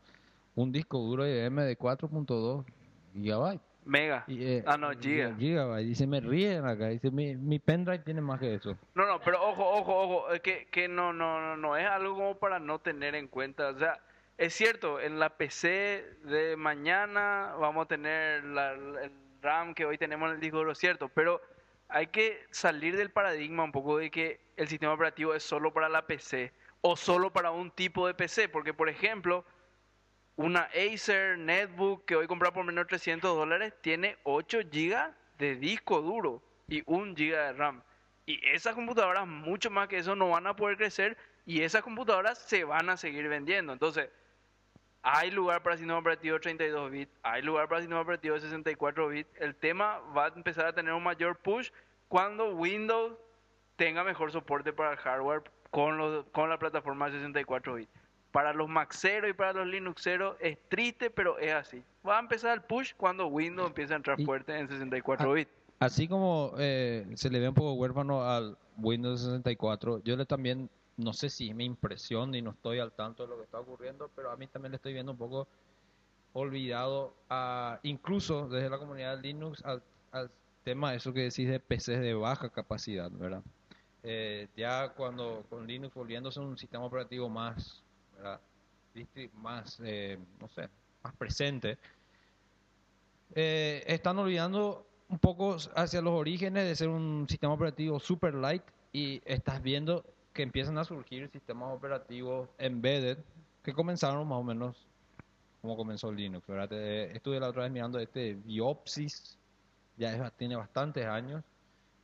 un 0.56 0.72
disco 0.72 1.00
duro 1.00 1.26
IBM 1.26 1.64
de 1.64 1.76
4.2 1.78 2.66
gigabytes. 3.14 3.62
Mega. 3.84 4.24
Y, 4.28 4.44
eh, 4.46 4.64
Ah, 4.68 4.78
no, 4.78 4.92
giga. 4.92 5.36
gigabytes. 5.38 5.90
Y 5.92 5.96
se 5.96 6.06
me 6.08 6.20
ríen 6.20 6.66
acá. 6.66 6.88
Dice, 6.90 7.10
mi, 7.12 7.36
mi 7.36 7.60
pendrive 7.60 8.00
tiene 8.04 8.22
más 8.22 8.40
que 8.40 8.54
eso. 8.56 8.78
No, 8.94 9.06
no, 9.08 9.20
pero 9.22 9.42
ojo, 9.42 9.66
ojo, 9.68 9.96
ojo, 9.96 10.34
eh, 10.34 10.40
que, 10.40 10.68
que 10.68 10.88
no, 10.88 11.14
no, 11.14 11.40
no, 11.42 11.58
no 11.58 11.76
es 11.78 11.86
algo 11.88 12.14
como 12.16 12.38
para 12.38 12.60
no 12.60 12.80
tener 12.80 13.16
en 13.16 13.28
cuenta. 13.28 13.70
O 13.70 13.78
sea, 13.80 14.00
es 14.38 14.54
cierto, 14.54 15.00
en 15.00 15.20
la 15.20 15.30
PC 15.38 16.06
de 16.26 16.56
mañana 16.58 17.56
vamos 17.60 17.86
a 17.86 17.88
tener 17.88 18.44
la- 18.44 18.76
la- 18.76 19.04
el 19.04 19.12
RAM 19.42 19.74
que 19.74 19.86
hoy 19.86 19.98
tenemos 19.98 20.30
en 20.30 20.36
el 20.36 20.42
disco 20.42 20.58
duro, 20.58 20.76
cierto, 20.76 21.10
pero 21.10 21.42
hay 21.90 22.08
que 22.08 22.40
salir 22.52 22.96
del 22.96 23.10
paradigma 23.10 23.64
un 23.64 23.72
poco 23.72 23.98
de 23.98 24.12
que 24.12 24.40
el 24.58 24.68
sistema 24.68 24.94
operativo 24.94 25.34
es 25.34 25.42
solo 25.44 25.74
para 25.74 25.90
la 25.90 26.06
PC 26.06 26.54
o 26.82 26.96
solo 26.96 27.34
para 27.34 27.52
un 27.52 27.72
tipo 27.72 28.06
de 28.08 28.14
PC, 28.14 28.48
porque 28.50 28.74
por 28.74 28.90
ejemplo, 28.90 29.44
una 30.36 30.70
Acer 30.74 31.38
Netbook 31.38 32.06
que 32.06 32.16
hoy 32.16 32.28
comprar 32.28 32.54
por 32.54 32.66
menos 32.66 32.86
de 32.86 32.90
300 32.90 33.36
dólares 33.36 33.74
tiene 33.82 34.18
8 34.24 34.60
GB 34.72 35.14
de 35.38 35.56
disco 35.56 36.02
duro 36.02 36.42
y 36.68 36.84
1 36.86 37.14
GB 37.14 37.36
de 37.36 37.54
RAM. 37.54 37.84
Y 38.26 38.40
esas 38.48 38.76
computadoras, 38.76 39.28
mucho 39.28 39.70
más 39.70 39.88
que 39.88 39.98
eso, 39.98 40.16
no 40.16 40.30
van 40.30 40.48
a 40.48 40.56
poder 40.56 40.78
crecer 40.78 41.18
y 41.46 41.62
esas 41.62 41.82
computadoras 41.82 42.38
se 42.38 42.64
van 42.64 42.90
a 42.90 42.98
seguir 42.98 43.28
vendiendo. 43.28 43.74
Entonces, 43.74 44.10
hay 45.04 45.32
lugar 45.32 45.64
para 45.64 45.78
sistema 45.78 45.98
operativo 45.98 46.40
32 46.40 46.92
bits, 46.92 47.12
hay 47.24 47.42
lugar 47.42 47.68
para 47.68 47.82
sistema 47.82 48.02
operativo 48.02 48.40
64 48.40 49.08
bits. 49.08 49.30
El 49.40 49.56
tema 49.56 50.00
va 50.16 50.26
a 50.26 50.34
empezar 50.36 50.68
a 50.68 50.74
tener 50.74 50.94
un 50.94 51.04
mayor 51.04 51.38
push 51.38 51.72
cuando 52.08 52.54
Windows 52.56 53.18
tenga 53.76 54.04
mejor 54.04 54.32
soporte 54.32 54.74
para 54.74 54.92
el 54.92 54.98
hardware 54.98 55.44
con, 55.72 55.98
los, 55.98 56.26
con 56.28 56.50
la 56.50 56.60
plataforma 56.60 57.08
de 57.10 57.14
64 57.14 57.76
bits. 57.76 58.01
Para 58.32 58.54
los 58.54 58.70
Maxeros 58.70 59.30
y 59.30 59.34
para 59.34 59.54
los 59.54 59.68
Linuxeros 59.68 60.38
es 60.40 60.58
triste, 60.70 61.10
pero 61.10 61.38
es 61.38 61.54
así. 61.54 61.84
Va 62.08 62.18
a 62.18 62.20
empezar 62.20 62.54
el 62.54 62.64
push 62.64 62.94
cuando 62.96 63.28
Windows 63.28 63.68
empiece 63.68 63.94
a 63.94 63.98
entrar 63.98 64.22
fuerte 64.24 64.58
en 64.58 64.68
64 64.68 65.30
Ah, 65.30 65.34
bits. 65.34 65.52
Así 65.80 66.08
como 66.08 66.54
eh, 66.58 67.06
se 67.16 67.30
le 67.30 67.40
ve 67.40 67.50
un 67.50 67.56
poco 67.56 67.74
huérfano 67.74 68.24
al 68.24 68.58
Windows 68.78 69.22
64, 69.22 70.02
yo 70.04 70.16
le 70.16 70.26
también, 70.26 70.70
no 70.98 71.12
sé 71.12 71.30
si 71.30 71.50
es 71.50 71.56
mi 71.56 71.66
impresión 71.66 72.34
y 72.36 72.42
no 72.42 72.52
estoy 72.52 72.80
al 72.80 72.92
tanto 72.92 73.24
de 73.24 73.30
lo 73.30 73.38
que 73.38 73.44
está 73.44 73.60
ocurriendo, 73.60 74.10
pero 74.16 74.32
a 74.32 74.38
mí 74.38 74.48
también 74.48 74.72
le 74.72 74.76
estoy 74.78 74.94
viendo 74.94 75.12
un 75.12 75.18
poco 75.18 75.48
olvidado, 76.34 77.14
a, 77.30 77.80
incluso 77.84 78.48
desde 78.48 78.70
la 78.70 78.78
comunidad 78.78 79.18
de 79.18 79.24
Linux, 79.24 79.64
al, 79.66 79.84
al 80.12 80.32
tema 80.64 80.94
eso 80.94 81.12
que 81.14 81.22
decís 81.22 81.50
de 81.50 81.60
PCs 81.60 82.00
de 82.00 82.14
baja 82.14 82.50
capacidad, 82.50 83.12
¿verdad? 83.12 83.42
Eh, 84.04 84.48
ya 84.56 84.90
cuando 84.90 85.44
con 85.50 85.68
Linux 85.68 85.94
volviéndose 85.94 86.40
un 86.40 86.58
sistema 86.58 86.86
operativo 86.86 87.30
más, 87.30 87.84
más, 89.34 89.80
eh, 89.84 90.18
no 90.40 90.48
sé, 90.50 90.70
más 91.04 91.16
presente, 91.16 91.78
eh, 93.34 93.84
están 93.88 94.18
olvidando 94.20 94.86
un 95.10 95.20
poco 95.20 95.58
hacia 95.76 96.02
los 96.02 96.14
orígenes 96.14 96.66
de 96.68 96.76
ser 96.76 96.90
un 96.90 97.26
sistema 97.30 97.54
operativo 97.54 98.00
super 98.00 98.34
light 98.34 98.64
y 98.92 99.22
estás 99.26 99.62
viendo 99.62 100.04
que 100.34 100.44
empiezan 100.44 100.78
a 100.78 100.86
surgir 100.86 101.30
sistemas 101.32 101.74
operativos 101.76 102.50
embedded 102.58 103.18
que 103.64 103.74
comenzaron 103.74 104.28
más 104.28 104.38
o 104.40 104.44
menos 104.44 104.76
como 105.62 105.78
comenzó 105.78 106.12
Linux, 106.12 106.46
¿verdad? 106.48 106.72
Estuve 107.14 107.40
la 107.40 107.50
otra 107.50 107.64
vez 107.64 107.72
mirando 107.72 108.00
este 108.00 108.34
Biopsys, 108.34 109.38
ya 109.98 110.16
es- 110.16 110.34
tiene 110.34 110.56
bastantes 110.56 111.06
años, 111.06 111.44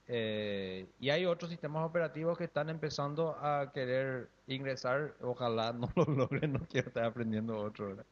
eh, 0.07 0.87
y 0.99 1.09
hay 1.09 1.25
otros 1.25 1.51
sistemas 1.51 1.85
operativos 1.85 2.37
que 2.37 2.45
están 2.45 2.69
empezando 2.69 3.31
a 3.41 3.71
querer 3.73 4.29
ingresar, 4.47 5.15
ojalá 5.21 5.73
no 5.73 5.89
lo 5.95 6.05
logren, 6.05 6.53
no 6.53 6.59
quiero 6.69 6.87
estar 6.87 7.05
aprendiendo 7.05 7.57
otro, 7.57 7.87
¿verdad? 7.89 8.05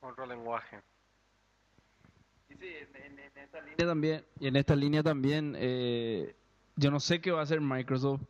Otro 0.00 0.26
lenguaje. 0.26 0.78
Y 2.48 2.54
sí, 2.54 2.66
en, 2.66 2.96
en- 2.96 3.18
en 3.18 3.38
esta 3.44 3.60
línea 3.60 3.86
también, 3.86 4.24
y 4.38 4.46
en 4.48 4.56
esta 4.56 4.76
línea 4.76 5.02
también, 5.02 5.54
eh, 5.58 6.34
yo 6.76 6.90
no 6.90 7.00
sé 7.00 7.20
qué 7.20 7.30
va 7.30 7.40
a 7.40 7.42
hacer 7.44 7.60
Microsoft, 7.60 8.22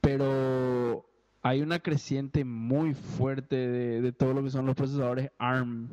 pero 0.00 1.04
hay 1.42 1.60
una 1.62 1.78
creciente 1.80 2.44
muy 2.44 2.94
fuerte 2.94 3.56
de, 3.56 4.00
de 4.00 4.12
todo 4.12 4.32
lo 4.34 4.42
que 4.42 4.50
son 4.50 4.66
los 4.66 4.74
procesadores 4.74 5.30
ARM. 5.38 5.88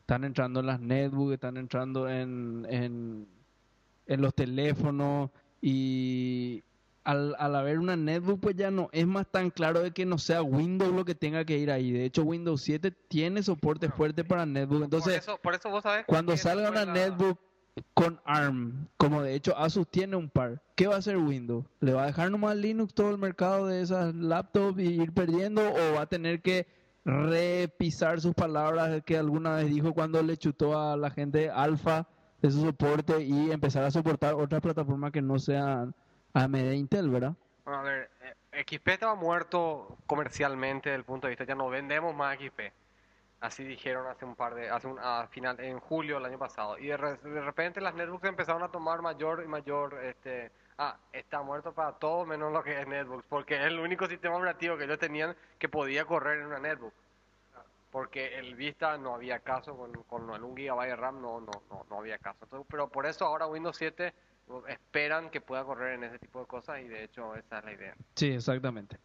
Están 0.00 0.24
entrando 0.24 0.60
en 0.60 0.66
las 0.66 0.80
netbooks, 0.80 1.34
están 1.34 1.56
entrando 1.56 2.08
en, 2.08 2.66
en, 2.68 3.28
en 4.06 4.20
los 4.20 4.34
teléfonos 4.34 5.30
y 5.60 6.62
al, 7.04 7.34
al 7.38 7.56
haber 7.56 7.78
una 7.78 7.96
netbook 7.96 8.40
pues 8.40 8.56
ya 8.56 8.70
no 8.70 8.88
es 8.92 9.06
más 9.06 9.26
tan 9.30 9.50
claro 9.50 9.80
de 9.80 9.90
que 9.92 10.04
no 10.06 10.18
sea 10.18 10.42
Windows 10.42 10.92
lo 10.94 11.04
que 11.04 11.14
tenga 11.14 11.44
que 11.44 11.58
ir 11.58 11.70
ahí. 11.70 11.90
De 11.92 12.04
hecho 12.04 12.22
Windows 12.22 12.62
7 12.62 12.92
tiene 13.08 13.42
soporte 13.42 13.88
fuerte 13.88 14.24
para 14.24 14.46
netbook. 14.46 14.84
Entonces 14.84 15.14
por, 15.14 15.22
eso, 15.34 15.38
por 15.42 15.54
eso 15.54 15.70
vos 15.70 15.82
sabés 15.82 16.04
cuando 16.06 16.36
salga 16.36 16.70
una 16.70 16.84
la- 16.84 16.92
netbook 16.92 17.38
con 17.94 18.20
ARM, 18.26 18.86
como 18.98 19.22
de 19.22 19.34
hecho 19.34 19.56
Asus 19.56 19.88
tiene 19.90 20.14
un 20.16 20.28
par, 20.28 20.62
¿qué 20.76 20.86
va 20.88 20.96
a 20.96 20.98
hacer 20.98 21.16
Windows? 21.16 21.64
¿Le 21.80 21.94
va 21.94 22.02
a 22.02 22.06
dejar 22.06 22.30
nomás 22.30 22.54
Linux 22.56 22.92
todo 22.92 23.10
el 23.10 23.16
mercado 23.18 23.66
de 23.66 23.80
esas 23.80 24.14
laptops 24.14 24.78
y 24.78 25.00
ir 25.00 25.12
perdiendo 25.12 25.62
o 25.62 25.94
va 25.94 26.02
a 26.02 26.06
tener 26.06 26.42
que 26.42 26.66
repisar 27.04 28.20
sus 28.20 28.34
palabras 28.34 29.02
que 29.04 29.16
alguna 29.16 29.56
vez 29.56 29.70
dijo 29.70 29.94
cuando 29.94 30.22
le 30.22 30.36
chutó 30.36 30.78
a 30.78 30.96
la 30.96 31.10
gente 31.10 31.50
Alpha 31.50 32.06
de 32.42 32.50
su 32.50 32.60
soporte 32.60 33.20
y 33.22 33.50
empezar 33.52 33.84
a 33.84 33.90
soportar 33.90 34.34
otras 34.34 34.60
plataformas 34.60 35.12
que 35.12 35.22
no 35.22 35.38
sean 35.38 35.94
AMD 36.34 36.56
e 36.56 36.74
Intel, 36.74 37.08
¿verdad? 37.08 37.34
Bueno, 37.64 37.80
a 37.80 37.82
ver, 37.84 38.10
eh, 38.52 38.64
XP 38.64 38.88
estaba 38.88 39.14
muerto 39.14 39.96
comercialmente 40.06 40.90
desde 40.90 40.98
el 40.98 41.04
punto 41.04 41.26
de 41.26 41.30
vista, 41.30 41.44
ya 41.44 41.54
no 41.54 41.68
vendemos 41.70 42.14
más 42.14 42.36
XP. 42.36 42.72
Así 43.40 43.64
dijeron 43.64 44.06
hace 44.06 44.24
un 44.24 44.36
par 44.36 44.54
de, 44.54 44.70
hace 44.70 44.86
un, 44.86 44.98
a 45.00 45.26
final, 45.28 45.58
en 45.60 45.80
julio 45.80 46.16
del 46.16 46.26
año 46.26 46.38
pasado. 46.38 46.78
Y 46.78 46.86
de, 46.86 46.96
re- 46.96 47.16
de 47.16 47.40
repente 47.40 47.80
las 47.80 47.94
netbooks 47.94 48.28
empezaron 48.28 48.62
a 48.62 48.68
tomar 48.68 49.02
mayor 49.02 49.42
y 49.44 49.48
mayor, 49.48 49.98
este, 50.04 50.50
ah, 50.78 50.96
está 51.12 51.42
muerto 51.42 51.72
para 51.72 51.92
todo 51.92 52.24
menos 52.24 52.52
lo 52.52 52.62
que 52.62 52.80
es 52.80 52.86
netbooks, 52.86 53.26
porque 53.28 53.56
es 53.56 53.66
el 53.66 53.80
único 53.80 54.06
sistema 54.06 54.36
operativo 54.36 54.76
que 54.76 54.84
ellos 54.84 54.98
tenían 54.98 55.34
que 55.58 55.68
podía 55.68 56.04
correr 56.04 56.40
en 56.40 56.46
una 56.46 56.60
netbook. 56.60 56.92
Porque 57.92 58.38
el 58.38 58.56
Vista 58.56 58.98
no 58.98 59.14
había 59.14 59.38
caso, 59.40 59.76
con, 59.76 59.92
con 60.04 60.28
1 60.28 60.54
GB 60.54 60.86
de 60.86 60.96
RAM 60.96 61.22
no, 61.22 61.40
no, 61.40 61.52
no, 61.70 61.86
no 61.88 61.98
había 61.98 62.18
caso. 62.18 62.38
Entonces, 62.42 62.66
pero 62.68 62.88
por 62.88 63.06
eso 63.06 63.24
ahora 63.26 63.46
Windows 63.46 63.76
7 63.76 64.12
esperan 64.68 65.30
que 65.30 65.40
pueda 65.40 65.64
correr 65.64 65.94
en 65.94 66.04
ese 66.04 66.18
tipo 66.18 66.40
de 66.40 66.46
cosas 66.46 66.80
y 66.80 66.88
de 66.88 67.04
hecho 67.04 67.34
esa 67.36 67.58
es 67.58 67.64
la 67.64 67.72
idea. 67.72 67.94
Sí, 68.16 68.32
exactamente. 68.32 68.98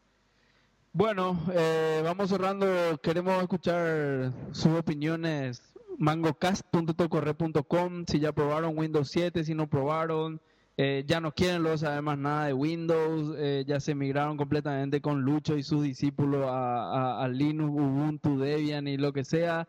Bueno, 0.94 1.38
eh, 1.54 2.02
vamos 2.04 2.30
cerrando. 2.30 2.98
Queremos 3.04 3.40
escuchar 3.42 4.32
sus 4.52 4.80
opiniones. 4.80 5.62
mangocast.tocorre.com 6.00 8.06
Si 8.08 8.20
ya 8.20 8.32
probaron 8.32 8.78
Windows 8.78 9.10
7, 9.12 9.44
si 9.44 9.54
no 9.54 9.68
probaron, 9.68 10.42
eh, 10.80 11.04
ya 11.08 11.20
no 11.20 11.34
quieren 11.34 11.64
luego 11.64 11.80
saber 11.80 12.04
más 12.04 12.20
nada 12.20 12.46
de 12.46 12.54
Windows, 12.54 13.36
eh, 13.40 13.66
ya 13.68 13.80
se 13.80 13.96
migraron 13.96 14.38
completamente 14.38 15.02
con 15.02 15.22
Lucho 15.22 15.58
y 15.58 15.64
sus 15.64 15.82
discípulos 15.82 16.46
a, 16.48 17.28
Linux, 17.32 17.72
Ubuntu, 17.72 18.38
Debian 18.38 18.88
y 18.88 18.98
lo 18.98 19.12
que 19.12 19.24
sea. 19.24 19.68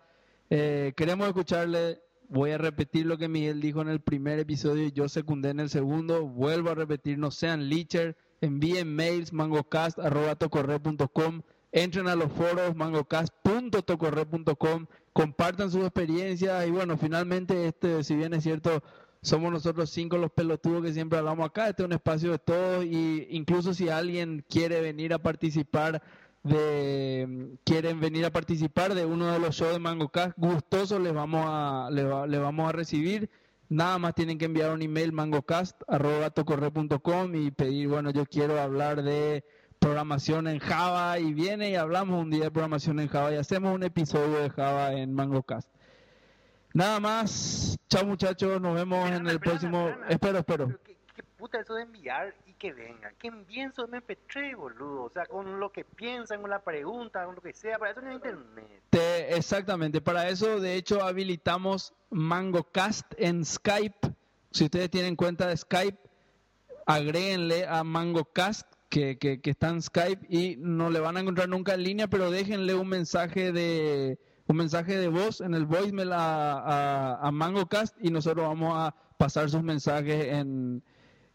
Eh, 0.51 0.93
queremos 0.97 1.27
escucharle. 1.27 2.03
Voy 2.29 2.51
a 2.51 2.59
repetir 2.59 3.07
lo 3.07 3.17
que 3.17 3.27
Miguel 3.27 3.63
dijo 3.63 3.81
en 3.81 3.89
el 3.89 4.01
primer 4.01 4.39
episodio 4.39 4.85
y 4.85 4.93
yo 4.93 5.09
secundé 5.09 5.49
en 5.49 5.61
el 5.61 5.71
segundo. 5.71 6.27
Vuelvo 6.27 6.69
a 6.69 6.75
repetir, 6.75 7.17
no 7.17 7.31
sean 7.31 7.71
leecher, 7.71 8.15
envíen 8.43 8.95
mails 8.95 9.33
mangocast.tocorre.com, 9.33 11.41
entren 11.73 12.07
a 12.07 12.17
los 12.17 12.31
foros 12.31 12.77
mangocast.tocorre.com, 12.77 14.87
compartan 15.15 15.71
sus 15.71 15.85
experiencias 15.85 16.67
y 16.67 16.71
bueno, 16.71 16.99
finalmente 16.99 17.69
este, 17.69 18.05
si 18.05 18.15
bien 18.15 18.35
es 18.35 18.43
cierto, 18.43 18.83
somos 19.23 19.51
nosotros 19.53 19.91
cinco 19.91 20.17
los 20.19 20.31
pelotudos 20.31 20.83
que 20.83 20.93
siempre 20.93 21.19
hablamos 21.19 21.47
acá, 21.47 21.69
este 21.69 21.83
es 21.83 21.87
un 21.87 21.93
espacio 21.93 22.31
de 22.33 22.39
todos 22.39 22.85
y 22.85 23.27
incluso 23.31 23.75
si 23.75 23.89
alguien 23.89 24.45
quiere 24.49 24.81
venir 24.81 25.13
a 25.13 25.19
participar 25.19 26.03
de 26.45 27.59
quieren 27.65 27.99
venir 28.01 28.25
a 28.25 28.31
participar 28.31 28.95
de 28.95 29.05
uno 29.05 29.31
de 29.33 29.39
los 29.41 29.57
shows 29.57 29.73
de 29.73 29.79
MangoCast, 29.81 30.39
gustosos 30.39 31.01
les 31.01 31.13
vamos 31.13 31.45
a 31.47 31.89
le, 31.91 32.05
va- 32.05 32.27
le 32.27 32.39
vamos 32.39 32.69
a 32.69 32.73
recibir. 32.73 33.29
Nada 33.71 33.99
más 33.99 34.15
tienen 34.15 34.39
que 34.39 34.47
enviar 34.47 34.73
un 34.73 34.81
email 34.81 35.13
mangocast@tocorre.com 35.13 37.35
y 37.35 37.51
pedir, 37.51 37.89
bueno, 37.89 38.11
yo 38.11 38.25
quiero 38.25 38.59
hablar 38.61 39.03
de 39.03 39.45
programación 39.79 40.49
en 40.49 40.59
Java 40.59 41.19
y 41.19 41.35
viene 41.35 41.71
y 41.71 41.75
hablamos 41.75 42.23
un 42.23 42.31
día 42.31 42.45
de 42.45 42.51
programación 42.51 42.99
en 42.99 43.09
Java 43.09 43.31
y 43.33 43.37
hacemos 43.37 43.75
un 43.75 43.83
episodio 43.83 44.39
de 44.39 44.49
Java 44.51 44.95
en 44.95 45.13
MangoCast. 45.13 45.69
Nada 46.79 47.01
más, 47.01 47.77
chao 47.89 48.05
muchachos, 48.07 48.61
nos 48.61 48.73
vemos 48.77 49.11
en 49.11 49.27
el 49.27 49.41
próximo. 49.41 49.89
Espero, 50.09 50.39
espero. 50.39 50.67
Pero 50.69 50.81
¿Qué, 50.85 50.97
qué 51.13 51.25
puta 51.37 51.59
eso 51.59 51.75
de 51.75 51.83
enviar 51.83 52.33
y 52.47 52.53
que 52.53 52.73
venga? 52.73 53.11
Que 53.19 53.27
envíen 53.27 53.73
su 53.75 53.83
MP3, 53.83 54.57
boludo. 54.57 55.03
O 55.03 55.11
sea, 55.11 55.27
con 55.27 55.59
lo 55.59 55.73
que 55.73 55.85
piensan, 55.85 56.41
con 56.41 56.51
la 56.51 56.61
pregunta, 56.61 57.25
con 57.27 57.35
lo 57.35 57.41
que 57.41 57.53
sea. 57.53 57.79
Para 57.79 57.91
eso 57.91 58.01
no 58.01 58.11
hay 58.11 58.15
internet. 58.15 58.81
Te- 58.91 59.35
exactamente, 59.37 60.01
para 60.01 60.29
eso 60.29 60.61
de 60.61 60.77
hecho 60.77 61.03
habilitamos 61.03 61.95
MangoCast 62.11 63.13
en 63.17 63.45
Skype. 63.45 64.13
Si 64.53 64.67
ustedes 64.67 64.89
tienen 64.89 65.17
cuenta 65.17 65.49
de 65.49 65.57
Skype, 65.57 65.99
agréguenle 66.87 67.67
a 67.67 67.83
MangoCast 67.83 68.73
que, 68.89 69.19
que, 69.19 69.41
que 69.41 69.51
está 69.51 69.71
en 69.71 69.83
Skype 69.83 70.25
y 70.29 70.55
no 70.61 70.91
le 70.91 71.01
van 71.01 71.17
a 71.17 71.21
encontrar 71.23 71.49
nunca 71.49 71.75
en 71.75 71.83
línea, 71.83 72.07
pero 72.07 72.31
déjenle 72.31 72.77
un 72.77 72.87
mensaje 72.89 73.51
de 73.51 74.17
un 74.49 74.57
mensaje 74.57 74.97
de 74.97 75.09
voz 75.09 75.41
en 75.41 75.55
el 75.55 75.67
voicemail 75.67 76.13
a, 76.13 76.59
a, 76.59 77.29
a 77.29 77.31
MangoCast 77.31 77.97
y 78.01 78.11
nosotros 78.11 78.47
vamos 78.47 78.73
a 78.77 78.95
pasar 79.19 79.51
sus 79.51 79.63
mensajes 79.63 80.27
en, 80.27 80.83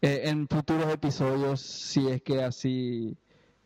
eh, 0.02 0.22
en 0.24 0.48
futuros 0.48 0.92
episodios 0.92 1.60
si 1.60 2.08
es 2.08 2.22
que 2.22 2.42
así 2.42 3.16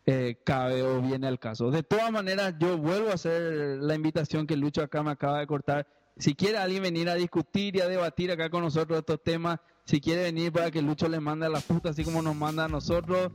eh, 0.05 0.37
cabe 0.43 0.83
o 0.83 1.01
viene 1.01 1.27
al 1.27 1.39
caso. 1.39 1.71
De 1.71 1.83
todas 1.83 2.11
maneras, 2.11 2.55
yo 2.59 2.77
vuelvo 2.77 3.09
a 3.09 3.13
hacer 3.13 3.77
la 3.79 3.95
invitación 3.95 4.47
que 4.47 4.55
Lucho 4.55 4.81
acá 4.81 5.03
me 5.03 5.11
acaba 5.11 5.39
de 5.39 5.47
cortar. 5.47 5.87
Si 6.17 6.35
quiere 6.35 6.57
alguien 6.57 6.83
venir 6.83 7.09
a 7.09 7.15
discutir 7.15 7.75
y 7.75 7.81
a 7.81 7.87
debatir 7.87 8.31
acá 8.31 8.49
con 8.49 8.63
nosotros 8.63 8.99
estos 8.99 9.23
temas, 9.23 9.59
si 9.85 9.99
quiere 9.99 10.23
venir 10.23 10.51
para 10.51 10.69
que 10.69 10.81
Lucho 10.81 11.07
le 11.09 11.19
mande 11.19 11.45
a 11.45 11.49
la 11.49 11.59
puta 11.59 11.89
así 11.89 12.03
como 12.03 12.21
nos 12.21 12.35
manda 12.35 12.65
a 12.65 12.67
nosotros, 12.67 13.31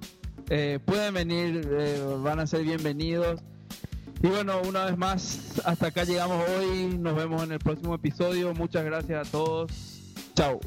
eh, 0.48 0.78
pueden 0.84 1.14
venir, 1.14 1.68
eh, 1.78 2.04
van 2.22 2.40
a 2.40 2.46
ser 2.46 2.62
bienvenidos. 2.62 3.42
Y 4.24 4.26
bueno, 4.26 4.62
una 4.66 4.86
vez 4.86 4.96
más, 4.96 5.60
hasta 5.66 5.88
acá 5.88 6.04
llegamos 6.04 6.48
hoy. 6.48 6.96
Nos 6.98 7.14
vemos 7.14 7.42
en 7.42 7.52
el 7.52 7.58
próximo 7.58 7.94
episodio. 7.94 8.54
Muchas 8.54 8.82
gracias 8.82 9.28
a 9.28 9.30
todos. 9.30 9.70
Chao. 10.34 10.58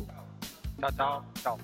Chao, 0.79 0.91
chao, 0.95 1.25
chao. 1.41 1.57